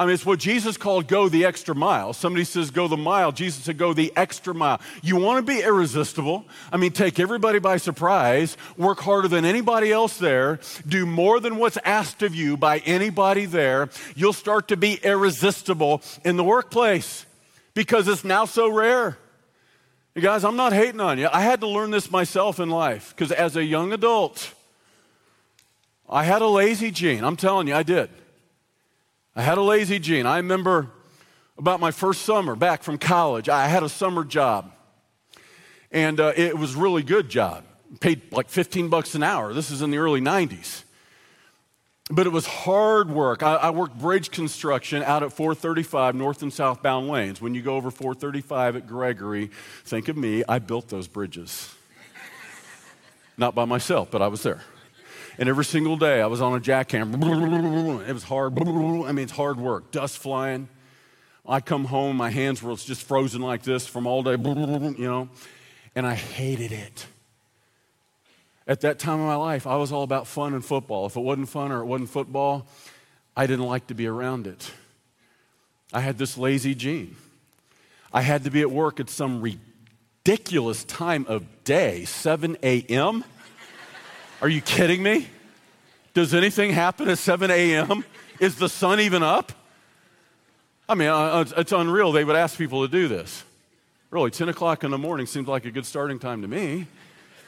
I 0.00 0.06
mean, 0.06 0.14
it's 0.14 0.24
what 0.24 0.38
Jesus 0.38 0.78
called 0.78 1.08
go 1.08 1.28
the 1.28 1.44
extra 1.44 1.74
mile. 1.74 2.14
Somebody 2.14 2.44
says 2.44 2.70
go 2.70 2.88
the 2.88 2.96
mile. 2.96 3.32
Jesus 3.32 3.64
said 3.64 3.76
go 3.76 3.92
the 3.92 4.10
extra 4.16 4.54
mile. 4.54 4.80
You 5.02 5.16
want 5.16 5.44
to 5.46 5.52
be 5.52 5.60
irresistible. 5.60 6.46
I 6.72 6.78
mean, 6.78 6.92
take 6.92 7.20
everybody 7.20 7.58
by 7.58 7.76
surprise, 7.76 8.56
work 8.78 9.00
harder 9.00 9.28
than 9.28 9.44
anybody 9.44 9.92
else 9.92 10.16
there, 10.16 10.58
do 10.88 11.04
more 11.04 11.38
than 11.38 11.56
what's 11.56 11.76
asked 11.84 12.22
of 12.22 12.34
you 12.34 12.56
by 12.56 12.78
anybody 12.78 13.44
there. 13.44 13.90
You'll 14.16 14.32
start 14.32 14.68
to 14.68 14.76
be 14.78 14.94
irresistible 14.94 16.00
in 16.24 16.38
the 16.38 16.44
workplace 16.44 17.26
because 17.74 18.08
it's 18.08 18.24
now 18.24 18.46
so 18.46 18.72
rare. 18.72 19.18
You 20.14 20.22
guys, 20.22 20.44
I'm 20.44 20.56
not 20.56 20.72
hating 20.72 21.02
on 21.02 21.18
you. 21.18 21.28
I 21.30 21.42
had 21.42 21.60
to 21.60 21.68
learn 21.68 21.90
this 21.90 22.10
myself 22.10 22.58
in 22.58 22.70
life 22.70 23.14
because 23.14 23.32
as 23.32 23.54
a 23.54 23.62
young 23.62 23.92
adult, 23.92 24.54
I 26.08 26.24
had 26.24 26.40
a 26.40 26.48
lazy 26.48 26.90
gene. 26.90 27.22
I'm 27.22 27.36
telling 27.36 27.68
you, 27.68 27.74
I 27.74 27.82
did. 27.82 28.08
I 29.34 29.42
had 29.42 29.58
a 29.58 29.62
lazy 29.62 29.98
gene. 29.98 30.26
I 30.26 30.38
remember 30.38 30.90
about 31.56 31.78
my 31.78 31.92
first 31.92 32.22
summer 32.22 32.56
back 32.56 32.82
from 32.82 32.98
college. 32.98 33.48
I 33.48 33.68
had 33.68 33.82
a 33.82 33.88
summer 33.88 34.24
job, 34.24 34.72
and 35.92 36.18
uh, 36.18 36.32
it 36.36 36.58
was 36.58 36.74
really 36.74 37.02
good 37.02 37.28
job. 37.28 37.64
Paid 38.00 38.32
like 38.32 38.48
15 38.48 38.88
bucks 38.88 39.14
an 39.14 39.22
hour. 39.22 39.52
This 39.52 39.70
is 39.70 39.82
in 39.82 39.90
the 39.90 39.98
early 39.98 40.20
90s. 40.20 40.84
but 42.10 42.26
it 42.26 42.30
was 42.30 42.44
hard 42.46 43.08
work. 43.08 43.42
I, 43.44 43.54
I, 43.54 43.70
worked 43.70 43.98
bridge 43.98 44.32
construction 44.32 45.02
out 45.04 45.22
at 45.22 45.32
435 45.32 46.16
north 46.16 46.42
and 46.42 46.52
southbound 46.52 47.08
lanes. 47.08 47.40
When 47.40 47.54
you 47.54 47.62
go 47.62 47.76
over 47.76 47.90
435 47.90 48.76
at 48.76 48.86
Gregory, 48.88 49.50
think 49.84 50.08
of 50.08 50.16
me, 50.16 50.42
I 50.48 50.58
built 50.58 50.88
those 50.88 51.06
bridges. 51.06 51.72
Not 53.36 53.54
by 53.54 53.64
myself, 53.64 54.10
but 54.10 54.22
I 54.22 54.28
was 54.28 54.42
there. 54.42 54.60
And 55.40 55.48
every 55.48 55.64
single 55.64 55.96
day 55.96 56.20
I 56.20 56.26
was 56.26 56.42
on 56.42 56.54
a 56.54 56.60
jackhammer. 56.60 58.06
It 58.06 58.12
was 58.12 58.24
hard. 58.24 58.60
I 58.60 59.12
mean, 59.12 59.20
it's 59.20 59.32
hard 59.32 59.58
work. 59.58 59.90
Dust 59.90 60.18
flying. 60.18 60.68
I 61.48 61.60
come 61.60 61.86
home, 61.86 62.18
my 62.18 62.28
hands 62.28 62.62
were 62.62 62.76
just 62.76 63.02
frozen 63.02 63.40
like 63.40 63.62
this 63.62 63.86
from 63.86 64.06
all 64.06 64.22
day, 64.22 64.32
you 64.32 65.06
know, 65.06 65.30
and 65.96 66.06
I 66.06 66.14
hated 66.14 66.70
it. 66.72 67.06
At 68.66 68.82
that 68.82 68.98
time 68.98 69.18
of 69.18 69.26
my 69.26 69.36
life, 69.36 69.66
I 69.66 69.76
was 69.76 69.90
all 69.90 70.02
about 70.02 70.26
fun 70.26 70.52
and 70.52 70.62
football. 70.62 71.06
If 71.06 71.16
it 71.16 71.20
wasn't 71.20 71.48
fun 71.48 71.72
or 71.72 71.80
it 71.80 71.86
wasn't 71.86 72.10
football, 72.10 72.66
I 73.34 73.46
didn't 73.46 73.64
like 73.64 73.86
to 73.86 73.94
be 73.94 74.06
around 74.06 74.46
it. 74.46 74.70
I 75.92 76.00
had 76.00 76.18
this 76.18 76.36
lazy 76.36 76.74
gene. 76.74 77.16
I 78.12 78.20
had 78.20 78.44
to 78.44 78.50
be 78.50 78.60
at 78.60 78.70
work 78.70 79.00
at 79.00 79.08
some 79.08 79.40
ridiculous 79.40 80.84
time 80.84 81.24
of 81.26 81.64
day, 81.64 82.04
7 82.04 82.58
a.m. 82.62 83.24
Are 84.40 84.48
you 84.48 84.60
kidding 84.60 85.02
me? 85.02 85.28
Does 86.14 86.34
anything 86.34 86.72
happen 86.72 87.08
at 87.08 87.18
7 87.18 87.50
a.m.? 87.50 88.04
Is 88.40 88.56
the 88.56 88.68
sun 88.68 89.00
even 89.00 89.22
up? 89.22 89.52
I 90.88 90.94
mean, 90.94 91.08
uh, 91.08 91.14
uh, 91.14 91.44
it's 91.58 91.72
unreal 91.72 92.10
they 92.10 92.24
would 92.24 92.36
ask 92.36 92.56
people 92.56 92.82
to 92.82 92.90
do 92.90 93.06
this. 93.06 93.44
Really, 94.10 94.30
10 94.30 94.48
o'clock 94.48 94.82
in 94.82 94.90
the 94.90 94.98
morning 94.98 95.26
seems 95.26 95.46
like 95.46 95.64
a 95.66 95.70
good 95.70 95.86
starting 95.86 96.18
time 96.18 96.42
to 96.42 96.48
me. 96.48 96.86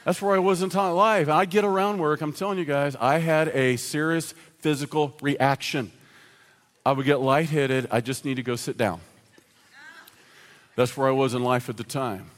That's 0.05 0.21
where 0.21 0.35
I 0.35 0.39
was 0.39 0.61
in 0.61 0.69
life. 0.69 1.29
I 1.29 1.45
get 1.45 1.65
around 1.65 1.97
work, 1.97 2.21
I'm 2.21 2.31
telling 2.31 2.57
you 2.57 2.65
guys, 2.65 2.95
I 2.95 3.19
had 3.19 3.49
a 3.49 3.75
serious 3.77 4.33
physical 4.59 5.13
reaction. 5.21 5.91
I 6.85 6.91
would 6.91 7.05
get 7.05 7.21
lightheaded, 7.21 7.87
I 7.91 8.01
just 8.01 8.23
need 8.23 8.35
to 8.35 8.43
go 8.43 8.55
sit 8.55 8.77
down. 8.77 9.01
That's 10.75 10.95
where 10.95 11.07
I 11.07 11.11
was 11.11 11.33
in 11.33 11.43
life 11.43 11.69
at 11.69 11.77
the 11.77 11.83
time. 11.83 12.29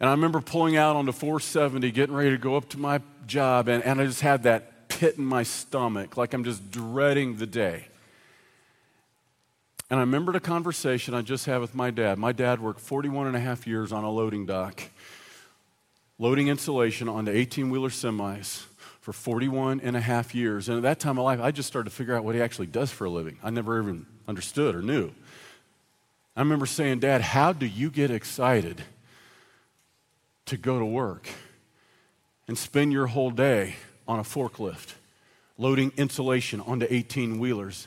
And 0.00 0.08
I 0.08 0.12
remember 0.12 0.40
pulling 0.40 0.78
out 0.78 0.96
onto 0.96 1.12
470, 1.12 1.90
getting 1.90 2.14
ready 2.14 2.30
to 2.30 2.38
go 2.38 2.56
up 2.56 2.70
to 2.70 2.78
my 2.78 3.02
job, 3.26 3.68
and, 3.68 3.84
and 3.84 4.00
I 4.00 4.06
just 4.06 4.22
had 4.22 4.44
that 4.44 4.88
pit 4.88 5.18
in 5.18 5.24
my 5.24 5.42
stomach, 5.42 6.16
like 6.16 6.32
I'm 6.32 6.42
just 6.42 6.70
dreading 6.70 7.36
the 7.36 7.46
day. 7.46 7.84
And 9.90 9.98
I 9.98 10.02
remembered 10.02 10.36
a 10.36 10.40
conversation 10.40 11.14
I 11.14 11.22
just 11.22 11.46
had 11.46 11.60
with 11.60 11.74
my 11.74 11.90
dad. 11.90 12.16
My 12.16 12.32
dad 12.32 12.60
worked 12.60 12.80
41 12.80 13.26
and 13.26 13.36
a 13.36 13.40
half 13.40 13.66
years 13.66 13.92
on 13.92 14.04
a 14.04 14.10
loading 14.10 14.46
dock, 14.46 14.82
loading 16.18 16.48
insulation 16.48 17.08
onto 17.08 17.30
18 17.30 17.70
wheeler 17.70 17.88
semis 17.90 18.64
for 19.00 19.12
41 19.12 19.80
and 19.80 19.96
a 19.96 20.00
half 20.00 20.34
years. 20.34 20.68
And 20.68 20.78
at 20.78 20.82
that 20.84 21.00
time 21.00 21.18
of 21.18 21.24
life, 21.24 21.40
I 21.40 21.50
just 21.50 21.66
started 21.66 21.90
to 21.90 21.94
figure 21.94 22.14
out 22.14 22.24
what 22.24 22.34
he 22.34 22.40
actually 22.40 22.68
does 22.68 22.90
for 22.90 23.04
a 23.04 23.10
living. 23.10 23.38
I 23.42 23.50
never 23.50 23.82
even 23.82 24.06
understood 24.28 24.74
or 24.74 24.82
knew. 24.82 25.10
I 26.36 26.40
remember 26.40 26.66
saying, 26.66 27.00
Dad, 27.00 27.20
how 27.20 27.52
do 27.52 27.66
you 27.66 27.90
get 27.90 28.10
excited 28.10 28.82
to 30.50 30.56
go 30.56 30.78
to 30.78 30.84
work 30.84 31.28
and 32.46 32.58
spend 32.58 32.92
your 32.92 33.06
whole 33.06 33.30
day 33.30 33.76
on 34.06 34.18
a 34.18 34.22
forklift, 34.22 34.94
loading 35.56 35.92
insulation 35.96 36.60
onto 36.60 36.86
18 36.90 37.38
wheelers. 37.38 37.86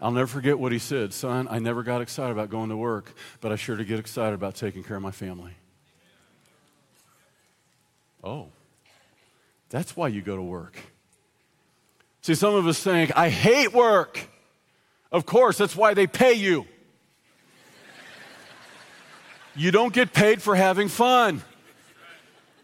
I'll 0.00 0.10
never 0.10 0.26
forget 0.26 0.58
what 0.58 0.72
he 0.72 0.78
said 0.78 1.14
Son, 1.14 1.48
I 1.50 1.58
never 1.58 1.82
got 1.82 2.02
excited 2.02 2.32
about 2.32 2.50
going 2.50 2.68
to 2.68 2.76
work, 2.76 3.14
but 3.40 3.52
I 3.52 3.56
sure 3.56 3.76
did 3.76 3.86
get 3.86 3.98
excited 3.98 4.34
about 4.34 4.54
taking 4.54 4.82
care 4.84 4.96
of 4.96 5.02
my 5.02 5.10
family. 5.10 5.52
Oh, 8.22 8.48
that's 9.70 9.96
why 9.96 10.08
you 10.08 10.20
go 10.20 10.36
to 10.36 10.42
work. 10.42 10.78
See, 12.20 12.34
some 12.34 12.54
of 12.54 12.66
us 12.66 12.80
think, 12.82 13.16
I 13.16 13.30
hate 13.30 13.72
work. 13.72 14.28
Of 15.10 15.24
course, 15.24 15.56
that's 15.56 15.74
why 15.74 15.94
they 15.94 16.06
pay 16.06 16.34
you. 16.34 16.66
you 19.56 19.70
don't 19.70 19.92
get 19.94 20.12
paid 20.12 20.42
for 20.42 20.54
having 20.54 20.88
fun. 20.88 21.42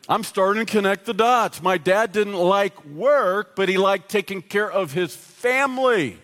I'm 0.09 0.25
starting 0.25 0.65
to 0.65 0.73
connect 0.73 1.05
the 1.05 1.13
dots. 1.13 1.63
My 1.63 1.77
dad 1.77 2.13
didn't 2.13 2.35
like 2.35 2.83
work, 2.87 3.55
but 3.55 3.69
he 3.69 3.77
liked 3.77 4.09
taking 4.09 4.41
care 4.41 4.71
of 4.71 4.93
his 4.93 5.15
family. 5.15 6.17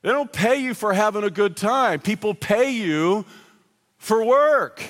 They 0.00 0.10
don't 0.10 0.32
pay 0.32 0.56
you 0.56 0.72
for 0.72 0.94
having 0.94 1.22
a 1.22 1.30
good 1.30 1.56
time, 1.56 2.00
people 2.00 2.34
pay 2.34 2.70
you 2.70 3.26
for 3.98 4.24
work. 4.24 4.82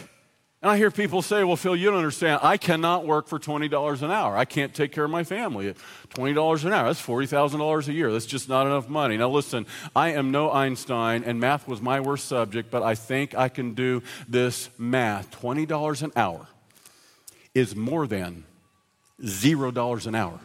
And 0.62 0.70
I 0.70 0.78
hear 0.78 0.90
people 0.90 1.22
say, 1.22 1.44
well, 1.44 1.56
Phil, 1.56 1.76
you 1.76 1.86
don't 1.86 1.98
understand. 1.98 2.40
I 2.42 2.56
cannot 2.56 3.06
work 3.06 3.28
for 3.28 3.38
$20 3.38 4.02
an 4.02 4.10
hour. 4.10 4.36
I 4.36 4.44
can't 4.44 4.74
take 4.74 4.90
care 4.90 5.04
of 5.04 5.10
my 5.10 5.22
family 5.22 5.68
at 5.68 5.76
$20 6.10 6.64
an 6.64 6.72
hour. 6.72 6.86
That's 6.86 7.00
$40,000 7.00 7.88
a 7.88 7.92
year. 7.92 8.10
That's 8.10 8.26
just 8.26 8.48
not 8.48 8.66
enough 8.66 8.88
money. 8.88 9.16
Now, 9.16 9.28
listen, 9.28 9.66
I 9.94 10.12
am 10.12 10.30
no 10.30 10.50
Einstein, 10.50 11.22
and 11.24 11.38
math 11.38 11.68
was 11.68 11.80
my 11.80 12.00
worst 12.00 12.26
subject, 12.26 12.70
but 12.70 12.82
I 12.82 12.94
think 12.94 13.34
I 13.34 13.48
can 13.48 13.74
do 13.74 14.02
this 14.28 14.70
math 14.76 15.30
$20 15.40 16.02
an 16.02 16.12
hour 16.16 16.48
is 17.56 17.74
more 17.74 18.06
than 18.06 18.44
zero 19.24 19.70
dollars 19.70 20.06
an 20.06 20.14
hour. 20.14 20.38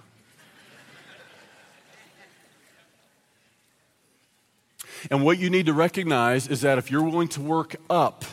and 5.11 5.21
what 5.25 5.37
you 5.37 5.49
need 5.49 5.65
to 5.65 5.73
recognize 5.73 6.47
is 6.47 6.61
that 6.61 6.77
if 6.77 6.89
you're 6.89 7.03
willing 7.03 7.27
to 7.27 7.41
work 7.41 7.75
up, 7.89 8.23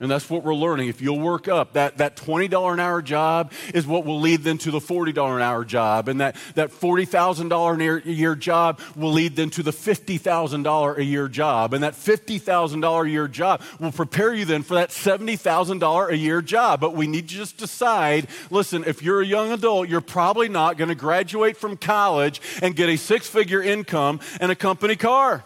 and 0.00 0.08
that's 0.08 0.30
what 0.30 0.44
we're 0.44 0.54
learning. 0.54 0.88
If 0.88 1.02
you'll 1.02 1.18
work 1.18 1.48
up, 1.48 1.72
that, 1.72 1.98
that 1.98 2.14
$20 2.14 2.72
an 2.72 2.78
hour 2.78 3.02
job 3.02 3.52
is 3.74 3.84
what 3.84 4.04
will 4.04 4.20
lead 4.20 4.44
them 4.44 4.56
to 4.58 4.70
the 4.70 4.78
$40 4.78 5.34
an 5.34 5.42
hour 5.42 5.64
job. 5.64 6.06
And 6.06 6.20
that, 6.20 6.36
that 6.54 6.70
$40,000 6.70 8.04
a 8.04 8.12
year 8.12 8.36
job 8.36 8.80
will 8.94 9.10
lead 9.10 9.34
them 9.34 9.50
to 9.50 9.62
the 9.64 9.72
$50,000 9.72 10.98
a 10.98 11.04
year 11.04 11.26
job. 11.26 11.74
And 11.74 11.82
that 11.82 11.94
$50,000 11.94 13.06
a 13.06 13.10
year 13.10 13.26
job 13.26 13.60
will 13.80 13.90
prepare 13.90 14.32
you 14.32 14.44
then 14.44 14.62
for 14.62 14.74
that 14.74 14.90
$70,000 14.90 16.10
a 16.10 16.16
year 16.16 16.42
job. 16.42 16.80
But 16.80 16.94
we 16.94 17.08
need 17.08 17.28
to 17.28 17.34
just 17.34 17.56
decide 17.56 18.28
listen, 18.50 18.84
if 18.86 19.02
you're 19.02 19.20
a 19.20 19.26
young 19.26 19.50
adult, 19.50 19.88
you're 19.88 20.00
probably 20.00 20.48
not 20.48 20.76
going 20.76 20.90
to 20.90 20.94
graduate 20.94 21.56
from 21.56 21.76
college 21.76 22.40
and 22.62 22.76
get 22.76 22.88
a 22.88 22.96
six 22.96 23.28
figure 23.28 23.62
income 23.62 24.20
and 24.40 24.52
a 24.52 24.56
company 24.56 24.94
car. 24.94 25.42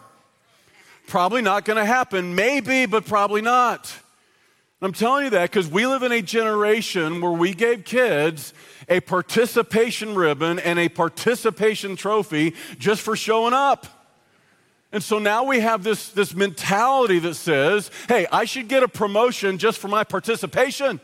Probably 1.07 1.41
not 1.41 1.65
going 1.65 1.77
to 1.77 1.85
happen. 1.85 2.35
Maybe, 2.35 2.85
but 2.85 3.05
probably 3.05 3.41
not. 3.41 4.02
I'm 4.85 4.91
telling 4.91 5.23
you 5.23 5.29
that 5.29 5.49
because 5.49 5.69
we 5.69 5.87
live 5.87 6.03
in 6.03 6.11
a 6.11 6.21
generation 6.21 7.21
where 7.21 7.31
we 7.31 7.53
gave 7.53 7.85
kids 7.85 8.53
a 8.89 8.99
participation 8.99 10.13
ribbon 10.13 10.59
and 10.59 10.77
a 10.77 10.89
participation 10.89 11.95
trophy 11.95 12.53
just 12.79 13.01
for 13.01 13.15
showing 13.15 13.53
up. 13.53 13.87
And 14.91 15.01
so 15.01 15.19
now 15.19 15.45
we 15.45 15.61
have 15.61 15.83
this, 15.83 16.09
this 16.09 16.35
mentality 16.35 17.19
that 17.19 17.35
says, 17.35 17.91
hey, 18.09 18.27
I 18.29 18.43
should 18.43 18.67
get 18.67 18.83
a 18.83 18.89
promotion 18.89 19.57
just 19.57 19.79
for 19.79 19.87
my 19.87 20.03
participation. 20.03 20.99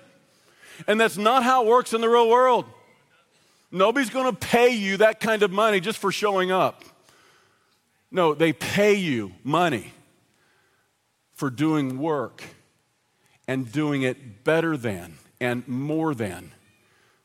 And 0.86 1.00
that's 1.00 1.18
not 1.18 1.44
how 1.44 1.64
it 1.64 1.68
works 1.70 1.94
in 1.94 2.02
the 2.02 2.10
real 2.10 2.30
world. 2.30 2.66
Nobody's 3.72 4.10
going 4.10 4.30
to 4.30 4.38
pay 4.38 4.76
you 4.76 4.98
that 4.98 5.22
kind 5.22 5.42
of 5.42 5.52
money 5.52 5.80
just 5.80 6.00
for 6.00 6.12
showing 6.12 6.52
up. 6.52 6.84
No, 8.12 8.34
they 8.34 8.52
pay 8.52 8.96
you 8.96 9.32
money 9.44 9.94
for 11.34 11.50
doing 11.50 11.98
work 11.98 12.44
and 13.50 13.72
doing 13.72 14.04
it 14.04 14.44
better 14.44 14.78
than 14.78 15.16
and 15.42 15.68
more 15.68 16.14
than 16.14 16.52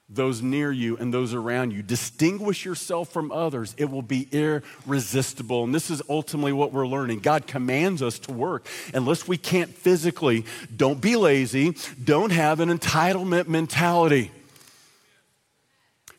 those 0.08 0.40
near 0.40 0.72
you 0.72 0.96
and 0.96 1.12
those 1.12 1.34
around 1.34 1.70
you. 1.70 1.82
Distinguish 1.82 2.64
yourself 2.64 3.12
from 3.12 3.30
others. 3.30 3.74
It 3.76 3.90
will 3.90 4.00
be 4.00 4.26
irresistible. 4.32 5.64
And 5.64 5.74
this 5.74 5.90
is 5.90 6.00
ultimately 6.08 6.54
what 6.54 6.72
we're 6.72 6.86
learning. 6.86 7.18
God 7.18 7.46
commands 7.46 8.00
us 8.00 8.18
to 8.20 8.32
work. 8.32 8.66
Unless 8.94 9.28
we 9.28 9.36
can't 9.36 9.68
physically, 9.68 10.46
don't 10.74 10.98
be 10.98 11.14
lazy. 11.14 11.76
Don't 12.02 12.32
have 12.32 12.60
an 12.60 12.70
entitlement 12.70 13.46
mentality. 13.46 14.30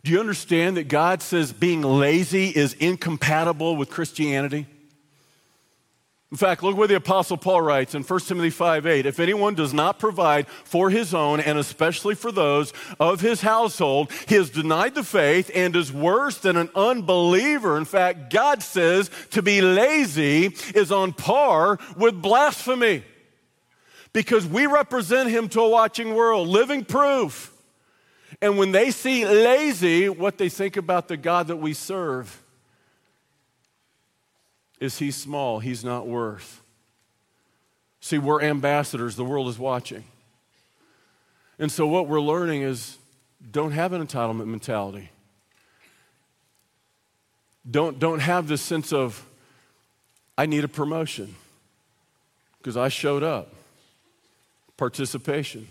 Do 0.04 0.12
you 0.12 0.20
understand 0.20 0.78
that 0.78 0.88
God 0.88 1.24
says 1.24 1.52
being 1.52 1.82
lazy 1.82 2.50
is 2.50 2.74
incompatible 2.74 3.76
with 3.76 3.90
Christianity? 3.90 4.68
In 6.32 6.38
fact, 6.38 6.64
look 6.64 6.76
what 6.76 6.90
the 6.90 6.96
Apostle 6.96 7.38
Paul 7.38 7.62
writes 7.62 7.94
in 7.94 8.02
1 8.02 8.20
Timothy 8.22 8.50
5 8.50 8.88
8. 8.88 9.06
If 9.06 9.20
anyone 9.20 9.54
does 9.54 9.74
not 9.74 10.00
provide 10.00 10.48
for 10.48 10.90
his 10.90 11.14
own, 11.14 11.40
and 11.40 11.60
especially 11.60 12.16
for 12.16 12.32
those 12.32 12.74
of 13.00 13.22
his 13.22 13.42
household, 13.42 14.12
he 14.28 14.36
has 14.36 14.50
denied 14.50 14.96
the 14.96 15.04
faith 15.04 15.52
and 15.54 15.76
is 15.76 15.94
worse 15.94 16.40
than 16.40 16.58
an 16.58 16.70
unbeliever. 16.76 17.78
In 17.78 17.86
fact, 17.86 18.32
God 18.32 18.64
says 18.64 19.12
to 19.32 19.44
be 19.44 19.62
lazy 19.62 20.48
is 20.74 20.92
on 20.92 21.14
par 21.14 21.78
with 21.96 22.22
blasphemy 22.22 23.04
because 24.12 24.48
we 24.48 24.66
represent 24.66 25.30
him 25.30 25.48
to 25.50 25.62
a 25.62 25.70
watching 25.70 26.16
world, 26.16 26.48
living 26.48 26.86
proof. 26.86 27.54
And 28.42 28.58
when 28.58 28.72
they 28.72 28.90
see 28.92 29.26
lazy, 29.26 30.10
what 30.10 30.38
they 30.40 30.50
think 30.50 30.76
about 30.76 31.08
the 31.08 31.18
God 31.18 31.48
that 31.48 31.58
we 31.58 31.74
serve 31.74 32.42
is 34.86 35.00
he 35.00 35.12
small, 35.12 35.60
he's 35.60 35.84
not 35.84 36.08
worth. 36.08 36.62
See, 38.00 38.18
we're 38.18 38.42
ambassadors, 38.42 39.16
the 39.16 39.26
world 39.26 39.50
is 39.50 39.60
watching. 39.60 40.06
And 41.60 41.72
so 41.72 41.88
what 41.88 42.08
we're 42.08 42.22
learning 42.22 42.62
is 42.62 42.98
don't 43.52 43.72
have 43.72 43.94
an 43.94 44.06
entitlement 44.06 44.48
mentality. 44.48 45.10
Don't, 47.70 47.98
don't 47.98 48.20
have 48.20 48.48
this 48.48 48.62
sense 48.62 48.94
of, 48.94 49.26
I 50.38 50.46
need 50.46 50.64
a 50.64 50.68
promotion 50.68 51.36
because 52.60 52.78
I 52.78 52.90
showed 52.90 53.24
up. 53.24 53.54
Participation. 54.78 55.68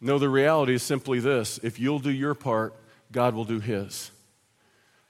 No, 0.00 0.18
the 0.18 0.28
reality 0.28 0.74
is 0.74 0.82
simply 0.82 1.20
this 1.20 1.58
if 1.62 1.78
you'll 1.78 2.00
do 2.00 2.10
your 2.10 2.34
part, 2.34 2.74
God 3.12 3.34
will 3.34 3.44
do 3.44 3.60
his. 3.60 4.10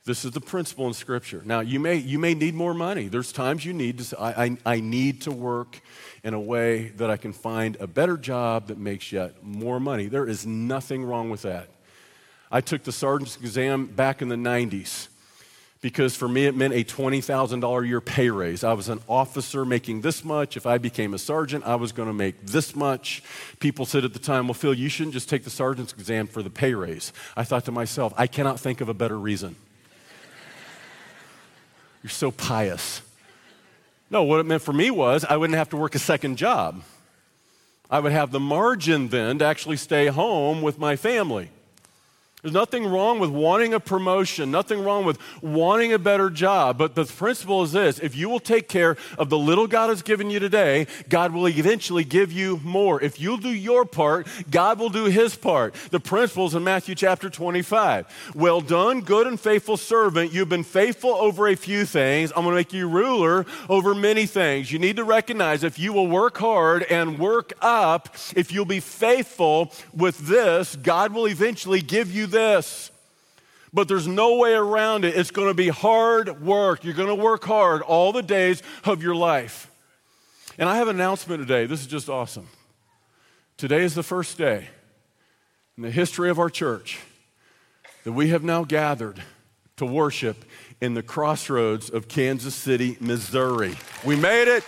This 0.06 0.24
is 0.24 0.30
the 0.30 0.40
principle 0.40 0.86
in 0.86 0.94
Scripture. 0.94 1.42
Now, 1.44 1.60
you 1.60 1.80
may, 1.80 1.96
you 1.96 2.20
may 2.20 2.32
need 2.32 2.54
more 2.54 2.74
money. 2.74 3.08
There's 3.08 3.32
times 3.32 3.64
you 3.64 3.72
need 3.72 3.98
to 3.98 4.04
say, 4.04 4.16
I, 4.16 4.44
I, 4.44 4.56
I 4.64 4.80
need 4.80 5.22
to 5.22 5.32
work 5.32 5.80
in 6.22 6.32
a 6.32 6.38
way 6.38 6.90
that 6.90 7.10
I 7.10 7.16
can 7.16 7.32
find 7.32 7.76
a 7.80 7.88
better 7.88 8.16
job 8.16 8.68
that 8.68 8.78
makes 8.78 9.10
yet 9.10 9.42
more 9.42 9.80
money. 9.80 10.06
There 10.06 10.28
is 10.28 10.46
nothing 10.46 11.04
wrong 11.04 11.28
with 11.28 11.42
that. 11.42 11.68
I 12.52 12.60
took 12.60 12.84
the 12.84 12.92
sergeant's 12.92 13.36
exam 13.36 13.86
back 13.86 14.22
in 14.22 14.28
the 14.28 14.36
90s 14.36 15.08
because 15.80 16.14
for 16.14 16.28
me 16.28 16.46
it 16.46 16.54
meant 16.54 16.72
a 16.72 16.84
$20,000 16.84 17.82
a 17.82 17.88
year 17.88 18.00
pay 18.00 18.30
raise. 18.30 18.62
I 18.62 18.74
was 18.74 18.88
an 18.88 19.00
officer 19.08 19.64
making 19.64 20.02
this 20.02 20.24
much. 20.24 20.56
If 20.56 20.66
I 20.66 20.78
became 20.78 21.14
a 21.14 21.18
sergeant, 21.18 21.64
I 21.64 21.74
was 21.74 21.90
going 21.90 22.08
to 22.08 22.14
make 22.14 22.46
this 22.46 22.76
much. 22.76 23.24
People 23.58 23.84
said 23.84 24.04
at 24.04 24.12
the 24.12 24.20
time, 24.20 24.46
Well, 24.46 24.54
Phil, 24.54 24.72
you 24.72 24.88
shouldn't 24.88 25.14
just 25.14 25.28
take 25.28 25.42
the 25.42 25.50
sergeant's 25.50 25.92
exam 25.92 26.28
for 26.28 26.44
the 26.44 26.50
pay 26.50 26.74
raise. 26.74 27.12
I 27.36 27.42
thought 27.42 27.64
to 27.64 27.72
myself, 27.72 28.14
I 28.16 28.28
cannot 28.28 28.60
think 28.60 28.80
of 28.80 28.88
a 28.88 28.94
better 28.94 29.18
reason. 29.18 29.56
You're 32.06 32.10
so 32.12 32.30
pious. 32.30 33.02
No, 34.10 34.22
what 34.22 34.38
it 34.38 34.46
meant 34.46 34.62
for 34.62 34.72
me 34.72 34.92
was 34.92 35.24
I 35.24 35.36
wouldn't 35.36 35.56
have 35.56 35.70
to 35.70 35.76
work 35.76 35.96
a 35.96 35.98
second 35.98 36.36
job. 36.36 36.84
I 37.90 37.98
would 37.98 38.12
have 38.12 38.30
the 38.30 38.38
margin 38.38 39.08
then 39.08 39.40
to 39.40 39.44
actually 39.44 39.76
stay 39.76 40.06
home 40.06 40.62
with 40.62 40.78
my 40.78 40.94
family. 40.94 41.50
There's 42.46 42.54
nothing 42.54 42.86
wrong 42.86 43.18
with 43.18 43.30
wanting 43.30 43.74
a 43.74 43.80
promotion, 43.80 44.52
nothing 44.52 44.84
wrong 44.84 45.04
with 45.04 45.18
wanting 45.42 45.92
a 45.92 45.98
better 45.98 46.30
job. 46.30 46.78
But 46.78 46.94
the 46.94 47.04
principle 47.04 47.64
is 47.64 47.72
this 47.72 47.98
if 47.98 48.14
you 48.14 48.28
will 48.28 48.38
take 48.38 48.68
care 48.68 48.96
of 49.18 49.30
the 49.30 49.36
little 49.36 49.66
God 49.66 49.88
has 49.88 50.00
given 50.00 50.30
you 50.30 50.38
today, 50.38 50.86
God 51.08 51.32
will 51.32 51.48
eventually 51.48 52.04
give 52.04 52.30
you 52.30 52.60
more. 52.62 53.02
If 53.02 53.20
you'll 53.20 53.36
do 53.36 53.52
your 53.52 53.84
part, 53.84 54.28
God 54.48 54.78
will 54.78 54.90
do 54.90 55.06
his 55.06 55.34
part. 55.34 55.74
The 55.90 55.98
principle 55.98 56.46
is 56.46 56.54
in 56.54 56.62
Matthew 56.62 56.94
chapter 56.94 57.28
25. 57.28 58.32
Well 58.36 58.60
done, 58.60 59.00
good 59.00 59.26
and 59.26 59.40
faithful 59.40 59.76
servant. 59.76 60.32
You've 60.32 60.48
been 60.48 60.62
faithful 60.62 61.14
over 61.14 61.48
a 61.48 61.56
few 61.56 61.84
things. 61.84 62.30
I'm 62.30 62.44
going 62.44 62.52
to 62.52 62.60
make 62.60 62.72
you 62.72 62.88
ruler 62.88 63.44
over 63.68 63.92
many 63.92 64.24
things. 64.26 64.70
You 64.70 64.78
need 64.78 64.94
to 64.98 65.04
recognize 65.04 65.64
if 65.64 65.80
you 65.80 65.92
will 65.92 66.06
work 66.06 66.38
hard 66.38 66.84
and 66.84 67.18
work 67.18 67.54
up, 67.60 68.14
if 68.36 68.52
you'll 68.52 68.66
be 68.66 68.78
faithful 68.78 69.72
with 69.92 70.28
this, 70.28 70.76
God 70.76 71.12
will 71.12 71.26
eventually 71.26 71.80
give 71.80 72.14
you 72.14 72.28
this. 72.36 72.90
But 73.72 73.88
there's 73.88 74.06
no 74.06 74.36
way 74.36 74.52
around 74.52 75.04
it. 75.04 75.16
It's 75.16 75.30
going 75.30 75.48
to 75.48 75.54
be 75.54 75.68
hard 75.68 76.40
work. 76.40 76.84
You're 76.84 76.94
going 76.94 77.08
to 77.08 77.22
work 77.22 77.44
hard 77.44 77.82
all 77.82 78.12
the 78.12 78.22
days 78.22 78.62
of 78.84 79.02
your 79.02 79.14
life. 79.14 79.70
And 80.58 80.68
I 80.68 80.76
have 80.76 80.88
an 80.88 80.96
announcement 80.96 81.40
today. 81.40 81.66
This 81.66 81.80
is 81.80 81.86
just 81.86 82.08
awesome. 82.08 82.48
Today 83.56 83.82
is 83.82 83.94
the 83.94 84.02
first 84.02 84.38
day 84.38 84.68
in 85.76 85.82
the 85.82 85.90
history 85.90 86.30
of 86.30 86.38
our 86.38 86.50
church 86.50 86.98
that 88.04 88.12
we 88.12 88.28
have 88.28 88.44
now 88.44 88.64
gathered 88.64 89.22
to 89.76 89.84
worship 89.84 90.44
in 90.80 90.94
the 90.94 91.02
crossroads 91.02 91.90
of 91.90 92.08
Kansas 92.08 92.54
City, 92.54 92.96
Missouri. 93.00 93.74
We 94.04 94.16
made 94.16 94.48
it. 94.48 94.64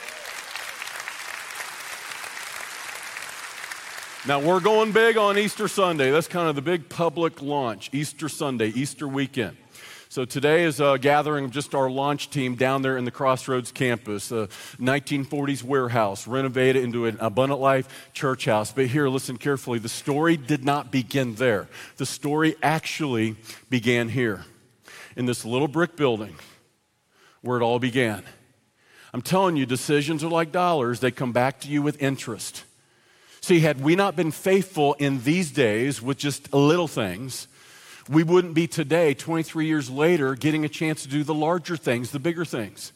Now, 4.26 4.40
we're 4.40 4.60
going 4.60 4.90
big 4.90 5.16
on 5.16 5.38
Easter 5.38 5.68
Sunday. 5.68 6.10
That's 6.10 6.26
kind 6.26 6.48
of 6.48 6.56
the 6.56 6.62
big 6.62 6.88
public 6.88 7.40
launch, 7.40 7.88
Easter 7.92 8.28
Sunday, 8.28 8.68
Easter 8.70 9.06
weekend. 9.06 9.56
So 10.08 10.24
today 10.24 10.64
is 10.64 10.80
a 10.80 10.98
gathering 11.00 11.44
of 11.44 11.50
just 11.52 11.72
our 11.72 11.88
launch 11.88 12.28
team 12.28 12.56
down 12.56 12.82
there 12.82 12.96
in 12.96 13.04
the 13.04 13.12
Crossroads 13.12 13.70
campus, 13.70 14.32
a 14.32 14.48
1940s 14.78 15.62
warehouse, 15.62 16.26
renovated 16.26 16.82
into 16.82 17.06
an 17.06 17.16
Abundant 17.20 17.60
Life 17.60 18.10
church 18.12 18.46
house. 18.46 18.72
But 18.72 18.86
here, 18.86 19.08
listen 19.08 19.36
carefully. 19.36 19.78
The 19.78 19.88
story 19.88 20.36
did 20.36 20.64
not 20.64 20.90
begin 20.90 21.36
there. 21.36 21.68
The 21.96 22.06
story 22.06 22.56
actually 22.60 23.36
began 23.70 24.08
here, 24.08 24.44
in 25.14 25.26
this 25.26 25.44
little 25.44 25.68
brick 25.68 25.94
building 25.94 26.34
where 27.42 27.56
it 27.56 27.62
all 27.62 27.78
began. 27.78 28.24
I'm 29.14 29.22
telling 29.22 29.56
you, 29.56 29.64
decisions 29.64 30.24
are 30.24 30.28
like 30.28 30.50
dollars, 30.50 30.98
they 30.98 31.12
come 31.12 31.32
back 31.32 31.60
to 31.60 31.68
you 31.68 31.82
with 31.82 32.02
interest. 32.02 32.64
See, 33.48 33.60
had 33.60 33.80
we 33.80 33.96
not 33.96 34.14
been 34.14 34.30
faithful 34.30 34.92
in 34.98 35.22
these 35.22 35.50
days 35.50 36.02
with 36.02 36.18
just 36.18 36.52
little 36.52 36.86
things, 36.86 37.48
we 38.06 38.22
wouldn't 38.22 38.52
be 38.52 38.66
today, 38.66 39.14
23 39.14 39.64
years 39.64 39.88
later, 39.88 40.34
getting 40.34 40.66
a 40.66 40.68
chance 40.68 41.04
to 41.04 41.08
do 41.08 41.24
the 41.24 41.32
larger 41.32 41.74
things, 41.74 42.10
the 42.10 42.18
bigger 42.18 42.44
things. 42.44 42.92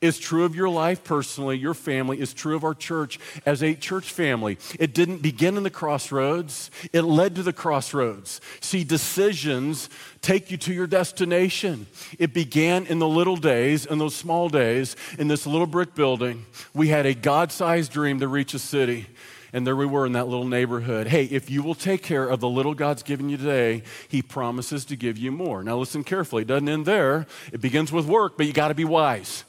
It's 0.00 0.20
true 0.20 0.44
of 0.44 0.54
your 0.54 0.68
life 0.68 1.02
personally, 1.02 1.58
your 1.58 1.74
family, 1.74 2.20
is 2.20 2.32
true 2.32 2.54
of 2.54 2.62
our 2.62 2.74
church 2.74 3.18
as 3.44 3.60
a 3.60 3.74
church 3.74 4.12
family. 4.12 4.58
It 4.78 4.94
didn't 4.94 5.20
begin 5.20 5.56
in 5.56 5.64
the 5.64 5.68
crossroads, 5.68 6.70
it 6.92 7.02
led 7.02 7.34
to 7.34 7.42
the 7.42 7.52
crossroads. 7.52 8.40
See, 8.60 8.84
decisions 8.84 9.90
take 10.22 10.52
you 10.52 10.58
to 10.58 10.72
your 10.72 10.86
destination. 10.86 11.88
It 12.20 12.32
began 12.32 12.86
in 12.86 13.00
the 13.00 13.08
little 13.08 13.36
days, 13.36 13.84
in 13.84 13.98
those 13.98 14.14
small 14.14 14.48
days, 14.48 14.94
in 15.18 15.26
this 15.26 15.44
little 15.44 15.66
brick 15.66 15.96
building. 15.96 16.46
We 16.72 16.86
had 16.86 17.04
a 17.04 17.14
God 17.14 17.50
sized 17.50 17.90
dream 17.90 18.20
to 18.20 18.28
reach 18.28 18.54
a 18.54 18.60
city. 18.60 19.08
And 19.52 19.66
there 19.66 19.76
we 19.76 19.86
were 19.86 20.04
in 20.04 20.12
that 20.12 20.28
little 20.28 20.46
neighborhood. 20.46 21.06
Hey, 21.06 21.24
if 21.24 21.48
you 21.48 21.62
will 21.62 21.74
take 21.74 22.02
care 22.02 22.26
of 22.26 22.40
the 22.40 22.48
little 22.48 22.74
God's 22.74 23.02
given 23.02 23.28
you 23.28 23.36
today, 23.36 23.82
He 24.08 24.20
promises 24.20 24.84
to 24.86 24.96
give 24.96 25.16
you 25.16 25.32
more. 25.32 25.62
Now, 25.62 25.78
listen 25.78 26.04
carefully. 26.04 26.42
It 26.42 26.48
doesn't 26.48 26.68
end 26.68 26.86
there, 26.86 27.26
it 27.52 27.60
begins 27.60 27.90
with 27.90 28.06
work, 28.06 28.36
but 28.36 28.46
you 28.46 28.52
got 28.52 28.68
to 28.68 28.74
be 28.74 28.84
wise. 28.84 29.44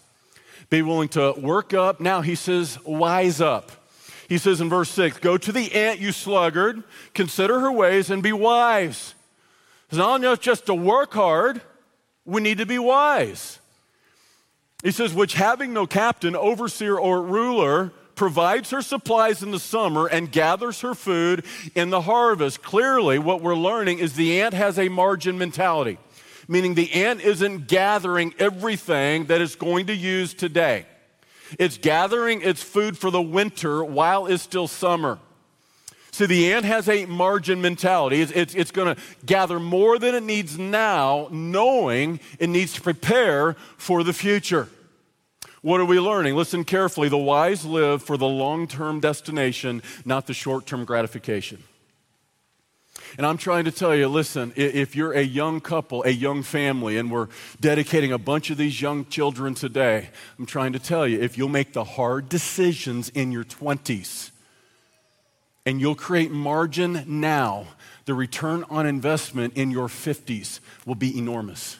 Be 0.69 0.81
willing 0.81 1.09
to 1.09 1.33
work 1.37 1.73
up. 1.73 1.99
Now, 1.99 2.21
He 2.21 2.35
says, 2.35 2.77
wise 2.85 3.41
up. 3.41 3.71
He 4.29 4.37
says 4.37 4.61
in 4.61 4.69
verse 4.69 4.89
6 4.91 5.17
Go 5.17 5.37
to 5.37 5.51
the 5.51 5.73
ant, 5.73 5.99
you 5.99 6.11
sluggard, 6.11 6.83
consider 7.13 7.59
her 7.59 7.71
ways 7.71 8.09
and 8.09 8.23
be 8.23 8.31
wise. 8.31 9.15
It's 9.89 9.97
not 9.97 10.21
enough 10.21 10.39
just 10.39 10.67
to 10.67 10.75
work 10.75 11.13
hard, 11.13 11.61
we 12.25 12.41
need 12.41 12.59
to 12.59 12.65
be 12.65 12.77
wise. 12.77 13.57
He 14.83 14.91
says, 14.91 15.13
which 15.13 15.33
having 15.33 15.73
no 15.73 15.87
captain, 15.87 16.35
overseer, 16.35 16.97
or 16.97 17.21
ruler, 17.21 17.91
provides 18.19 18.71
her 18.71 18.81
supplies 18.81 19.41
in 19.41 19.51
the 19.51 19.59
summer 19.59 20.05
and 20.05 20.29
gathers 20.29 20.81
her 20.81 20.93
food 20.93 21.45
in 21.73 21.89
the 21.89 22.01
harvest. 22.01 22.61
Clearly, 22.61 23.17
what 23.17 23.41
we're 23.41 23.55
learning 23.55 23.99
is 23.99 24.11
the 24.11 24.41
ant 24.41 24.53
has 24.53 24.77
a 24.77 24.89
margin 24.89 25.37
mentality, 25.37 25.97
meaning 26.45 26.73
the 26.73 26.91
ant 26.91 27.21
isn't 27.21 27.69
gathering 27.69 28.33
everything 28.37 29.23
that 29.27 29.39
it's 29.39 29.55
going 29.55 29.87
to 29.87 29.95
use 29.95 30.33
today. 30.33 30.85
It's 31.57 31.77
gathering 31.77 32.41
its 32.41 32.61
food 32.61 32.97
for 32.97 33.09
the 33.09 33.21
winter 33.21 33.85
while 33.85 34.27
it's 34.27 34.43
still 34.43 34.67
summer. 34.67 35.17
See, 36.11 36.25
the 36.25 36.51
ant 36.51 36.65
has 36.65 36.89
a 36.89 37.05
margin 37.05 37.61
mentality. 37.61 38.19
It's, 38.19 38.33
it's, 38.33 38.53
it's 38.53 38.71
going 38.71 38.95
to 38.95 39.01
gather 39.25 39.61
more 39.61 39.97
than 39.97 40.13
it 40.13 40.23
needs 40.23 40.59
now, 40.59 41.29
knowing 41.31 42.19
it 42.37 42.49
needs 42.49 42.73
to 42.73 42.81
prepare 42.81 43.53
for 43.77 44.03
the 44.03 44.11
future. 44.11 44.67
What 45.61 45.81
are 45.81 45.85
we 45.85 45.99
learning? 45.99 46.35
Listen 46.35 46.63
carefully. 46.63 47.09
The 47.09 47.17
wise 47.17 47.65
live 47.65 48.01
for 48.01 48.17
the 48.17 48.27
long 48.27 48.67
term 48.67 48.99
destination, 48.99 49.81
not 50.05 50.27
the 50.27 50.33
short 50.33 50.65
term 50.65 50.85
gratification. 50.85 51.63
And 53.17 53.25
I'm 53.25 53.37
trying 53.37 53.65
to 53.65 53.71
tell 53.71 53.95
you 53.95 54.07
listen, 54.07 54.53
if 54.55 54.95
you're 54.95 55.13
a 55.13 55.23
young 55.23 55.61
couple, 55.61 56.03
a 56.03 56.11
young 56.11 56.43
family, 56.43 56.97
and 56.97 57.11
we're 57.11 57.27
dedicating 57.59 58.11
a 58.11 58.17
bunch 58.17 58.49
of 58.51 58.57
these 58.57 58.81
young 58.81 59.05
children 59.05 59.55
today, 59.55 60.09
I'm 60.37 60.45
trying 60.45 60.73
to 60.73 60.79
tell 60.79 61.07
you 61.07 61.19
if 61.19 61.37
you'll 61.37 61.49
make 61.49 61.73
the 61.73 61.83
hard 61.83 62.29
decisions 62.29 63.09
in 63.09 63.31
your 63.31 63.43
20s 63.43 64.31
and 65.65 65.79
you'll 65.79 65.95
create 65.95 66.31
margin 66.31 67.03
now, 67.07 67.67
the 68.05 68.13
return 68.13 68.63
on 68.69 68.85
investment 68.85 69.55
in 69.55 69.71
your 69.71 69.87
50s 69.87 70.59
will 70.85 70.95
be 70.95 71.17
enormous. 71.17 71.77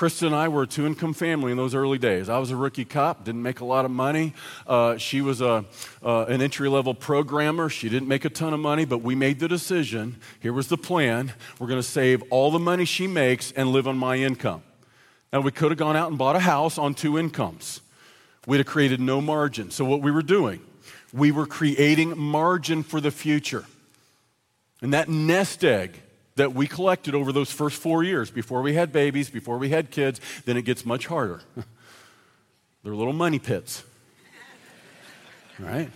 Krista 0.00 0.22
and 0.22 0.34
I 0.34 0.48
were 0.48 0.62
a 0.62 0.66
two 0.66 0.86
income 0.86 1.12
family 1.12 1.50
in 1.50 1.58
those 1.58 1.74
early 1.74 1.98
days. 1.98 2.30
I 2.30 2.38
was 2.38 2.50
a 2.50 2.56
rookie 2.56 2.86
cop, 2.86 3.22
didn't 3.22 3.42
make 3.42 3.60
a 3.60 3.66
lot 3.66 3.84
of 3.84 3.90
money. 3.90 4.32
Uh, 4.66 4.96
she 4.96 5.20
was 5.20 5.42
a, 5.42 5.66
uh, 6.02 6.24
an 6.24 6.40
entry 6.40 6.70
level 6.70 6.94
programmer. 6.94 7.68
She 7.68 7.90
didn't 7.90 8.08
make 8.08 8.24
a 8.24 8.30
ton 8.30 8.54
of 8.54 8.60
money, 8.60 8.86
but 8.86 9.02
we 9.02 9.14
made 9.14 9.40
the 9.40 9.46
decision. 9.46 10.16
Here 10.40 10.54
was 10.54 10.68
the 10.68 10.78
plan 10.78 11.34
we're 11.58 11.66
going 11.66 11.82
to 11.82 11.86
save 11.86 12.22
all 12.30 12.50
the 12.50 12.58
money 12.58 12.86
she 12.86 13.06
makes 13.06 13.52
and 13.52 13.72
live 13.72 13.86
on 13.86 13.98
my 13.98 14.16
income. 14.16 14.62
Now, 15.34 15.42
we 15.42 15.50
could 15.50 15.70
have 15.70 15.78
gone 15.78 15.96
out 15.96 16.08
and 16.08 16.16
bought 16.16 16.34
a 16.34 16.40
house 16.40 16.78
on 16.78 16.94
two 16.94 17.18
incomes. 17.18 17.82
We'd 18.46 18.56
have 18.56 18.66
created 18.66 19.00
no 19.00 19.20
margin. 19.20 19.70
So, 19.70 19.84
what 19.84 20.00
we 20.00 20.10
were 20.10 20.22
doing, 20.22 20.62
we 21.12 21.30
were 21.30 21.44
creating 21.44 22.18
margin 22.18 22.84
for 22.84 23.02
the 23.02 23.10
future. 23.10 23.66
And 24.80 24.94
that 24.94 25.10
nest 25.10 25.62
egg 25.62 26.00
that 26.36 26.54
we 26.54 26.66
collected 26.66 27.14
over 27.14 27.32
those 27.32 27.50
first 27.50 27.80
four 27.80 28.02
years 28.02 28.30
before 28.30 28.62
we 28.62 28.74
had 28.74 28.92
babies, 28.92 29.30
before 29.30 29.58
we 29.58 29.70
had 29.70 29.90
kids, 29.90 30.20
then 30.44 30.56
it 30.56 30.62
gets 30.62 30.84
much 30.84 31.06
harder. 31.06 31.40
They're 32.82 32.94
little 32.94 33.12
money 33.12 33.38
pits. 33.38 33.84
right? 35.58 35.90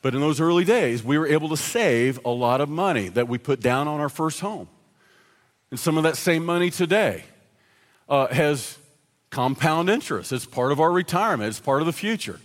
But 0.00 0.14
in 0.14 0.20
those 0.20 0.40
early 0.40 0.64
days, 0.64 1.02
we 1.02 1.18
were 1.18 1.26
able 1.26 1.48
to 1.48 1.56
save 1.56 2.24
a 2.24 2.30
lot 2.30 2.60
of 2.60 2.68
money 2.68 3.08
that 3.08 3.28
we 3.28 3.38
put 3.38 3.60
down 3.60 3.88
on 3.88 4.00
our 4.00 4.08
first 4.08 4.40
home. 4.40 4.68
And 5.70 5.78
some 5.78 5.96
of 5.96 6.04
that 6.04 6.16
same 6.16 6.44
money 6.46 6.70
today 6.70 7.24
uh, 8.08 8.28
has 8.28 8.78
compound 9.30 9.90
interest. 9.90 10.32
It's 10.32 10.46
part 10.46 10.72
of 10.72 10.80
our 10.80 10.90
retirement, 10.90 11.48
it's 11.48 11.60
part 11.60 11.80
of 11.80 11.86
the 11.86 11.92
future. 11.92 12.40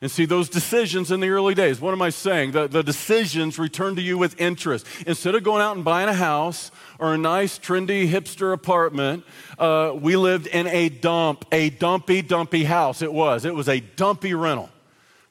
And 0.00 0.10
see, 0.10 0.26
those 0.26 0.48
decisions 0.48 1.10
in 1.10 1.18
the 1.18 1.30
early 1.30 1.54
days, 1.54 1.80
what 1.80 1.92
am 1.92 2.02
I 2.02 2.10
saying? 2.10 2.52
The, 2.52 2.68
the 2.68 2.84
decisions 2.84 3.58
return 3.58 3.96
to 3.96 4.02
you 4.02 4.16
with 4.16 4.40
interest. 4.40 4.86
Instead 5.08 5.34
of 5.34 5.42
going 5.42 5.60
out 5.60 5.74
and 5.74 5.84
buying 5.84 6.08
a 6.08 6.14
house 6.14 6.70
or 7.00 7.14
a 7.14 7.18
nice, 7.18 7.58
trendy, 7.58 8.08
hipster 8.08 8.52
apartment, 8.52 9.24
uh, 9.58 9.92
we 10.00 10.14
lived 10.14 10.46
in 10.46 10.68
a 10.68 10.88
dump, 10.88 11.46
a 11.50 11.70
dumpy, 11.70 12.22
dumpy 12.22 12.62
house. 12.62 13.02
It 13.02 13.12
was. 13.12 13.44
It 13.44 13.54
was 13.54 13.68
a 13.68 13.80
dumpy 13.80 14.34
rental 14.34 14.70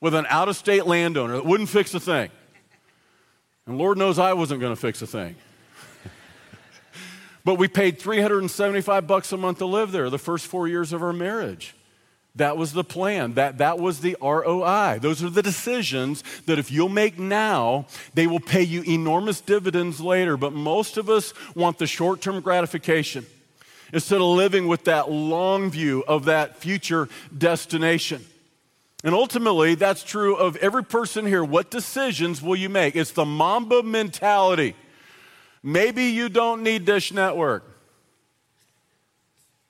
with 0.01 0.13
an 0.13 0.25
out 0.29 0.49
of 0.49 0.57
state 0.57 0.85
landowner 0.85 1.35
that 1.35 1.45
wouldn't 1.45 1.69
fix 1.69 1.93
a 1.93 1.99
thing. 1.99 2.29
And 3.65 3.77
Lord 3.77 3.97
knows 3.97 4.19
I 4.19 4.33
wasn't 4.33 4.59
going 4.59 4.75
to 4.75 4.79
fix 4.79 5.01
a 5.01 5.07
thing. 5.07 5.35
but 7.45 7.55
we 7.55 7.69
paid 7.69 7.99
375 7.99 9.07
bucks 9.07 9.31
a 9.31 9.37
month 9.37 9.59
to 9.59 9.65
live 9.65 9.93
there 9.93 10.09
the 10.09 10.19
first 10.19 10.45
four 10.45 10.67
years 10.67 10.91
of 10.91 11.01
our 11.01 11.13
marriage. 11.13 11.73
That 12.37 12.55
was 12.55 12.73
the 12.73 12.83
plan. 12.83 13.33
That, 13.33 13.57
that 13.57 13.79
was 13.79 13.99
the 13.99 14.15
ROI. 14.21 14.99
Those 15.01 15.23
are 15.23 15.29
the 15.29 15.43
decisions 15.43 16.23
that 16.45 16.59
if 16.59 16.71
you'll 16.71 16.89
make 16.89 17.17
now, 17.19 17.87
they 18.13 18.27
will 18.27 18.39
pay 18.39 18.61
you 18.61 18.83
enormous 18.83 19.41
dividends 19.41 19.99
later. 19.99 20.37
But 20.37 20.53
most 20.53 20.97
of 20.97 21.09
us 21.09 21.33
want 21.55 21.79
the 21.79 21.87
short 21.87 22.21
term 22.21 22.41
gratification 22.41 23.25
instead 23.91 24.21
of 24.21 24.27
living 24.27 24.67
with 24.67 24.83
that 24.85 25.09
long 25.09 25.71
view 25.71 26.03
of 26.07 26.25
that 26.25 26.57
future 26.57 27.09
destination. 27.35 28.23
And 29.03 29.15
ultimately, 29.15 29.75
that's 29.75 30.03
true 30.03 30.35
of 30.35 30.55
every 30.57 30.83
person 30.83 31.25
here. 31.25 31.43
What 31.43 31.71
decisions 31.71 32.41
will 32.41 32.55
you 32.55 32.69
make? 32.69 32.95
It's 32.95 33.11
the 33.11 33.25
Mamba 33.25 33.83
mentality. 33.83 34.75
Maybe 35.63 36.05
you 36.05 36.29
don't 36.29 36.63
need 36.63 36.85
Dish 36.85 37.11
Network. 37.11 37.76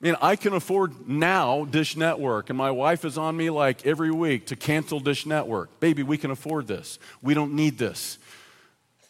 I 0.00 0.06
mean, 0.06 0.16
I 0.22 0.36
can 0.36 0.52
afford 0.52 1.08
now 1.08 1.64
Dish 1.64 1.96
Network, 1.96 2.50
and 2.50 2.56
my 2.56 2.70
wife 2.70 3.04
is 3.04 3.18
on 3.18 3.36
me 3.36 3.50
like 3.50 3.84
every 3.84 4.12
week 4.12 4.46
to 4.46 4.56
cancel 4.56 5.00
Dish 5.00 5.26
Network. 5.26 5.80
Baby, 5.80 6.04
we 6.04 6.16
can 6.16 6.30
afford 6.30 6.68
this. 6.68 7.00
We 7.20 7.34
don't 7.34 7.54
need 7.54 7.78
this. 7.78 8.18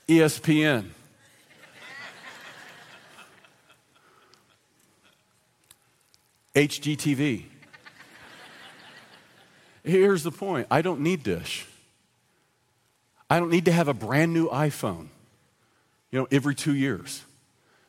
ESPN. 0.09 0.87
HGTV. 6.55 7.45
Here's 9.85 10.23
the 10.23 10.33
point 10.33 10.67
I 10.71 10.81
don't 10.81 11.01
need 11.01 11.23
Dish. 11.23 11.67
I 13.29 13.39
don't 13.39 13.51
need 13.51 13.67
to 13.67 13.73
have 13.73 13.89
a 13.89 13.95
brand 13.95 14.33
new 14.33 14.49
iPhone, 14.49 15.09
you 16.11 16.19
know, 16.19 16.27
every 16.31 16.55
two 16.55 16.75
years. 16.75 17.25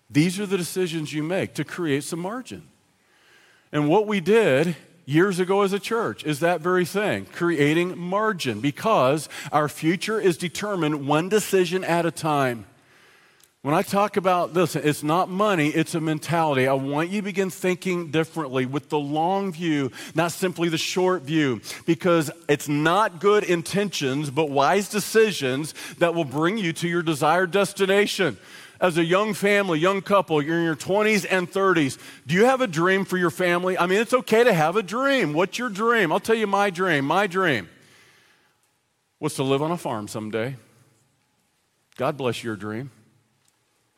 These 0.09 0.37
are 0.37 0.45
the 0.45 0.57
decisions 0.57 1.13
you 1.13 1.23
make 1.23 1.53
to 1.53 1.63
create 1.63 2.03
some 2.03 2.19
margin. 2.19 2.63
And 3.71 3.87
what 3.87 4.07
we 4.07 4.19
did 4.19 4.75
years 5.05 5.39
ago 5.39 5.61
as 5.61 5.73
a 5.73 5.79
church 5.79 6.23
is 6.23 6.39
that 6.39 6.61
very 6.61 6.85
thing, 6.85 7.25
creating 7.25 7.97
margin, 7.97 8.61
because 8.61 9.29
our 9.51 9.67
future 9.67 10.19
is 10.19 10.37
determined 10.37 11.07
one 11.07 11.29
decision 11.29 11.83
at 11.83 12.05
a 12.05 12.11
time. 12.11 12.65
When 13.61 13.75
I 13.75 13.81
talk 13.81 14.15
about 14.15 14.53
this, 14.53 14.77
it's 14.77 15.03
not 15.03 15.29
money, 15.29 15.67
it's 15.67 15.93
a 15.93 15.99
mentality. 15.99 16.65
I 16.65 16.73
want 16.73 17.09
you 17.09 17.19
to 17.19 17.25
begin 17.25 17.49
thinking 17.49 18.09
differently 18.09 18.65
with 18.65 18.87
the 18.87 18.99
long 18.99 19.51
view, 19.51 19.91
not 20.15 20.31
simply 20.31 20.69
the 20.69 20.77
short 20.77 21.23
view, 21.23 21.59
because 21.85 22.31
it's 22.47 22.69
not 22.69 23.19
good 23.19 23.43
intentions, 23.43 24.29
but 24.29 24.49
wise 24.49 24.87
decisions 24.87 25.73
that 25.97 26.15
will 26.15 26.23
bring 26.23 26.57
you 26.57 26.71
to 26.71 26.87
your 26.87 27.01
desired 27.01 27.51
destination 27.51 28.37
as 28.79 28.97
a 28.97 29.03
young 29.03 29.33
family, 29.33 29.79
young 29.79 30.01
couple, 30.01 30.41
you're 30.41 30.57
in 30.57 30.63
your 30.63 30.75
20s 30.75 31.25
and 31.29 31.51
30s, 31.51 31.97
do 32.25 32.35
you 32.35 32.45
have 32.45 32.61
a 32.61 32.67
dream 32.67 33.05
for 33.05 33.17
your 33.17 33.29
family? 33.29 33.77
I 33.77 33.87
mean, 33.87 33.99
it's 33.99 34.13
okay 34.13 34.43
to 34.43 34.53
have 34.53 34.75
a 34.75 34.83
dream. 34.83 35.33
What's 35.33 35.57
your 35.57 35.69
dream? 35.69 36.11
I'll 36.11 36.19
tell 36.19 36.35
you 36.35 36.47
my 36.47 36.69
dream. 36.69 37.05
My 37.05 37.27
dream 37.27 37.69
was 39.19 39.35
to 39.35 39.43
live 39.43 39.61
on 39.61 39.71
a 39.71 39.77
farm 39.77 40.07
someday. 40.07 40.55
God 41.97 42.15
bless 42.15 42.43
your 42.43 42.55
dream. 42.55 42.91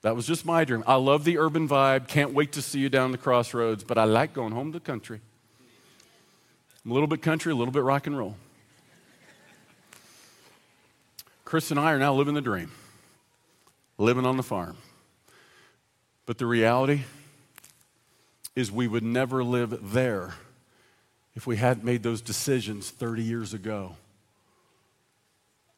That 0.02 0.16
was 0.16 0.26
just 0.26 0.46
my 0.46 0.66
dream. 0.66 0.84
I 0.88 0.96
love 0.96 1.26
the 1.26 1.38
urban 1.38 1.70
vibe. 1.70 2.08
Can't 2.08 2.34
wait 2.34 2.54
to 2.54 2.62
see 2.62 2.80
you 2.80 2.90
down 2.90 3.12
the 3.12 3.20
crossroads, 3.20 3.84
but 3.84 4.00
I 4.00 4.06
like 4.06 4.34
going 4.34 4.52
home 4.52 4.72
to 4.72 4.80
the 4.80 4.84
country. 4.84 5.22
I'm 6.84 6.90
a 6.90 6.94
little 6.96 7.06
bit 7.06 7.22
country, 7.22 7.52
a 7.52 7.56
little 7.56 7.72
bit 7.72 7.84
rock 7.84 8.08
and 8.08 8.18
roll. 8.18 8.36
Krista 11.46 11.72
and 11.72 11.80
I 11.80 11.92
are 11.92 12.00
now 12.00 12.16
living 12.16 12.34
the 12.34 12.42
dream 12.42 12.72
living 14.02 14.26
on 14.26 14.38
the 14.38 14.44
farm. 14.44 14.78
But 16.26 16.38
the 16.38 16.46
reality 16.46 17.02
is, 18.56 18.72
we 18.72 18.88
would 18.88 19.04
never 19.04 19.44
live 19.44 19.94
there 19.94 20.34
if 21.36 21.48
we 21.48 21.56
hadn't 21.56 21.86
made 21.86 22.04
those 22.04 22.22
decisions 22.22 22.90
30 22.90 23.24
years 23.24 23.54
ago. 23.54 23.96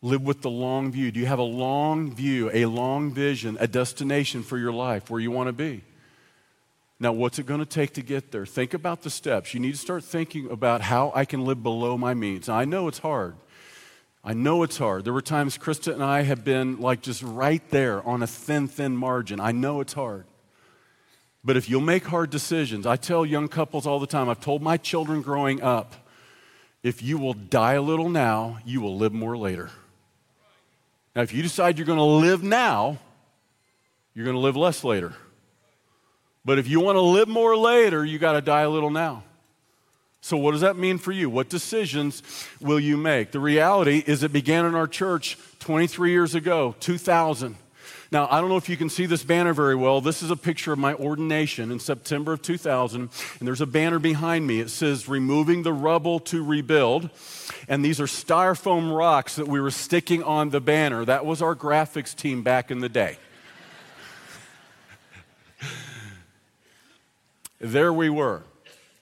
Live 0.01 0.23
with 0.23 0.41
the 0.41 0.49
long 0.49 0.91
view. 0.91 1.11
Do 1.11 1.19
you 1.19 1.27
have 1.27 1.39
a 1.39 1.43
long 1.43 2.13
view, 2.13 2.49
a 2.51 2.65
long 2.65 3.13
vision, 3.13 3.57
a 3.59 3.67
destination 3.67 4.43
for 4.43 4.57
your 4.57 4.73
life 4.73 5.09
where 5.09 5.19
you 5.19 5.31
want 5.31 5.47
to 5.47 5.53
be? 5.53 5.81
Now, 6.99 7.11
what's 7.11 7.37
it 7.37 7.45
going 7.45 7.59
to 7.59 7.65
take 7.65 7.93
to 7.93 8.01
get 8.01 8.31
there? 8.31 8.45
Think 8.45 8.73
about 8.73 9.01
the 9.01 9.09
steps. 9.09 9.53
You 9.53 9.59
need 9.59 9.73
to 9.73 9.77
start 9.77 10.03
thinking 10.03 10.49
about 10.49 10.81
how 10.81 11.11
I 11.13 11.25
can 11.25 11.45
live 11.45 11.61
below 11.61 11.97
my 11.97 12.13
means. 12.13 12.47
Now, 12.47 12.55
I 12.55 12.65
know 12.65 12.87
it's 12.87 12.99
hard. 12.99 13.35
I 14.23 14.33
know 14.33 14.63
it's 14.63 14.77
hard. 14.77 15.03
There 15.03 15.11
were 15.11 15.21
times 15.21 15.57
Krista 15.57 15.93
and 15.93 16.03
I 16.03 16.21
have 16.21 16.45
been 16.45 16.79
like 16.79 17.01
just 17.01 17.21
right 17.21 17.61
there 17.71 18.01
on 18.07 18.23
a 18.23 18.27
thin, 18.27 18.67
thin 18.67 18.95
margin. 18.95 19.39
I 19.39 19.51
know 19.51 19.81
it's 19.81 19.93
hard. 19.93 20.25
But 21.43 21.57
if 21.57 21.69
you'll 21.69 21.81
make 21.81 22.05
hard 22.05 22.29
decisions, 22.29 22.85
I 22.87 22.95
tell 22.95 23.25
young 23.25 23.49
couples 23.49 23.85
all 23.85 23.99
the 23.99 24.07
time, 24.07 24.29
I've 24.29 24.39
told 24.39 24.61
my 24.61 24.77
children 24.77 25.21
growing 25.21 25.61
up, 25.61 25.93
if 26.83 27.03
you 27.03 27.17
will 27.17 27.33
die 27.33 27.73
a 27.73 27.81
little 27.81 28.07
now, 28.07 28.59
you 28.65 28.79
will 28.79 28.97
live 28.97 29.11
more 29.11 29.35
later. 29.35 29.69
Now, 31.15 31.21
if 31.21 31.33
you 31.33 31.43
decide 31.43 31.77
you're 31.77 31.85
going 31.85 31.97
to 31.97 32.03
live 32.03 32.43
now, 32.43 32.97
you're 34.13 34.25
going 34.25 34.35
to 34.35 34.41
live 34.41 34.55
less 34.55 34.85
later. 34.85 35.13
But 36.45 36.59
if 36.59 36.67
you 36.67 36.79
want 36.79 36.95
to 36.95 37.01
live 37.01 37.27
more 37.27 37.57
later, 37.57 38.05
you 38.05 38.19
got 38.19 38.33
to 38.33 38.41
die 38.41 38.61
a 38.61 38.69
little 38.69 38.89
now. 38.89 39.23
So, 40.23 40.37
what 40.37 40.51
does 40.51 40.61
that 40.61 40.77
mean 40.77 40.99
for 40.99 41.11
you? 41.11 41.29
What 41.29 41.49
decisions 41.49 42.23
will 42.61 42.79
you 42.79 42.95
make? 42.95 43.33
The 43.33 43.41
reality 43.41 44.01
is, 44.07 44.23
it 44.23 44.31
began 44.31 44.65
in 44.65 44.73
our 44.73 44.87
church 44.87 45.37
23 45.59 46.11
years 46.11 46.33
ago, 46.33 46.75
2000. 46.79 47.57
Now, 48.09 48.29
I 48.31 48.39
don't 48.39 48.47
know 48.47 48.55
if 48.55 48.69
you 48.69 48.77
can 48.77 48.89
see 48.89 49.05
this 49.05 49.21
banner 49.21 49.53
very 49.53 49.75
well. 49.75 49.99
This 49.99 50.23
is 50.23 50.31
a 50.31 50.37
picture 50.37 50.71
of 50.71 50.79
my 50.79 50.93
ordination 50.93 51.73
in 51.73 51.79
September 51.81 52.31
of 52.31 52.41
2000, 52.41 53.01
and 53.01 53.09
there's 53.45 53.59
a 53.59 53.65
banner 53.65 53.99
behind 53.99 54.47
me. 54.47 54.61
It 54.61 54.69
says, 54.69 55.09
Removing 55.09 55.63
the 55.63 55.73
Rubble 55.73 56.21
to 56.21 56.41
Rebuild. 56.41 57.09
And 57.67 57.83
these 57.83 57.99
are 57.99 58.05
styrofoam 58.05 58.97
rocks 58.97 59.35
that 59.35 59.49
we 59.49 59.59
were 59.59 59.71
sticking 59.71 60.23
on 60.23 60.51
the 60.51 60.61
banner. 60.61 61.03
That 61.03 61.25
was 61.25 61.41
our 61.41 61.53
graphics 61.53 62.15
team 62.15 62.43
back 62.43 62.71
in 62.71 62.79
the 62.79 62.87
day. 62.87 63.17
there 67.59 67.91
we 67.91 68.09
were 68.09 68.43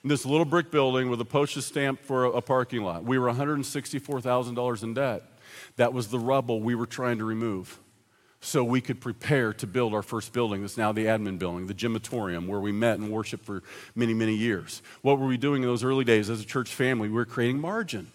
this 0.04 0.26
little 0.26 0.44
brick 0.44 0.70
building 0.70 1.10
with 1.10 1.20
a 1.20 1.24
postage 1.24 1.64
stamp 1.64 2.00
for 2.02 2.24
a, 2.24 2.30
a 2.30 2.42
parking 2.42 2.82
lot. 2.82 3.04
We 3.04 3.18
were 3.18 3.28
$164,000 3.28 4.82
in 4.82 4.94
debt. 4.94 5.22
That 5.76 5.92
was 5.92 6.08
the 6.08 6.18
rubble 6.18 6.60
we 6.60 6.74
were 6.74 6.86
trying 6.86 7.18
to 7.18 7.24
remove 7.24 7.78
so 8.44 8.64
we 8.64 8.80
could 8.80 9.00
prepare 9.00 9.52
to 9.52 9.66
build 9.68 9.94
our 9.94 10.02
first 10.02 10.32
building 10.32 10.62
that's 10.62 10.76
now 10.76 10.90
the 10.90 11.04
admin 11.04 11.38
building, 11.38 11.68
the 11.68 11.74
gymatorium, 11.74 12.48
where 12.48 12.58
we 12.58 12.72
met 12.72 12.98
and 12.98 13.10
worshiped 13.10 13.44
for 13.44 13.62
many, 13.94 14.12
many 14.12 14.34
years. 14.34 14.82
What 15.00 15.20
were 15.20 15.28
we 15.28 15.36
doing 15.36 15.62
in 15.62 15.68
those 15.68 15.84
early 15.84 16.04
days 16.04 16.28
as 16.28 16.40
a 16.40 16.44
church 16.44 16.74
family? 16.74 17.08
We 17.08 17.14
were 17.14 17.24
creating 17.24 17.60
margin. 17.60 18.10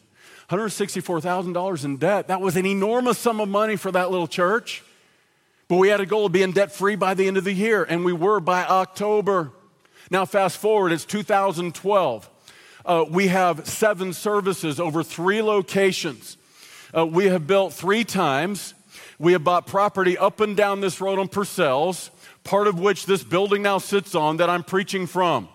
$164,000 0.50 1.86
in 1.86 1.97
debt, 1.97 2.28
that 2.28 2.41
was 2.41 2.58
an 2.58 2.65
enormous 2.65 3.17
sum 3.17 3.39
of 3.39 3.47
money 3.47 3.78
for 3.78 3.91
that 3.91 4.12
little 4.12 4.28
church. 4.28 4.84
But 5.69 5.78
we 5.78 5.89
had 5.89 6.02
a 6.02 6.06
goal 6.06 6.26
of 6.26 6.32
being 6.32 6.52
debt 6.52 6.72
free 6.72 6.95
by 6.95 7.14
the 7.14 7.28
end 7.28 7.38
of 7.38 7.43
the 7.45 7.53
year, 7.53 7.84
and 7.84 8.03
we 8.03 8.14
were 8.14 8.39
by 8.39 8.66
October. 8.66 9.51
Now, 10.10 10.26
fast 10.26 10.58
forward, 10.58 10.91
it's 10.91 11.05
2012. 11.05 12.30
Uh, 12.86 13.05
we 13.10 13.28
have 13.28 13.68
seven 13.68 14.14
services 14.14 14.80
over 14.80 15.03
three 15.03 15.41
locations. 15.41 16.38
Uh, 16.95 17.05
we 17.05 17.26
have 17.26 17.45
built 17.45 17.74
three 17.74 18.05
times. 18.05 18.74
We 19.20 19.34
have 19.34 19.43
bought 19.43 19.68
property 19.68 20.18
up 20.18 20.39
and 20.39 20.55
down 20.55 20.80
this 20.80 21.01
road 21.01 21.20
on 21.20 21.28
Purcell's, 21.28 22.12
part 22.45 22.68
of 22.68 22.80
which 22.80 23.05
this 23.05 23.24
building 23.24 23.62
now 23.62 23.80
sits 23.80 24.16
on 24.16 24.38
that 24.38 24.49
I'm 24.49 24.64
preaching 24.64 25.08
from. 25.08 25.49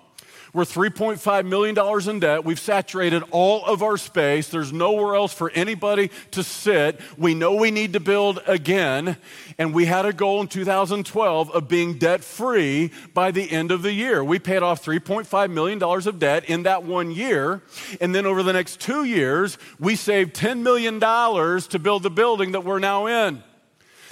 We're 0.55 0.65
$3.5 0.65 1.47
million 1.47 2.11
in 2.11 2.21
debt. 2.21 2.45
We've 2.45 2.61
saturated 2.61 3.23
all 3.31 3.65
of 3.65 3.83
our 3.83 3.97
space. 3.97 4.51
There's 4.51 4.71
nowhere 4.71 5.15
else 5.15 5.33
for 5.33 5.51
anybody 5.51 6.11
to 6.33 6.43
sit. 6.43 7.01
We 7.17 7.35
know 7.35 7.55
we 7.55 7.71
need 7.71 7.95
to 7.95 8.01
build 8.01 8.43
again. 8.47 9.17
And 9.57 9.73
we 9.73 9.87
had 9.87 10.05
a 10.05 10.13
goal 10.13 10.43
in 10.43 10.49
2012 10.49 11.51
of 11.51 11.69
being 11.69 11.97
debt 11.97 12.23
free 12.23 12.91
by 13.15 13.31
the 13.31 13.51
end 13.51 13.71
of 13.71 13.81
the 13.81 13.95
year. 13.95 14.23
We 14.23 14.39
paid 14.39 14.63
off 14.63 14.85
$3.5 14.85 15.51
million 15.51 15.83
of 15.83 16.19
debt 16.19 16.45
in 16.45 16.65
that 16.65 16.85
one 16.85 17.13
year. 17.13 17.63
And 17.99 18.15
then 18.15 18.27
over 18.27 18.43
the 18.43 18.53
next 18.53 18.79
two 18.79 19.05
years, 19.05 19.57
we 19.79 19.97
saved 19.97 20.37
$10 20.37 20.61
million 20.61 21.01
to 21.01 21.79
build 21.79 22.03
the 22.03 22.11
building 22.11 22.53
that 22.53 22.63
we're 22.63 22.79
now 22.79 23.07
in. 23.07 23.43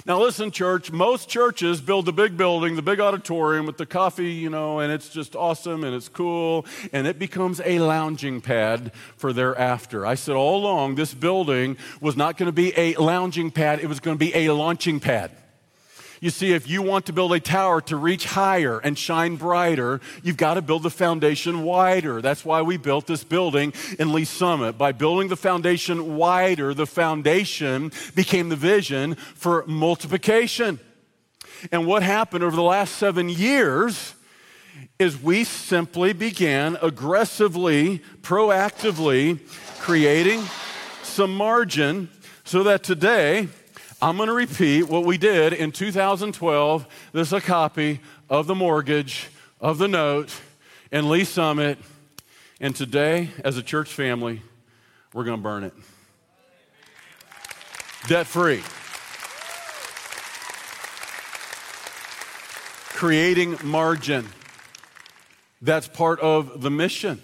Now, 0.03 0.19
listen, 0.19 0.49
church, 0.49 0.91
most 0.91 1.29
churches 1.29 1.79
build 1.79 2.07
the 2.07 2.11
big 2.11 2.35
building, 2.35 2.75
the 2.75 2.81
big 2.81 2.99
auditorium 2.99 3.67
with 3.67 3.77
the 3.77 3.85
coffee, 3.85 4.31
you 4.31 4.49
know, 4.49 4.79
and 4.79 4.91
it's 4.91 5.09
just 5.09 5.35
awesome 5.35 5.83
and 5.83 5.95
it's 5.95 6.09
cool, 6.09 6.65
and 6.91 7.05
it 7.05 7.19
becomes 7.19 7.61
a 7.63 7.77
lounging 7.77 8.41
pad 8.41 8.91
for 9.15 9.31
thereafter. 9.31 10.03
I 10.05 10.15
said 10.15 10.35
all 10.35 10.57
along, 10.57 10.95
this 10.95 11.13
building 11.13 11.77
was 11.99 12.17
not 12.17 12.37
going 12.37 12.47
to 12.47 12.53
be 12.53 12.73
a 12.75 12.95
lounging 12.95 13.51
pad, 13.51 13.79
it 13.79 13.87
was 13.87 13.99
going 13.99 14.17
to 14.17 14.19
be 14.19 14.33
a 14.33 14.51
launching 14.51 14.99
pad. 14.99 15.31
You 16.21 16.29
see, 16.29 16.53
if 16.53 16.69
you 16.69 16.83
want 16.83 17.07
to 17.07 17.13
build 17.13 17.33
a 17.33 17.39
tower 17.39 17.81
to 17.81 17.97
reach 17.97 18.25
higher 18.25 18.77
and 18.77 18.95
shine 18.95 19.37
brighter, 19.37 19.99
you've 20.21 20.37
got 20.37 20.53
to 20.53 20.61
build 20.61 20.83
the 20.83 20.91
foundation 20.91 21.63
wider. 21.63 22.21
That's 22.21 22.45
why 22.45 22.61
we 22.61 22.77
built 22.77 23.07
this 23.07 23.23
building 23.23 23.73
in 23.97 24.13
Lee's 24.13 24.29
Summit. 24.29 24.77
By 24.77 24.91
building 24.91 25.29
the 25.29 25.35
foundation 25.35 26.15
wider, 26.15 26.75
the 26.75 26.85
foundation 26.85 27.91
became 28.13 28.49
the 28.49 28.55
vision 28.55 29.15
for 29.15 29.65
multiplication. 29.65 30.79
And 31.71 31.87
what 31.87 32.03
happened 32.03 32.43
over 32.43 32.55
the 32.55 32.61
last 32.61 32.97
seven 32.97 33.27
years 33.27 34.13
is 34.99 35.19
we 35.19 35.43
simply 35.43 36.13
began 36.13 36.77
aggressively, 36.83 37.99
proactively 38.21 39.39
creating 39.79 40.43
some 41.01 41.35
margin 41.35 42.09
so 42.43 42.61
that 42.61 42.83
today, 42.83 43.47
I'm 44.03 44.17
going 44.17 44.29
to 44.29 44.33
repeat 44.33 44.87
what 44.89 45.05
we 45.05 45.19
did 45.19 45.53
in 45.53 45.71
2012. 45.71 46.87
This 47.13 47.27
is 47.27 47.33
a 47.33 47.39
copy 47.39 47.99
of 48.31 48.47
the 48.47 48.55
mortgage, 48.55 49.29
of 49.59 49.77
the 49.77 49.87
note, 49.87 50.33
in 50.91 51.07
Lee's 51.07 51.29
Summit. 51.29 51.77
And 52.59 52.75
today, 52.75 53.29
as 53.45 53.57
a 53.57 53.61
church 53.61 53.93
family, 53.93 54.41
we're 55.13 55.23
going 55.23 55.37
to 55.37 55.43
burn 55.43 55.63
it. 55.63 55.73
Debt 58.07 58.25
free. 58.25 58.63
Creating 62.97 63.55
margin. 63.63 64.27
That's 65.61 65.87
part 65.87 66.19
of 66.21 66.61
the 66.61 66.71
mission. 66.71 67.21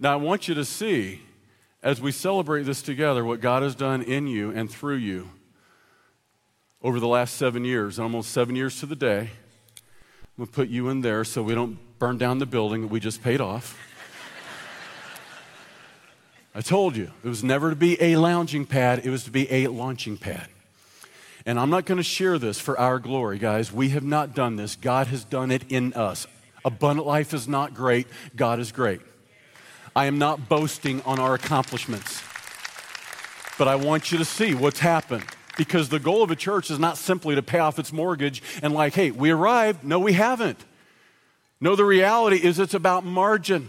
Now, 0.00 0.14
I 0.14 0.16
want 0.16 0.48
you 0.48 0.54
to 0.54 0.64
see, 0.64 1.20
as 1.82 2.00
we 2.00 2.10
celebrate 2.10 2.62
this 2.62 2.80
together, 2.80 3.22
what 3.22 3.42
God 3.42 3.62
has 3.62 3.74
done 3.74 4.00
in 4.00 4.26
you 4.26 4.50
and 4.50 4.70
through 4.70 4.96
you 4.96 5.28
over 6.82 7.00
the 7.00 7.08
last 7.08 7.34
seven 7.34 7.64
years, 7.64 7.98
almost 7.98 8.30
seven 8.30 8.54
years 8.54 8.78
to 8.80 8.86
the 8.86 8.94
day. 8.94 9.30
I'm 10.38 10.44
going 10.44 10.46
to 10.46 10.52
put 10.52 10.68
you 10.68 10.88
in 10.88 11.00
there 11.00 11.24
so 11.24 11.42
we 11.42 11.54
don't 11.54 11.78
burn 11.98 12.18
down 12.18 12.38
the 12.38 12.46
building 12.46 12.82
that 12.82 12.88
we 12.88 13.00
just 13.00 13.22
paid 13.22 13.40
off. 13.40 13.76
I 16.54 16.60
told 16.60 16.96
you, 16.96 17.10
it 17.24 17.28
was 17.28 17.42
never 17.42 17.70
to 17.70 17.76
be 17.76 18.00
a 18.00 18.16
lounging 18.16 18.64
pad, 18.64 19.02
it 19.04 19.10
was 19.10 19.24
to 19.24 19.30
be 19.30 19.50
a 19.52 19.66
launching 19.68 20.16
pad. 20.16 20.48
And 21.44 21.58
I'm 21.58 21.70
not 21.70 21.84
going 21.84 21.98
to 21.98 22.04
share 22.04 22.38
this 22.38 22.60
for 22.60 22.78
our 22.78 22.98
glory, 22.98 23.38
guys. 23.38 23.72
We 23.72 23.90
have 23.90 24.04
not 24.04 24.34
done 24.34 24.56
this. 24.56 24.76
God 24.76 25.06
has 25.08 25.24
done 25.24 25.50
it 25.50 25.62
in 25.68 25.94
us. 25.94 26.26
Abundant 26.64 27.06
life 27.06 27.32
is 27.32 27.48
not 27.48 27.74
great, 27.74 28.06
God 28.36 28.60
is 28.60 28.70
great. 28.70 29.00
I 29.96 30.06
am 30.06 30.18
not 30.18 30.48
boasting 30.48 31.02
on 31.02 31.18
our 31.18 31.34
accomplishments, 31.34 32.22
but 33.56 33.66
I 33.66 33.74
want 33.76 34.12
you 34.12 34.18
to 34.18 34.24
see 34.24 34.54
what's 34.54 34.80
happened 34.80 35.24
because 35.58 35.90
the 35.90 35.98
goal 35.98 36.22
of 36.22 36.30
a 36.30 36.36
church 36.36 36.70
is 36.70 36.78
not 36.78 36.96
simply 36.96 37.34
to 37.34 37.42
pay 37.42 37.58
off 37.58 37.78
its 37.78 37.92
mortgage 37.92 38.42
and, 38.62 38.72
like, 38.72 38.94
hey, 38.94 39.10
we 39.10 39.30
arrived. 39.30 39.84
No, 39.84 39.98
we 39.98 40.14
haven't. 40.14 40.64
No, 41.60 41.76
the 41.76 41.84
reality 41.84 42.36
is 42.36 42.58
it's 42.58 42.72
about 42.72 43.04
margin. 43.04 43.68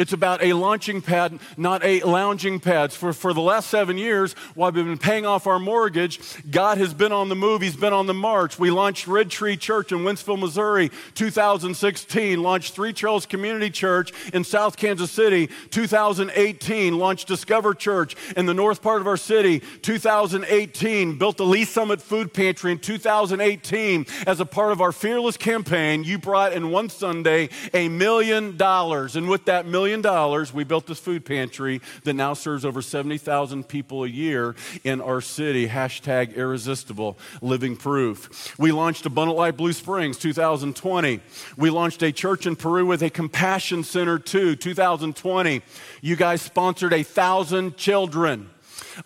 It's 0.00 0.14
about 0.14 0.42
a 0.42 0.54
launching 0.54 1.02
pad, 1.02 1.38
not 1.58 1.84
a 1.84 2.00
lounging 2.00 2.58
pad. 2.58 2.90
For, 2.90 3.12
for 3.12 3.34
the 3.34 3.42
last 3.42 3.68
seven 3.68 3.98
years, 3.98 4.32
while 4.54 4.72
we've 4.72 4.82
been 4.82 4.96
paying 4.96 5.26
off 5.26 5.46
our 5.46 5.58
mortgage, 5.58 6.18
God 6.50 6.78
has 6.78 6.94
been 6.94 7.12
on 7.12 7.28
the 7.28 7.36
move. 7.36 7.60
He's 7.60 7.76
been 7.76 7.92
on 7.92 8.06
the 8.06 8.14
march. 8.14 8.58
We 8.58 8.70
launched 8.70 9.06
Red 9.06 9.30
Tree 9.30 9.58
Church 9.58 9.92
in 9.92 9.98
Wentzville, 9.98 10.38
Missouri, 10.38 10.90
2016. 11.16 12.42
Launched 12.42 12.72
Three 12.72 12.94
Trails 12.94 13.26
Community 13.26 13.68
Church 13.68 14.14
in 14.32 14.42
South 14.42 14.78
Kansas 14.78 15.10
City, 15.10 15.50
2018. 15.68 16.98
Launched 16.98 17.28
Discover 17.28 17.74
Church 17.74 18.16
in 18.38 18.46
the 18.46 18.54
north 18.54 18.80
part 18.80 19.02
of 19.02 19.06
our 19.06 19.18
city, 19.18 19.60
2018. 19.82 21.18
Built 21.18 21.36
the 21.36 21.44
Lee's 21.44 21.68
Summit 21.68 22.00
Food 22.00 22.32
Pantry 22.32 22.72
in 22.72 22.78
2018. 22.78 24.06
As 24.26 24.40
a 24.40 24.46
part 24.46 24.72
of 24.72 24.80
our 24.80 24.92
Fearless 24.92 25.36
campaign, 25.36 26.04
you 26.04 26.16
brought 26.16 26.54
in 26.54 26.70
one 26.70 26.88
Sunday 26.88 27.50
a 27.74 27.90
million 27.90 28.56
dollars. 28.56 29.14
And 29.14 29.28
with 29.28 29.44
that 29.44 29.66
million 29.66 29.89
million 29.98 30.46
we 30.54 30.64
built 30.64 30.86
this 30.86 30.98
food 30.98 31.24
pantry 31.24 31.80
that 32.04 32.14
now 32.14 32.34
serves 32.34 32.64
over 32.64 32.82
70,000 32.82 33.66
people 33.68 34.04
a 34.04 34.08
year 34.08 34.54
in 34.84 35.00
our 35.00 35.20
city. 35.20 35.68
Hashtag 35.68 36.34
irresistible, 36.34 37.18
living 37.42 37.76
proof. 37.76 38.58
We 38.58 38.72
launched 38.72 39.06
Abundant 39.06 39.38
Life 39.38 39.56
Blue 39.56 39.72
Springs 39.72 40.16
2020. 40.18 41.20
We 41.56 41.70
launched 41.70 42.02
a 42.02 42.12
church 42.12 42.46
in 42.46 42.56
Peru 42.56 42.86
with 42.86 43.02
a 43.02 43.10
compassion 43.10 43.84
center 43.84 44.18
too, 44.18 44.56
2020. 44.56 45.62
You 46.00 46.16
guys 46.16 46.42
sponsored 46.42 46.92
a 46.92 47.02
thousand 47.02 47.76
children 47.76 48.50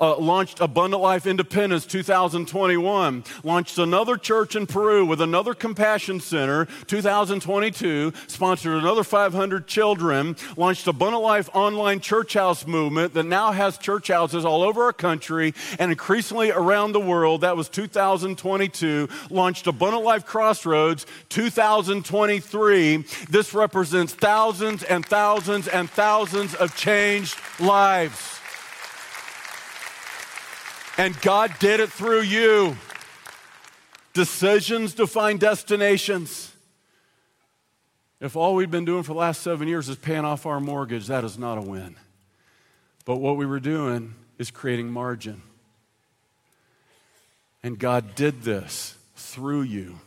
uh, 0.01 0.17
launched 0.17 0.61
Abundant 0.61 1.03
Life 1.03 1.27
Independence 1.27 1.87
2021, 1.87 3.25
launched 3.43 3.79
another 3.79 4.17
church 4.17 4.57
in 4.57 4.67
Peru 4.67 5.05
with 5.05 5.21
another 5.21 5.55
compassion 5.55 6.21
center 6.21 6.67
2022, 6.87 8.13
sponsored 8.27 8.75
another 8.83 9.05
500 9.05 9.67
children, 9.67 10.37
launched 10.57 10.87
Abundant 10.87 11.23
Life 11.23 11.49
online 11.55 12.01
church 12.01 12.35
house 12.35 12.67
movement 12.67 13.15
that 13.15 13.25
now 13.25 13.53
has 13.53 13.79
church 13.79 14.09
houses 14.09 14.45
all 14.45 14.63
over 14.63 14.85
our 14.85 14.93
country 14.93 15.55
and 15.79 15.91
increasingly 15.91 16.51
around 16.51 16.93
the 16.93 17.01
world. 17.01 17.43
That 17.43 17.57
was 17.57 17.69
2022, 17.69 19.09
launched 19.31 19.67
Abundant 19.67 20.05
Life 20.05 20.25
Crossroads 20.25 21.07
2023. 21.29 23.05
This 23.29 23.55
represents 23.55 24.15
thousands 24.15 24.83
and 24.83 25.05
thousands 25.05 25.69
and 25.69 25.91
thousands 25.91 26.55
of 26.55 26.77
changed 26.77 27.37
lives. 27.61 28.41
And 30.97 31.21
God 31.23 31.53
did 31.59 31.81
it 31.81 31.91
through 31.91 32.23
you. 32.23 32.77
Decisions 34.13 34.95
define 34.95 35.39
destinations. 35.39 36.53
If 38.21 38.37
all 38.37 38.55
we've 38.55 38.71
been 38.71 38.85
doing 38.85 39.03
for 39.03 39.13
the 39.13 39.19
last 39.19 39.43
seven 39.43 39.67
years 39.67 39.89
is 39.89 39.97
paying 39.97 40.25
off 40.25 40.47
our 40.47 40.61
mortgage, 40.61 41.09
that 41.09 41.25
is 41.25 41.37
not 41.37 41.59
a 41.59 41.61
win. 41.61 41.97
But 43.05 43.17
what 43.17 43.37
we 43.37 43.45
were 43.45 43.61
doing 43.61 44.15
is 44.39 44.51
creating 44.51 44.91
margin. 44.91 45.43
And 47.63 47.79
God 47.79 48.15
did 48.15 48.43
this 48.43 48.97
through 49.17 49.63
you, 49.63 49.99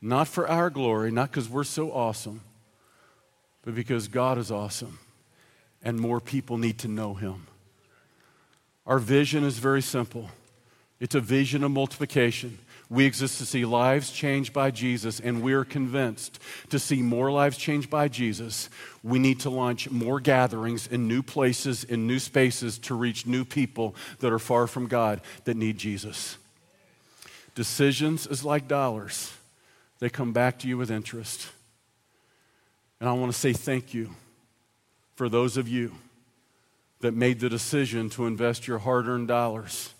not 0.00 0.28
for 0.28 0.48
our 0.48 0.70
glory, 0.70 1.10
not 1.10 1.30
because 1.30 1.48
we're 1.48 1.64
so 1.64 1.90
awesome, 1.90 2.42
but 3.62 3.74
because 3.74 4.06
God 4.06 4.38
is 4.38 4.50
awesome 4.50 4.98
and 5.82 5.98
more 5.98 6.20
people 6.20 6.56
need 6.56 6.78
to 6.78 6.88
know 6.88 7.14
Him. 7.14 7.46
Our 8.88 8.98
vision 8.98 9.44
is 9.44 9.58
very 9.58 9.82
simple 9.82 10.30
it's 11.00 11.14
a 11.14 11.20
vision 11.20 11.62
of 11.62 11.70
multiplication. 11.70 12.58
We 12.90 13.04
exist 13.04 13.38
to 13.38 13.46
see 13.46 13.64
lives 13.64 14.10
changed 14.10 14.52
by 14.52 14.70
Jesus, 14.70 15.20
and 15.20 15.42
we're 15.42 15.64
convinced 15.64 16.40
to 16.70 16.78
see 16.78 17.02
more 17.02 17.30
lives 17.30 17.56
changed 17.56 17.90
by 17.90 18.08
Jesus, 18.08 18.70
we 19.04 19.18
need 19.18 19.40
to 19.40 19.50
launch 19.50 19.90
more 19.90 20.18
gatherings 20.18 20.86
in 20.86 21.06
new 21.06 21.22
places, 21.22 21.84
in 21.84 22.06
new 22.06 22.18
spaces 22.18 22.78
to 22.80 22.94
reach 22.94 23.26
new 23.26 23.44
people 23.44 23.94
that 24.20 24.32
are 24.32 24.38
far 24.38 24.66
from 24.66 24.86
God 24.86 25.20
that 25.44 25.56
need 25.56 25.76
Jesus. 25.76 26.38
Decisions 27.54 28.26
is 28.26 28.42
like 28.42 28.66
dollars, 28.66 29.34
they 29.98 30.08
come 30.08 30.32
back 30.32 30.58
to 30.60 30.68
you 30.68 30.78
with 30.78 30.90
interest. 30.90 31.50
And 33.00 33.08
I 33.08 33.12
want 33.12 33.30
to 33.30 33.38
say 33.38 33.52
thank 33.52 33.92
you 33.92 34.10
for 35.14 35.28
those 35.28 35.56
of 35.56 35.68
you 35.68 35.92
that 37.00 37.14
made 37.14 37.40
the 37.40 37.48
decision 37.48 38.10
to 38.10 38.26
invest 38.26 38.66
your 38.66 38.78
hard 38.78 39.06
earned 39.06 39.28
dollars 39.28 39.94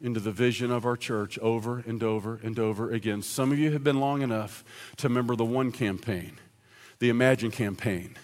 into 0.00 0.20
the 0.20 0.32
vision 0.32 0.70
of 0.70 0.84
our 0.84 0.96
church 0.96 1.38
over 1.38 1.82
and 1.86 2.02
over 2.02 2.40
and 2.42 2.58
over 2.58 2.90
again. 2.90 3.22
Some 3.22 3.52
of 3.52 3.58
you 3.58 3.72
have 3.72 3.84
been 3.84 4.00
long 4.00 4.22
enough 4.22 4.64
to 4.98 5.08
remember 5.08 5.36
the 5.36 5.44
one 5.44 5.72
campaign, 5.72 6.32
the 6.98 7.08
Imagine 7.08 7.50
campaign, 7.50 8.16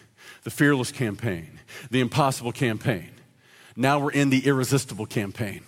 the 0.43 0.51
Fearless 0.51 0.93
campaign, 0.93 1.61
the 1.91 2.01
Impossible 2.01 2.53
campaign. 2.53 3.11
Now 3.77 3.99
we're 3.99 4.13
in 4.13 4.31
the 4.31 4.47
Irresistible 4.47 5.07
campaign. 5.07 5.63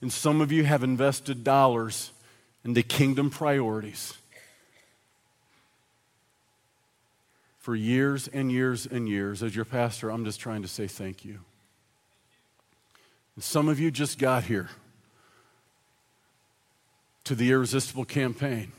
And 0.00 0.12
some 0.12 0.40
of 0.40 0.52
you 0.52 0.64
have 0.64 0.82
invested 0.82 1.44
dollars 1.44 2.10
into 2.64 2.82
kingdom 2.82 3.30
priorities. 3.30 4.14
For 7.64 7.74
years 7.74 8.28
and 8.28 8.52
years 8.52 8.84
and 8.84 9.08
years. 9.08 9.42
As 9.42 9.56
your 9.56 9.64
pastor, 9.64 10.10
I'm 10.10 10.26
just 10.26 10.38
trying 10.38 10.60
to 10.60 10.68
say 10.68 10.86
thank 10.86 11.24
you. 11.24 11.38
And 13.36 13.42
some 13.42 13.70
of 13.70 13.80
you 13.80 13.90
just 13.90 14.18
got 14.18 14.44
here 14.44 14.68
to 17.24 17.34
the 17.34 17.50
irresistible 17.50 18.04
campaign. 18.04 18.70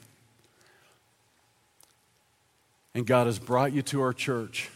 And 2.93 3.07
God 3.07 3.25
has 3.25 3.39
brought 3.39 3.73
you 3.73 3.81
to 3.81 4.01
our 4.01 4.13
church 4.13 4.69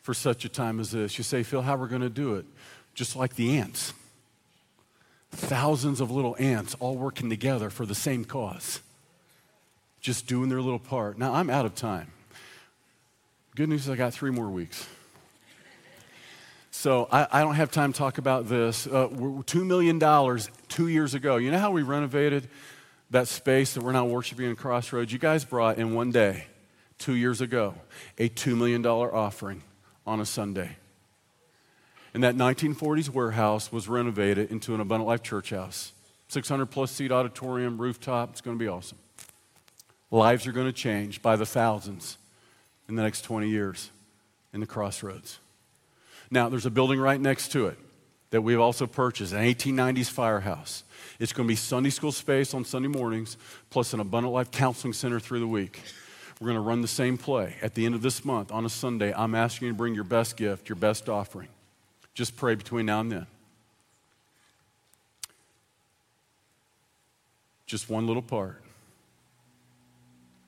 for 0.00 0.14
such 0.14 0.46
a 0.46 0.48
time 0.48 0.80
as 0.80 0.92
this. 0.92 1.18
You 1.18 1.24
say, 1.24 1.42
Phil, 1.42 1.60
how 1.60 1.74
are 1.74 1.82
we 1.82 1.88
going 1.88 2.00
to 2.00 2.08
do 2.08 2.36
it? 2.36 2.46
Just 2.94 3.16
like 3.16 3.34
the 3.34 3.58
ants. 3.58 3.92
Thousands 5.30 6.00
of 6.00 6.10
little 6.10 6.36
ants 6.38 6.74
all 6.80 6.96
working 6.96 7.28
together 7.28 7.68
for 7.68 7.84
the 7.84 7.94
same 7.94 8.24
cause, 8.24 8.80
just 10.00 10.26
doing 10.26 10.48
their 10.48 10.62
little 10.62 10.78
part. 10.78 11.18
Now, 11.18 11.34
I'm 11.34 11.50
out 11.50 11.66
of 11.66 11.74
time. 11.74 12.12
Good 13.56 13.68
news 13.68 13.82
is 13.82 13.90
I 13.90 13.96
got 13.96 14.14
three 14.14 14.30
more 14.30 14.48
weeks. 14.48 14.86
So 16.70 17.08
I, 17.10 17.26
I 17.32 17.40
don't 17.40 17.56
have 17.56 17.72
time 17.72 17.92
to 17.92 17.98
talk 17.98 18.18
about 18.18 18.48
this. 18.48 18.86
Uh, 18.86 19.08
$2 19.08 19.66
million 19.66 19.98
two 20.68 20.86
years 20.86 21.14
ago. 21.14 21.36
You 21.36 21.50
know 21.50 21.58
how 21.58 21.72
we 21.72 21.82
renovated 21.82 22.48
that 23.10 23.26
space 23.26 23.74
that 23.74 23.82
we're 23.82 23.90
now 23.90 24.04
worshiping 24.04 24.48
in 24.48 24.54
Crossroads? 24.54 25.12
You 25.12 25.18
guys 25.18 25.44
brought 25.44 25.78
in 25.78 25.94
one 25.94 26.12
day, 26.12 26.46
two 26.98 27.16
years 27.16 27.40
ago, 27.40 27.74
a 28.18 28.28
$2 28.28 28.56
million 28.56 28.86
offering 28.86 29.64
on 30.06 30.20
a 30.20 30.26
Sunday. 30.26 30.76
And 32.14 32.22
that 32.22 32.36
1940s 32.36 33.08
warehouse 33.08 33.72
was 33.72 33.88
renovated 33.88 34.52
into 34.52 34.74
an 34.74 34.80
Abundant 34.80 35.08
Life 35.08 35.24
church 35.24 35.50
house. 35.50 35.92
600 36.28 36.66
plus 36.66 36.92
seat 36.92 37.10
auditorium, 37.10 37.78
rooftop. 37.78 38.30
It's 38.30 38.40
going 38.40 38.56
to 38.56 38.64
be 38.64 38.68
awesome. 38.68 38.98
Lives 40.12 40.46
are 40.46 40.52
going 40.52 40.68
to 40.68 40.72
change 40.72 41.20
by 41.20 41.34
the 41.34 41.46
thousands 41.46 42.16
in 42.90 42.96
the 42.96 43.02
next 43.02 43.22
20 43.22 43.48
years 43.48 43.90
in 44.52 44.60
the 44.60 44.66
crossroads. 44.66 45.38
Now, 46.30 46.48
there's 46.48 46.66
a 46.66 46.70
building 46.70 47.00
right 47.00 47.20
next 47.20 47.52
to 47.52 47.66
it 47.66 47.78
that 48.30 48.42
we've 48.42 48.60
also 48.60 48.86
purchased, 48.86 49.32
an 49.32 49.42
1890s 49.42 50.10
firehouse. 50.10 50.84
It's 51.18 51.32
going 51.32 51.46
to 51.46 51.52
be 51.52 51.56
Sunday 51.56 51.90
school 51.90 52.12
space 52.12 52.54
on 52.54 52.64
Sunday 52.64 52.88
mornings, 52.88 53.36
plus 53.70 53.92
an 53.92 54.00
Abundant 54.00 54.32
Life 54.32 54.50
Counseling 54.50 54.92
Center 54.92 55.18
through 55.18 55.40
the 55.40 55.48
week. 55.48 55.80
We're 56.40 56.46
going 56.46 56.56
to 56.56 56.62
run 56.62 56.80
the 56.80 56.88
same 56.88 57.18
play. 57.18 57.56
At 57.60 57.74
the 57.74 57.84
end 57.84 57.94
of 57.94 58.02
this 58.02 58.24
month, 58.24 58.50
on 58.52 58.64
a 58.64 58.70
Sunday, 58.70 59.12
I'm 59.14 59.34
asking 59.34 59.66
you 59.66 59.72
to 59.72 59.76
bring 59.76 59.94
your 59.94 60.04
best 60.04 60.36
gift, 60.36 60.68
your 60.68 60.76
best 60.76 61.08
offering. 61.08 61.48
Just 62.14 62.36
pray 62.36 62.54
between 62.54 62.86
now 62.86 63.00
and 63.00 63.12
then. 63.12 63.26
Just 67.66 67.90
one 67.90 68.06
little 68.06 68.22
part. 68.22 68.62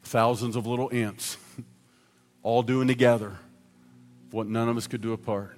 Thousands 0.04 0.56
of 0.56 0.66
little 0.66 0.90
ants, 0.92 1.36
all 2.42 2.62
doing 2.62 2.88
together 2.88 3.38
what 4.30 4.46
none 4.46 4.68
of 4.68 4.76
us 4.76 4.86
could 4.86 5.00
do 5.00 5.12
apart. 5.12 5.56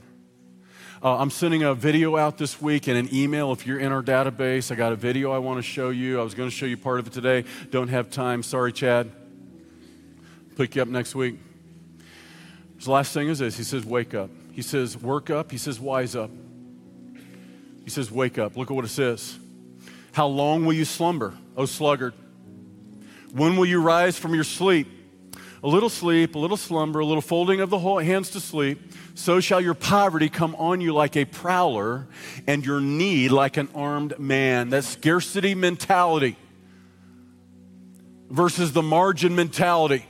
Uh, 1.02 1.18
I'm 1.18 1.30
sending 1.30 1.62
a 1.62 1.74
video 1.74 2.16
out 2.16 2.38
this 2.38 2.62
week 2.62 2.86
and 2.88 2.96
an 2.96 3.14
email 3.14 3.52
if 3.52 3.66
you're 3.66 3.78
in 3.78 3.92
our 3.92 4.02
database. 4.02 4.72
I 4.72 4.74
got 4.74 4.92
a 4.92 4.96
video 4.96 5.32
I 5.32 5.38
want 5.38 5.58
to 5.58 5.62
show 5.62 5.90
you. 5.90 6.18
I 6.18 6.22
was 6.22 6.34
going 6.34 6.48
to 6.48 6.54
show 6.54 6.66
you 6.66 6.76
part 6.76 6.98
of 6.98 7.06
it 7.06 7.12
today. 7.12 7.44
Don't 7.70 7.88
have 7.88 8.10
time. 8.10 8.42
Sorry, 8.42 8.72
Chad. 8.72 9.10
Pick 10.56 10.76
you 10.76 10.82
up 10.82 10.88
next 10.88 11.14
week. 11.14 11.38
The 12.82 12.90
last 12.90 13.12
thing 13.12 13.28
is 13.28 13.38
this 13.38 13.56
He 13.56 13.64
says, 13.64 13.84
Wake 13.84 14.14
up. 14.14 14.30
He 14.52 14.62
says, 14.62 14.96
Work 14.96 15.30
up. 15.30 15.50
He 15.50 15.58
says, 15.58 15.78
Wise 15.78 16.16
up. 16.16 16.30
He 17.84 17.90
says, 17.90 18.10
Wake 18.10 18.38
up. 18.38 18.56
Look 18.56 18.70
at 18.70 18.74
what 18.74 18.84
it 18.84 18.88
says. 18.88 19.38
How 20.12 20.26
long 20.26 20.64
will 20.64 20.74
you 20.74 20.84
slumber, 20.84 21.34
O 21.56 21.66
sluggard? 21.66 22.14
When 23.32 23.56
will 23.56 23.66
you 23.66 23.82
rise 23.82 24.16
from 24.16 24.34
your 24.34 24.44
sleep? 24.44 24.86
A 25.64 25.68
little 25.68 25.88
sleep, 25.88 26.34
a 26.34 26.38
little 26.38 26.58
slumber, 26.58 27.00
a 27.00 27.06
little 27.06 27.22
folding 27.22 27.62
of 27.62 27.70
the 27.70 27.78
hands 27.78 28.28
to 28.30 28.40
sleep. 28.40 28.92
So 29.14 29.40
shall 29.40 29.62
your 29.62 29.72
poverty 29.72 30.28
come 30.28 30.54
on 30.56 30.82
you 30.82 30.92
like 30.92 31.16
a 31.16 31.24
prowler, 31.24 32.06
and 32.46 32.66
your 32.66 32.82
need 32.82 33.30
like 33.30 33.56
an 33.56 33.70
armed 33.74 34.18
man. 34.18 34.68
That 34.68 34.84
scarcity 34.84 35.54
mentality 35.54 36.36
versus 38.28 38.74
the 38.74 38.82
margin 38.82 39.34
mentality. 39.34 40.04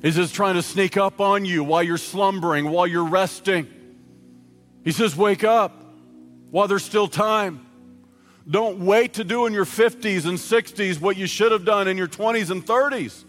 He's 0.00 0.16
just 0.16 0.34
trying 0.34 0.54
to 0.54 0.62
sneak 0.62 0.96
up 0.96 1.20
on 1.20 1.44
you 1.44 1.62
while 1.62 1.82
you're 1.82 1.98
slumbering, 1.98 2.70
while 2.70 2.86
you're 2.86 3.04
resting. 3.04 3.66
He 4.82 4.92
says, 4.92 5.14
Wake 5.14 5.44
up 5.44 5.84
while 6.50 6.68
there's 6.68 6.84
still 6.84 7.06
time. 7.06 7.65
Don't 8.48 8.78
wait 8.78 9.14
to 9.14 9.24
do 9.24 9.46
in 9.46 9.52
your 9.52 9.64
50s 9.64 10.24
and 10.24 10.38
60s 10.38 11.00
what 11.00 11.16
you 11.16 11.26
should 11.26 11.50
have 11.50 11.64
done 11.64 11.88
in 11.88 11.96
your 11.96 12.06
20s 12.06 12.50
and 12.50 12.64
30s. 12.64 13.24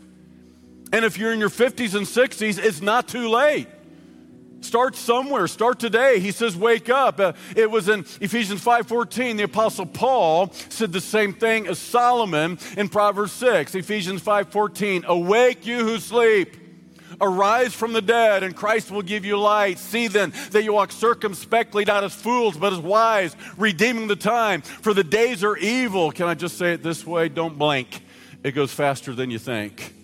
And 0.94 1.04
if 1.04 1.18
you're 1.18 1.34
in 1.34 1.40
your 1.40 1.50
50s 1.50 1.96
and 1.96 2.06
60s, 2.06 2.64
it's 2.64 2.82
not 2.82 3.08
too 3.08 3.28
late. 3.30 3.68
Start 4.62 4.96
somewhere. 4.96 5.48
Start 5.48 5.80
today. 5.80 6.20
He 6.20 6.32
says, 6.32 6.56
"Wake 6.56 6.90
up." 6.90 7.20
Uh, 7.20 7.34
it 7.56 7.70
was 7.70 7.90
in 7.90 8.06
Ephesians 8.20 8.62
5:14. 8.62 9.38
The 9.38 9.44
apostle 9.44 9.86
Paul 9.86 10.52
said 10.70 10.92
the 10.92 11.02
same 11.02 11.34
thing 11.34 11.68
as 11.68 11.78
Solomon 11.78 12.58
in 12.76 12.90
Proverbs 12.90 13.34
6. 13.34 13.76
Ephesians 13.76 14.22
5:14. 14.22 15.06
"Awake 15.08 15.66
you 15.66 15.80
who 15.86 16.00
sleep." 16.00 16.67
Arise 17.20 17.74
from 17.74 17.94
the 17.94 18.02
dead, 18.02 18.44
and 18.44 18.56
Christ 18.56 18.92
will 18.92 19.02
give 19.02 19.26
you 19.26 19.40
light. 19.40 19.80
See 19.80 20.08
then 20.08 20.34
that 20.52 20.64
you 20.64 20.74
walk 20.74 20.92
circumspectly, 20.92 21.84
not 21.84 22.04
as 22.04 22.14
fools, 22.14 22.58
but 22.58 22.74
as 22.74 22.80
wise, 22.80 23.36
redeeming 23.58 24.08
the 24.08 24.16
time, 24.16 24.62
for 24.62 24.94
the 24.94 25.04
days 25.04 25.44
are 25.44 25.58
evil. 25.58 26.12
Can 26.12 26.28
I 26.28 26.36
just 26.36 26.58
say 26.58 26.74
it 26.74 26.84
this 26.84 27.06
way? 27.06 27.28
Don't 27.28 27.58
blink. 27.58 28.02
It 28.44 28.52
goes 28.52 28.72
faster 28.72 29.14
than 29.14 29.32
you 29.32 29.40
think. 29.40 29.96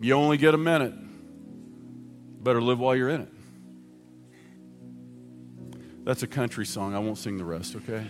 You 0.00 0.14
only 0.14 0.38
get 0.38 0.54
a 0.54 0.58
minute. 0.58 0.94
Better 2.42 2.62
live 2.62 2.78
while 2.78 2.96
you're 2.96 3.10
in 3.10 3.20
it. 3.20 3.28
That's 6.04 6.22
a 6.22 6.26
country 6.26 6.64
song. 6.64 6.94
I 6.94 6.98
won't 6.98 7.18
sing 7.18 7.36
the 7.36 7.44
rest, 7.44 7.76
okay? 7.76 8.02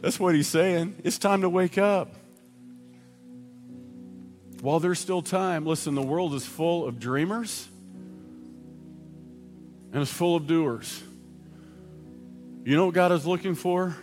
That's 0.00 0.18
what 0.18 0.34
he's 0.34 0.48
saying. 0.48 0.96
It's 1.04 1.18
time 1.18 1.42
to 1.42 1.48
wake 1.48 1.78
up. 1.78 2.16
While 4.62 4.78
there's 4.78 5.00
still 5.00 5.22
time, 5.22 5.66
listen, 5.66 5.96
the 5.96 6.02
world 6.02 6.34
is 6.34 6.46
full 6.46 6.86
of 6.86 7.00
dreamers 7.00 7.68
and 9.92 10.00
it's 10.00 10.12
full 10.12 10.36
of 10.36 10.46
doers. 10.46 11.02
You 12.62 12.76
know 12.76 12.86
what 12.86 12.94
God 12.94 13.10
is 13.10 13.26
looking 13.26 13.56
for? 13.56 13.96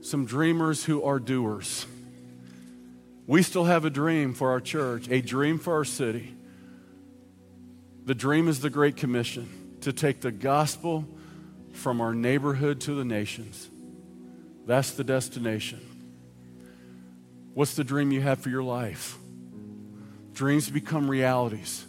Some 0.00 0.24
dreamers 0.24 0.82
who 0.82 1.02
are 1.02 1.18
doers. 1.18 1.84
We 3.26 3.42
still 3.42 3.64
have 3.64 3.84
a 3.84 3.90
dream 3.90 4.32
for 4.32 4.52
our 4.52 4.60
church, 4.60 5.06
a 5.10 5.20
dream 5.20 5.58
for 5.58 5.74
our 5.74 5.84
city. 5.84 6.34
The 8.06 8.14
dream 8.14 8.48
is 8.48 8.60
the 8.60 8.70
Great 8.70 8.96
Commission 8.96 9.76
to 9.82 9.92
take 9.92 10.22
the 10.22 10.32
gospel 10.32 11.06
from 11.72 12.00
our 12.00 12.14
neighborhood 12.14 12.80
to 12.82 12.94
the 12.94 13.04
nations. 13.04 13.68
That's 14.64 14.92
the 14.92 15.04
destination. 15.04 15.80
What's 17.52 17.74
the 17.74 17.84
dream 17.84 18.12
you 18.12 18.22
have 18.22 18.38
for 18.38 18.48
your 18.48 18.62
life? 18.62 19.18
Dreams 20.34 20.66
to 20.66 20.72
become 20.72 21.08
realities. 21.08 21.86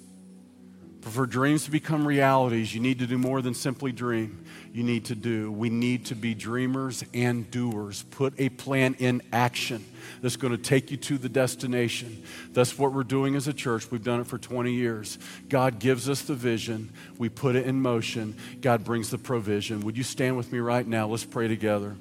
But 1.05 1.13
for 1.13 1.27
dreams 1.27 1.65
to 1.65 1.71
become 1.71 2.07
realities, 2.07 2.73
you 2.73 2.81
need 2.81 2.97
to 2.97 3.05
do 3.05 3.19
more 3.19 3.39
than 3.43 3.53
simply 3.53 3.91
dream. 3.91 4.43
You 4.73 4.83
need 4.83 5.05
to 5.05 5.15
do. 5.15 5.51
We 5.51 5.69
need 5.69 6.07
to 6.07 6.15
be 6.15 6.33
dreamers 6.33 7.03
and 7.13 7.49
doers. 7.51 8.01
Put 8.09 8.33
a 8.39 8.49
plan 8.49 8.95
in 8.97 9.21
action 9.31 9.85
that's 10.23 10.35
going 10.35 10.51
to 10.51 10.57
take 10.57 10.89
you 10.89 10.97
to 10.97 11.19
the 11.19 11.29
destination. 11.29 12.23
That's 12.53 12.79
what 12.79 12.91
we're 12.91 13.03
doing 13.03 13.35
as 13.35 13.47
a 13.47 13.53
church. 13.53 13.91
We've 13.91 14.03
done 14.03 14.19
it 14.19 14.25
for 14.25 14.39
20 14.39 14.73
years. 14.73 15.19
God 15.47 15.77
gives 15.77 16.09
us 16.09 16.23
the 16.23 16.33
vision, 16.33 16.91
we 17.19 17.29
put 17.29 17.55
it 17.55 17.67
in 17.67 17.79
motion. 17.81 18.35
God 18.59 18.83
brings 18.83 19.11
the 19.11 19.19
provision. 19.19 19.81
Would 19.81 19.97
you 19.97 20.03
stand 20.03 20.37
with 20.37 20.51
me 20.51 20.57
right 20.57 20.87
now? 20.87 21.07
Let's 21.07 21.23
pray 21.23 21.47
together 21.47 21.95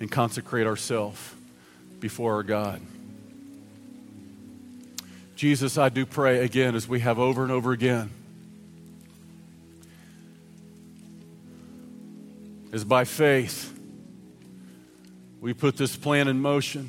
and 0.00 0.10
consecrate 0.10 0.66
ourselves 0.66 1.20
before 2.00 2.34
our 2.34 2.42
God. 2.42 2.80
Jesus, 5.34 5.76
I 5.78 5.88
do 5.88 6.06
pray 6.06 6.44
again 6.44 6.74
as 6.74 6.86
we 6.86 7.00
have 7.00 7.18
over 7.18 7.42
and 7.42 7.50
over 7.50 7.72
again. 7.72 8.10
As 12.72 12.84
by 12.84 13.04
faith 13.04 13.72
we 15.40 15.52
put 15.52 15.76
this 15.76 15.96
plan 15.96 16.28
in 16.28 16.40
motion. 16.40 16.88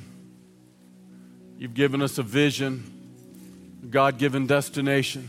You've 1.58 1.74
given 1.74 2.02
us 2.02 2.18
a 2.18 2.24
vision, 2.24 2.84
God 3.90 4.18
given 4.18 4.46
destination. 4.46 5.28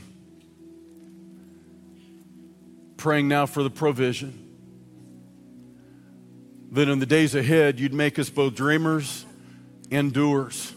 Praying 2.97 3.29
now 3.29 3.47
for 3.47 3.63
the 3.63 3.71
provision. 3.71 4.43
That 6.73 6.89
in 6.89 6.99
the 6.99 7.07
days 7.07 7.35
ahead, 7.35 7.81
you'd 7.81 7.95
make 7.95 8.19
us 8.19 8.29
both 8.29 8.55
dreamers 8.55 9.25
and 9.91 10.13
doers. 10.13 10.73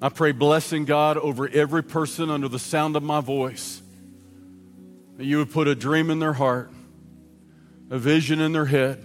I 0.00 0.10
pray 0.10 0.32
blessing, 0.32 0.84
God, 0.84 1.16
over 1.16 1.48
every 1.48 1.82
person 1.82 2.30
under 2.30 2.48
the 2.48 2.58
sound 2.58 2.96
of 2.96 3.02
my 3.02 3.20
voice. 3.20 3.80
That 5.16 5.24
you 5.24 5.38
would 5.38 5.50
put 5.50 5.68
a 5.68 5.74
dream 5.74 6.10
in 6.10 6.18
their 6.18 6.34
heart, 6.34 6.70
a 7.90 7.98
vision 7.98 8.40
in 8.40 8.52
their 8.52 8.66
head 8.66 9.02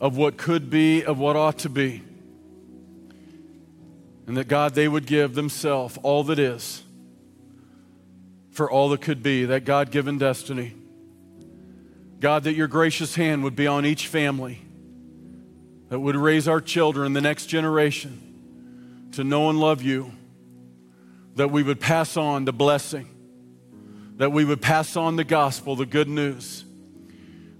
of 0.00 0.16
what 0.16 0.36
could 0.36 0.70
be, 0.70 1.04
of 1.04 1.18
what 1.18 1.34
ought 1.34 1.58
to 1.60 1.68
be. 1.68 2.02
And 4.26 4.36
that 4.36 4.46
God, 4.46 4.74
they 4.74 4.86
would 4.86 5.06
give 5.06 5.34
themselves 5.34 5.98
all 6.02 6.22
that 6.24 6.38
is 6.38 6.82
for 8.52 8.70
all 8.70 8.90
that 8.90 9.00
could 9.00 9.22
be, 9.22 9.46
that 9.46 9.64
God 9.64 9.90
given 9.90 10.18
destiny. 10.18 10.74
God, 12.20 12.44
that 12.44 12.52
your 12.52 12.68
gracious 12.68 13.16
hand 13.16 13.42
would 13.42 13.56
be 13.56 13.66
on 13.66 13.84
each 13.84 14.06
family, 14.06 14.60
that 15.88 15.98
would 15.98 16.14
raise 16.14 16.46
our 16.46 16.60
children, 16.60 17.14
the 17.14 17.20
next 17.20 17.46
generation, 17.46 18.31
to 19.12 19.24
know 19.24 19.50
and 19.50 19.58
love 19.58 19.82
you, 19.82 20.12
that 21.34 21.50
we 21.50 21.62
would 21.62 21.80
pass 21.80 22.16
on 22.16 22.44
the 22.44 22.52
blessing, 22.52 23.08
that 24.16 24.32
we 24.32 24.44
would 24.44 24.60
pass 24.60 24.96
on 24.96 25.16
the 25.16 25.24
gospel, 25.24 25.76
the 25.76 25.86
good 25.86 26.08
news, 26.08 26.64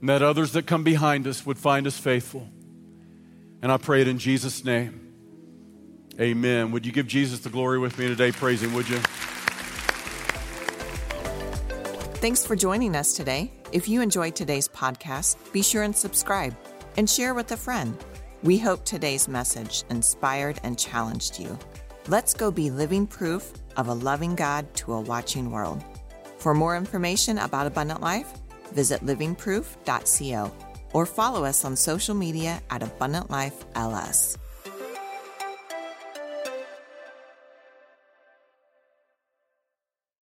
and 0.01 0.09
that 0.09 0.23
others 0.23 0.53
that 0.53 0.67
come 0.67 0.85
behind 0.85 1.27
us 1.27 1.47
would 1.47 1.59
find 1.59 1.87
us 1.87 1.99
faithful. 1.99 2.49
And 3.63 3.71
I 3.71 3.77
pray 3.77 4.01
it 4.01 4.09
in 4.09 4.19
Jesus' 4.19 4.65
name. 4.65 4.99
Amen. 6.21 6.73
Would 6.73 6.85
you 6.85 6.93
give 6.93 7.07
Jesus 7.07 7.41
the 7.41 7.49
glory 7.49 7.79
with 7.79 7.99
me 7.99 8.09
today? 8.09 8.33
Praise 8.33 8.63
Him, 8.63 8.75
would 8.75 8.89
you? 8.89 8.99
Thanks 12.19 12.47
for 12.47 12.55
joining 12.55 12.95
us 12.95 13.15
today. 13.15 13.51
If 13.73 13.89
you 13.89 14.01
enjoyed 14.01 14.37
today's 14.37 14.69
podcast, 14.69 15.37
be 15.53 15.63
sure 15.63 15.83
and 15.83 15.97
subscribe 15.97 16.55
and 16.97 17.09
share 17.09 17.35
with 17.35 17.51
a 17.53 17.57
friend. 17.57 17.97
We 18.43 18.59
hope 18.59 18.85
today's 18.85 19.29
message 19.29 19.85
inspired 19.89 20.59
and 20.65 20.77
challenged 20.77 21.39
you. 21.39 21.57
Let's 22.09 22.35
go 22.35 22.51
be 22.51 22.71
living 22.71 23.07
proof 23.07 23.53
of 23.77 23.87
a 23.87 23.95
loving 23.95 24.35
God 24.35 24.67
to 24.77 24.95
a 24.95 25.01
watching 25.01 25.53
world. 25.53 25.81
For 26.39 26.53
more 26.53 26.77
information 26.77 27.39
about 27.39 27.69
Abundant 27.69 28.01
Life, 28.01 28.33
visit 28.73 29.01
livingproof.co 29.07 30.53
or 30.93 31.07
follow 31.07 31.45
us 31.45 31.65
on 31.65 31.77
social 31.77 32.17
media 32.17 32.61
at 32.69 32.83
Abundant 32.83 33.31
Life 33.31 33.65
LS. 33.77 34.37